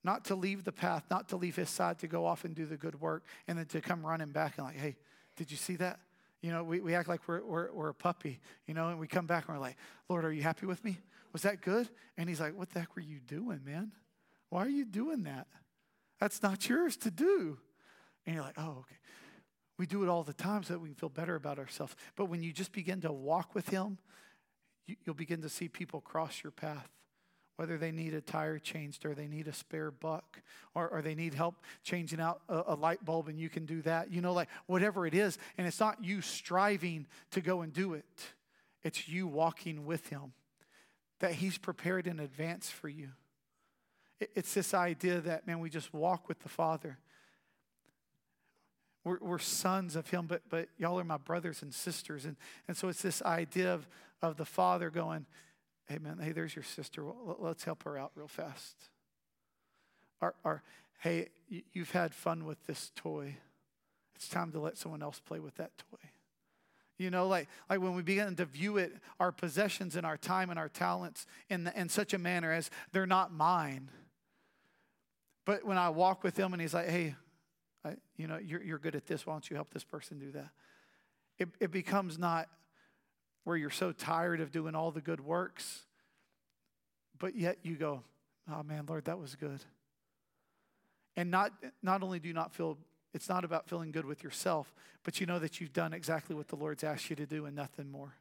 Not 0.03 0.26
to 0.26 0.36
leave 0.36 0.65
the 0.65 0.74
path, 0.74 1.05
not 1.09 1.30
to 1.30 1.38
leave 1.38 1.55
His 1.55 1.70
side, 1.70 1.99
to 1.99 2.07
go 2.07 2.26
off 2.26 2.43
and 2.43 2.53
do 2.53 2.65
the 2.65 2.76
good 2.76 2.99
work, 2.99 3.24
and 3.47 3.57
then 3.57 3.67
to 3.67 3.80
come 3.80 4.05
running 4.05 4.32
back 4.32 4.57
and, 4.57 4.67
like, 4.67 4.76
hey, 4.76 4.97
did 5.38 5.49
you 5.49 5.55
see 5.55 5.78
that? 5.78 6.01
You 6.41 6.51
know, 6.51 6.61
we, 6.61 6.82
we 6.82 6.95
act 6.95 7.07
like 7.07 7.26
we're, 7.26 7.41
we're, 7.41 7.72
we're 7.72 7.89
a 7.89 7.93
puppy, 7.93 8.41
you 8.67 8.74
know, 8.74 8.89
and 8.89 8.99
we 8.99 9.07
come 9.07 9.28
back 9.28 9.47
and 9.47 9.55
we're 9.55 9.61
like, 9.61 9.78
Lord, 10.09 10.26
are 10.26 10.34
you 10.34 10.43
happy 10.43 10.65
with 10.65 10.84
me? 10.84 10.97
Was 11.32 11.43
that 11.43 11.61
good? 11.61 11.88
And 12.17 12.28
He's 12.28 12.41
like, 12.41 12.53
what 12.53 12.70
the 12.72 12.82
heck 12.82 12.97
were 12.97 13.01
you 13.01 13.20
doing, 13.26 13.61
man? 13.65 13.93
Why 14.49 14.65
are 14.65 14.70
you 14.70 14.84
doing 14.84 15.24
that? 15.24 15.47
That's 16.20 16.43
not 16.43 16.67
yours 16.67 16.97
to 16.97 17.11
do. 17.11 17.59
And 18.30 18.36
you're 18.36 18.45
like, 18.45 18.59
oh, 18.59 18.82
okay. 18.82 18.97
We 19.80 19.88
do 19.88 20.03
it 20.03 20.07
all 20.07 20.21
the 20.21 20.34
time 20.34 20.61
so 20.61 20.73
that 20.73 20.80
we 20.80 20.89
can 20.89 20.95
feel 20.95 21.09
better 21.09 21.34
about 21.34 21.57
ourselves. 21.57 21.95
But 22.15 22.25
when 22.25 22.43
you 22.43 22.53
just 22.53 22.71
begin 22.71 23.01
to 23.01 23.11
walk 23.11 23.55
with 23.55 23.69
Him, 23.69 23.97
you, 24.86 24.97
will 25.07 25.15
begin 25.15 25.41
to 25.41 25.49
see 25.49 25.67
people 25.67 25.99
cross 25.99 26.43
your 26.43 26.51
path. 26.51 26.88
Whether 27.55 27.80
they 27.80 27.91
need 27.91 28.13
a 28.13 28.21
tire 28.21 28.59
changed 28.59 29.03
or 29.03 29.15
they 29.15 29.25
need 29.25 29.47
a 29.47 29.51
spare 29.51 29.89
buck 29.89 30.43
or, 30.75 30.88
or 30.89 31.01
they 31.01 31.15
need 31.15 31.34
help 31.34 31.55
changing 31.84 32.21
out 32.21 32.41
a, 32.47 32.65
a 32.67 32.75
light 32.75 33.03
bulb 33.03 33.30
and 33.30 33.39
you 33.39 33.49
can 33.49 33.65
do 33.65 33.82
that. 33.82 34.11
You 34.11 34.21
know, 34.21 34.34
like 34.34 34.49
whatever 34.67 35.07
it 35.07 35.15
is. 35.15 35.39
And 35.57 35.65
it's 35.65 35.80
not 35.80 36.03
you 36.03 36.21
striving 36.21 37.07
to 37.32 37.41
go 37.41 37.61
and 37.61 37.73
do 37.73 37.95
it, 37.95 38.05
it's 38.84 39.09
you 39.09 39.25
walking 39.25 39.88
with 39.88 40.09
Him 40.09 40.34
that 41.19 41.32
He's 41.32 41.57
prepared 41.57 42.05
in 42.05 42.19
advance 42.19 42.69
for 42.69 42.89
you. 42.89 43.09
It's 44.19 44.53
this 44.53 44.75
idea 44.75 45.19
that, 45.21 45.47
man, 45.47 45.61
we 45.61 45.71
just 45.71 45.95
walk 45.95 46.27
with 46.30 46.41
the 46.41 46.49
Father. 46.49 46.99
We're, 49.04 49.18
we're, 49.22 49.39
sons 49.39 49.95
of 49.95 50.10
him, 50.10 50.26
but, 50.28 50.41
but 50.50 50.68
y'all 50.78 51.00
are 51.00 51.04
my 51.04 51.18
brothers 51.18 51.62
and 51.62 51.74
sisters. 51.74 52.26
And, 52.26 52.36
and 52.68 52.76
so 52.76 52.89
it's 52.89 53.02
this 53.02 53.22
idea 53.22 53.74
of, 53.74 53.88
of 54.22 54.38
the 54.38 54.45
father 54.45 54.89
going, 54.89 55.26
hey, 55.88 55.97
man, 56.00 56.20
hey, 56.22 56.32
there's 56.32 56.56
your 56.56 56.64
sister. 56.64 57.04
Let's 57.39 57.64
help 57.64 57.84
her 57.84 57.97
out 57.97 58.12
real 58.16 58.28
fast. 58.28 58.76
Or, 60.22 60.36
or 60.43 60.64
hey, 61.00 61.30
you've 61.72 61.91
had 61.91 62.14
fun 62.14 62.45
with 62.45 62.66
this 62.68 62.91
toy. 62.95 63.38
It's 64.16 64.28
time 64.28 64.52
to 64.52 64.60
let 64.60 64.78
someone 64.78 65.02
else 65.02 65.20
play 65.20 65.39
with 65.39 65.56
that 65.56 65.72
toy. 65.78 66.10
You 66.97 67.10
know, 67.10 67.28
like, 67.28 67.47
like 67.70 67.80
when 67.80 67.95
we 67.95 68.02
begin 68.02 68.36
to 68.36 68.45
view 68.45 68.76
it, 68.76 68.93
our 69.22 69.32
possessions 69.32 69.95
and 69.95 70.06
our 70.06 70.18
time 70.18 70.50
and 70.50 70.60
our 70.60 70.68
talents 70.68 71.26
in, 71.50 71.64
the, 71.64 71.80
in 71.80 71.88
such 71.88 72.14
a 72.14 72.18
manner 72.18 72.52
as 72.52 72.70
they're 72.91 73.06
not 73.06 73.32
mine 73.32 73.89
but 75.50 75.66
when 75.66 75.80
I 75.80 75.89
walk 75.89 76.24
with 76.24 76.38
him 76.38 76.54
and 76.54 76.62
he's 76.62 76.76
like, 76.76 76.88
hey, 76.88 77.16
You 78.17 78.27
know, 78.27 78.38
you're, 78.38 78.61
you're 78.61 78.80
good 78.80 78.95
at 78.95 79.05
this. 79.07 79.25
Why 79.25 79.34
don't 79.34 79.49
you 79.49 79.55
help 79.55 79.73
this 79.73 79.84
person 79.84 80.19
do 80.19 80.32
that? 80.32 80.49
It, 81.38 81.49
it 81.59 81.71
becomes 81.71 82.17
not 82.19 82.49
where 83.43 83.55
you're 83.55 83.69
so 83.69 83.91
tired 83.91 84.41
of 84.41 84.51
doing 84.51 84.75
all 84.75 84.91
the 84.91 85.01
good 85.01 85.21
works, 85.21 85.86
but 87.17 87.36
yet 87.36 87.59
you 87.63 87.75
go, 87.75 88.03
oh 88.51 88.63
man, 88.63 88.86
Lord, 88.88 89.05
that 89.05 89.17
was 89.17 89.36
good. 89.36 89.61
And 91.15 91.32
not, 91.32 91.53
not 91.82 92.03
only 92.03 92.19
do 92.19 92.27
you 92.27 92.34
not 92.34 92.53
feel, 92.53 92.77
it's 93.13 93.30
not 93.30 93.43
about 93.43 93.67
feeling 93.67 93.91
good 93.91 94.05
with 94.05 94.23
yourself, 94.23 94.73
but 95.03 95.19
you 95.19 95.25
know 95.25 95.39
that 95.39 95.59
you've 95.59 95.73
done 95.73 95.93
exactly 95.93 96.36
what 96.36 96.49
the 96.49 96.55
Lord's 96.55 96.84
asked 96.84 97.09
you 97.09 97.15
to 97.15 97.25
do 97.25 97.45
and 97.45 97.55
nothing 97.55 97.89
more. 97.89 98.13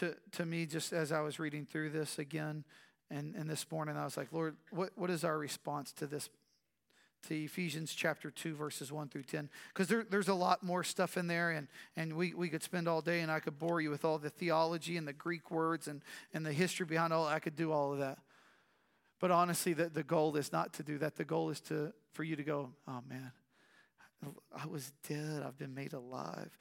to, 0.00 0.16
to 0.32 0.46
me, 0.46 0.64
just 0.64 0.94
as 0.94 1.12
I 1.12 1.20
was 1.20 1.38
reading 1.38 1.66
through 1.66 1.90
this 1.90 2.18
again 2.18 2.64
and, 3.10 3.34
and 3.34 3.50
this 3.50 3.66
morning, 3.70 3.96
I 3.96 4.04
was 4.04 4.16
like, 4.16 4.32
Lord, 4.32 4.56
what, 4.70 4.90
what 4.94 5.10
is 5.10 5.24
our 5.24 5.36
response 5.38 5.92
to 5.94 6.06
this? 6.06 6.28
To 7.28 7.34
Ephesians 7.34 7.92
chapter 7.92 8.30
2, 8.30 8.54
verses 8.54 8.90
1 8.90 9.08
through 9.08 9.24
10. 9.24 9.50
Because 9.68 9.88
there, 9.88 10.06
there's 10.08 10.28
a 10.28 10.34
lot 10.34 10.62
more 10.62 10.82
stuff 10.82 11.18
in 11.18 11.26
there, 11.26 11.50
and, 11.50 11.68
and 11.94 12.14
we, 12.14 12.32
we 12.32 12.48
could 12.48 12.62
spend 12.62 12.88
all 12.88 13.02
day 13.02 13.20
and 13.20 13.30
I 13.30 13.40
could 13.40 13.58
bore 13.58 13.82
you 13.82 13.90
with 13.90 14.06
all 14.06 14.16
the 14.16 14.30
theology 14.30 14.96
and 14.96 15.06
the 15.06 15.12
Greek 15.12 15.50
words 15.50 15.86
and, 15.86 16.00
and 16.32 16.46
the 16.46 16.52
history 16.52 16.86
behind 16.86 17.12
all 17.12 17.26
I 17.26 17.38
could 17.38 17.56
do 17.56 17.72
all 17.72 17.92
of 17.92 17.98
that. 17.98 18.18
But 19.20 19.30
honestly, 19.30 19.74
the, 19.74 19.90
the 19.90 20.02
goal 20.02 20.34
is 20.36 20.50
not 20.50 20.72
to 20.74 20.82
do 20.82 20.96
that. 20.98 21.16
The 21.16 21.26
goal 21.26 21.50
is 21.50 21.60
to 21.62 21.92
for 22.12 22.24
you 22.24 22.36
to 22.36 22.42
go, 22.42 22.70
oh 22.88 23.00
man, 23.06 23.32
I 24.56 24.66
was 24.66 24.92
dead. 25.06 25.42
I've 25.46 25.58
been 25.58 25.74
made 25.74 25.92
alive 25.92 26.56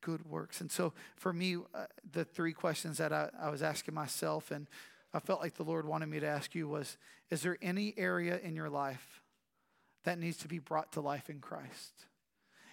good 0.00 0.24
works. 0.28 0.60
And 0.60 0.70
so 0.70 0.92
for 1.16 1.32
me, 1.32 1.56
uh, 1.56 1.86
the 2.12 2.24
three 2.24 2.52
questions 2.52 2.98
that 2.98 3.12
I, 3.12 3.30
I 3.40 3.48
was 3.48 3.62
asking 3.62 3.94
myself 3.94 4.50
and 4.50 4.68
I 5.14 5.20
felt 5.20 5.40
like 5.40 5.54
the 5.54 5.62
Lord 5.62 5.86
wanted 5.86 6.08
me 6.08 6.18
to 6.18 6.26
ask 6.26 6.56
you 6.56 6.66
was 6.68 6.98
Is 7.30 7.42
there 7.42 7.56
any 7.62 7.94
area 7.96 8.38
in 8.42 8.56
your 8.56 8.68
life 8.68 9.22
that 10.02 10.18
needs 10.18 10.38
to 10.38 10.48
be 10.48 10.58
brought 10.58 10.92
to 10.92 11.00
life 11.00 11.30
in 11.30 11.38
Christ? 11.38 11.92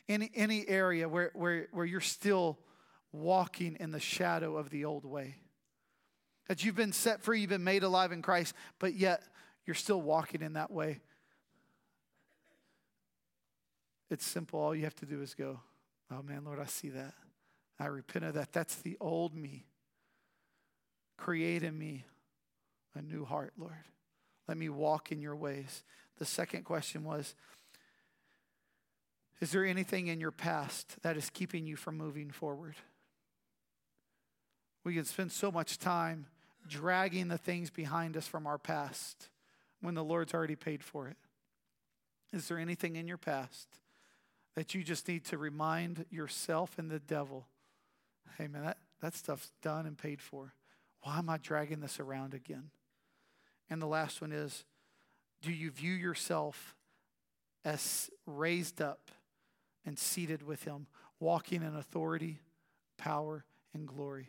Any, 0.09 0.31
any 0.35 0.67
area 0.67 1.07
where, 1.07 1.29
where, 1.35 1.67
where 1.71 1.85
you're 1.85 2.01
still 2.01 2.57
walking 3.13 3.77
in 3.79 3.91
the 3.91 3.99
shadow 3.99 4.57
of 4.57 4.71
the 4.71 4.83
old 4.85 5.05
way? 5.05 5.35
That 6.47 6.65
you've 6.65 6.75
been 6.75 6.91
set 6.91 7.21
free, 7.21 7.41
you've 7.41 7.51
been 7.51 7.63
made 7.63 7.83
alive 7.83 8.11
in 8.11 8.23
Christ, 8.23 8.55
but 8.79 8.95
yet 8.95 9.21
you're 9.65 9.75
still 9.75 10.01
walking 10.01 10.41
in 10.41 10.53
that 10.53 10.71
way. 10.71 10.99
It's 14.09 14.25
simple. 14.25 14.59
All 14.59 14.75
you 14.75 14.83
have 14.83 14.95
to 14.95 15.05
do 15.05 15.21
is 15.21 15.35
go, 15.35 15.59
Oh 16.11 16.23
man, 16.23 16.43
Lord, 16.43 16.59
I 16.59 16.65
see 16.65 16.89
that. 16.89 17.13
I 17.79 17.85
repent 17.85 18.25
of 18.25 18.33
that. 18.33 18.51
That's 18.51 18.75
the 18.77 18.97
old 18.99 19.35
me. 19.35 19.67
Create 21.17 21.61
in 21.61 21.77
me 21.77 22.03
a 22.95 23.01
new 23.01 23.25
heart, 23.25 23.53
Lord. 23.57 23.73
Let 24.47 24.57
me 24.57 24.69
walk 24.69 25.11
in 25.11 25.21
your 25.21 25.35
ways. 25.35 25.83
The 26.17 26.25
second 26.25 26.63
question 26.63 27.03
was 27.03 27.35
Is 29.39 29.51
there 29.51 29.65
anything 29.65 30.07
in 30.07 30.19
your 30.19 30.31
past 30.31 31.01
that 31.01 31.17
is 31.17 31.29
keeping 31.29 31.65
you 31.65 31.75
from 31.75 31.97
moving 31.97 32.31
forward? 32.31 32.75
We 34.83 34.95
can 34.95 35.05
spend 35.05 35.31
so 35.31 35.51
much 35.51 35.77
time 35.77 36.25
dragging 36.67 37.27
the 37.27 37.37
things 37.37 37.69
behind 37.69 38.17
us 38.17 38.27
from 38.27 38.47
our 38.47 38.57
past 38.57 39.29
when 39.79 39.95
the 39.95 40.03
Lord's 40.03 40.33
already 40.33 40.55
paid 40.55 40.83
for 40.83 41.07
it. 41.07 41.17
Is 42.33 42.47
there 42.47 42.57
anything 42.57 42.95
in 42.95 43.07
your 43.07 43.17
past 43.17 43.67
that 44.55 44.73
you 44.73 44.83
just 44.83 45.07
need 45.07 45.25
to 45.25 45.37
remind 45.37 46.05
yourself 46.09 46.77
and 46.77 46.89
the 46.89 46.99
devil 46.99 47.47
hey, 48.37 48.47
man, 48.47 48.63
that, 48.63 48.77
that 49.01 49.13
stuff's 49.13 49.51
done 49.61 49.85
and 49.85 49.97
paid 49.97 50.21
for. 50.21 50.53
Why 51.01 51.19
am 51.19 51.29
I 51.29 51.37
dragging 51.37 51.79
this 51.79 51.99
around 51.99 52.33
again? 52.33 52.69
And 53.71 53.81
the 53.81 53.87
last 53.87 54.21
one 54.21 54.33
is 54.33 54.65
do 55.41 55.51
you 55.51 55.71
view 55.71 55.93
yourself 55.93 56.75
as 57.65 58.11
raised 58.27 58.81
up 58.81 59.09
and 59.85 59.97
seated 59.97 60.43
with 60.43 60.65
him, 60.65 60.85
walking 61.19 61.63
in 61.63 61.75
authority, 61.75 62.41
power, 62.97 63.45
and 63.73 63.87
glory? 63.87 64.27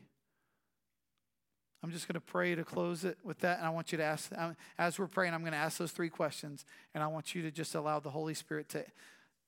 I'm 1.83 1.91
just 1.91 2.07
going 2.07 2.15
to 2.15 2.21
pray 2.21 2.55
to 2.55 2.63
close 2.63 3.05
it 3.05 3.19
with 3.25 3.41
that. 3.41 3.59
And 3.59 3.67
I 3.67 3.71
want 3.71 3.91
you 3.91 3.99
to 3.99 4.05
ask, 4.05 4.31
um, 4.39 4.57
as 4.79 5.01
we're 5.01 5.09
praying, 5.09 5.35
I'm 5.35 5.41
going 5.41 5.53
to 5.53 5.59
ask 5.59 5.79
those 5.79 5.91
three 5.91 6.09
questions. 6.09 6.65
And 6.95 7.03
I 7.03 7.09
want 7.09 7.35
you 7.35 7.43
to 7.43 7.51
just 7.51 7.75
allow 7.75 7.99
the 7.99 8.11
Holy 8.11 8.35
Spirit 8.35 8.69
to 8.71 8.85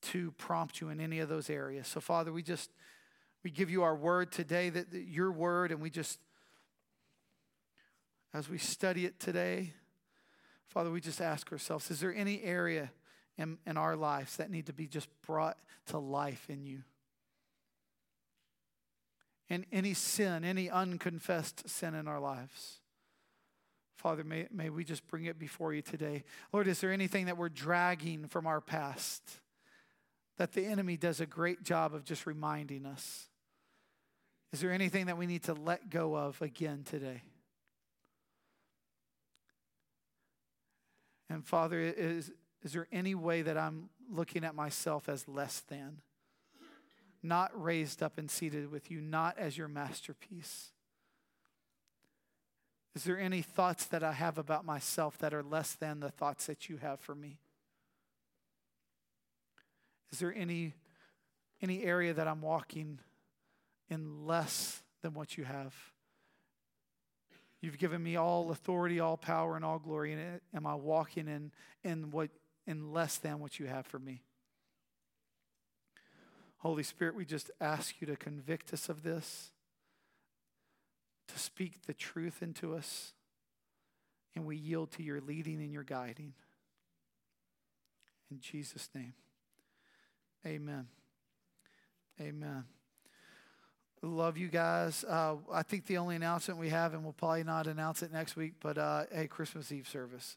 to 0.02 0.32
prompt 0.32 0.82
you 0.82 0.90
in 0.90 1.00
any 1.00 1.20
of 1.20 1.30
those 1.30 1.48
areas. 1.48 1.88
So, 1.88 1.98
Father, 1.98 2.30
we 2.30 2.42
just 2.42 2.70
we 3.42 3.50
give 3.50 3.70
you 3.70 3.82
our 3.84 3.94
word 3.94 4.32
today, 4.32 4.68
that, 4.70 4.90
that 4.90 5.04
your 5.04 5.30
word, 5.30 5.70
and 5.70 5.80
we 5.80 5.88
just 5.88 6.18
as 8.34 8.48
we 8.50 8.58
study 8.58 9.06
it 9.06 9.20
today, 9.20 9.72
Father, 10.68 10.90
we 10.90 11.00
just 11.00 11.20
ask 11.20 11.50
ourselves, 11.52 11.90
is 11.90 12.00
there 12.00 12.14
any 12.14 12.42
area 12.42 12.90
in, 13.38 13.58
in 13.66 13.76
our 13.76 13.96
lives 13.96 14.36
that 14.36 14.50
need 14.50 14.66
to 14.66 14.72
be 14.72 14.86
just 14.86 15.08
brought 15.26 15.58
to 15.86 15.98
life 15.98 16.46
in 16.48 16.64
you? 16.64 16.82
And 19.50 19.66
any 19.70 19.94
sin, 19.94 20.44
any 20.44 20.70
unconfessed 20.70 21.68
sin 21.68 21.94
in 21.94 22.08
our 22.08 22.18
lives. 22.18 22.80
Father, 23.96 24.24
may, 24.24 24.48
may 24.50 24.70
we 24.70 24.84
just 24.84 25.06
bring 25.06 25.26
it 25.26 25.38
before 25.38 25.72
you 25.72 25.82
today. 25.82 26.24
Lord, 26.52 26.66
is 26.66 26.80
there 26.80 26.92
anything 26.92 27.26
that 27.26 27.36
we're 27.36 27.48
dragging 27.48 28.26
from 28.26 28.46
our 28.46 28.60
past? 28.60 29.40
that 30.36 30.52
the 30.52 30.64
enemy 30.64 30.96
does 30.96 31.20
a 31.20 31.26
great 31.26 31.62
job 31.62 31.94
of 31.94 32.04
just 32.04 32.26
reminding 32.26 32.86
us. 32.86 33.28
Is 34.52 34.60
there 34.60 34.72
anything 34.72 35.06
that 35.06 35.18
we 35.18 35.26
need 35.26 35.44
to 35.44 35.54
let 35.54 35.90
go 35.90 36.16
of 36.16 36.40
again 36.42 36.84
today? 36.84 37.22
And 41.28 41.44
Father, 41.44 41.80
is, 41.80 42.32
is 42.62 42.72
there 42.72 42.86
any 42.92 43.14
way 43.14 43.42
that 43.42 43.56
I'm 43.56 43.88
looking 44.10 44.44
at 44.44 44.54
myself 44.54 45.08
as 45.08 45.26
less 45.28 45.60
than? 45.60 45.98
Not 47.22 47.50
raised 47.60 48.02
up 48.02 48.18
and 48.18 48.30
seated 48.30 48.70
with 48.70 48.90
you, 48.90 49.00
not 49.00 49.38
as 49.38 49.56
your 49.56 49.68
masterpiece. 49.68 50.70
Is 52.94 53.04
there 53.04 53.18
any 53.18 53.42
thoughts 53.42 53.86
that 53.86 54.04
I 54.04 54.12
have 54.12 54.38
about 54.38 54.64
myself 54.64 55.18
that 55.18 55.34
are 55.34 55.42
less 55.42 55.72
than 55.72 56.00
the 56.00 56.10
thoughts 56.10 56.46
that 56.46 56.68
you 56.68 56.76
have 56.76 57.00
for 57.00 57.14
me? 57.14 57.38
Is 60.12 60.20
there 60.20 60.32
any, 60.32 60.74
any 61.60 61.82
area 61.82 62.14
that 62.14 62.28
I'm 62.28 62.40
walking 62.40 63.00
in 63.88 64.26
less 64.26 64.82
than 65.02 65.12
what 65.14 65.36
you 65.36 65.44
have? 65.44 65.74
You've 67.64 67.78
given 67.78 68.02
me 68.02 68.16
all 68.16 68.50
authority, 68.50 69.00
all 69.00 69.16
power, 69.16 69.56
and 69.56 69.64
all 69.64 69.78
glory. 69.78 70.12
And 70.12 70.38
am 70.54 70.66
I 70.66 70.74
walking 70.74 71.28
in, 71.28 71.50
in, 71.82 72.10
what, 72.10 72.28
in 72.66 72.92
less 72.92 73.16
than 73.16 73.40
what 73.40 73.58
you 73.58 73.64
have 73.64 73.86
for 73.86 73.98
me? 73.98 74.20
Holy 76.58 76.82
Spirit, 76.82 77.14
we 77.14 77.24
just 77.24 77.50
ask 77.62 78.02
you 78.02 78.06
to 78.06 78.16
convict 78.16 78.74
us 78.74 78.90
of 78.90 79.02
this, 79.02 79.50
to 81.28 81.38
speak 81.38 81.86
the 81.86 81.94
truth 81.94 82.42
into 82.42 82.76
us, 82.76 83.14
and 84.34 84.44
we 84.44 84.56
yield 84.56 84.90
to 84.92 85.02
your 85.02 85.22
leading 85.22 85.62
and 85.62 85.72
your 85.72 85.84
guiding. 85.84 86.34
In 88.30 88.40
Jesus' 88.40 88.90
name, 88.94 89.14
amen. 90.44 90.88
Amen. 92.20 92.64
Love 94.04 94.36
you 94.36 94.48
guys. 94.48 95.02
Uh, 95.08 95.36
I 95.50 95.62
think 95.62 95.86
the 95.86 95.96
only 95.96 96.14
announcement 96.14 96.60
we 96.60 96.68
have, 96.68 96.92
and 96.92 97.02
we'll 97.02 97.14
probably 97.14 97.42
not 97.42 97.66
announce 97.66 98.02
it 98.02 98.12
next 98.12 98.36
week, 98.36 98.52
but 98.60 98.76
uh, 98.76 99.04
a 99.10 99.26
Christmas 99.26 99.72
Eve 99.72 99.88
service, 99.88 100.36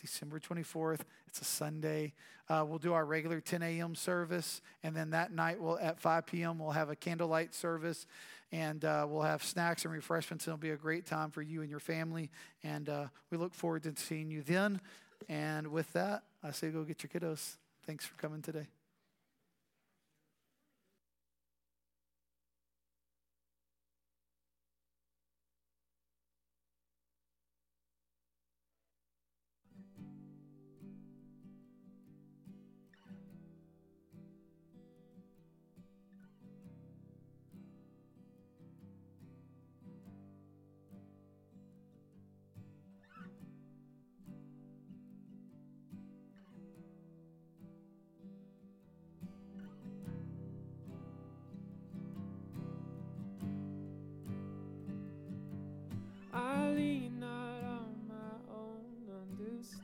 December 0.00 0.38
24th. 0.38 1.00
It's 1.26 1.40
a 1.40 1.44
Sunday. 1.44 2.12
Uh, 2.48 2.64
we'll 2.66 2.78
do 2.78 2.92
our 2.92 3.04
regular 3.04 3.40
10 3.40 3.60
a.m. 3.64 3.96
service, 3.96 4.62
and 4.84 4.94
then 4.94 5.10
that 5.10 5.32
night, 5.32 5.60
we'll 5.60 5.80
at 5.80 5.98
5 5.98 6.26
p.m. 6.26 6.60
we'll 6.60 6.70
have 6.70 6.90
a 6.90 6.96
candlelight 6.96 7.54
service, 7.54 8.06
and 8.52 8.84
uh, 8.84 9.04
we'll 9.08 9.22
have 9.22 9.42
snacks 9.42 9.84
and 9.84 9.92
refreshments. 9.92 10.46
It'll 10.46 10.56
be 10.56 10.70
a 10.70 10.76
great 10.76 11.04
time 11.04 11.32
for 11.32 11.42
you 11.42 11.62
and 11.62 11.68
your 11.68 11.80
family, 11.80 12.30
and 12.62 12.88
uh, 12.88 13.06
we 13.32 13.36
look 13.36 13.52
forward 13.52 13.82
to 13.82 13.94
seeing 13.96 14.30
you 14.30 14.42
then. 14.42 14.80
And 15.28 15.72
with 15.72 15.92
that, 15.94 16.22
I 16.44 16.52
say 16.52 16.70
go 16.70 16.84
get 16.84 17.02
your 17.02 17.10
kiddos. 17.10 17.56
Thanks 17.84 18.06
for 18.06 18.14
coming 18.14 18.42
today. 18.42 18.68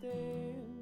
understand 0.05 0.74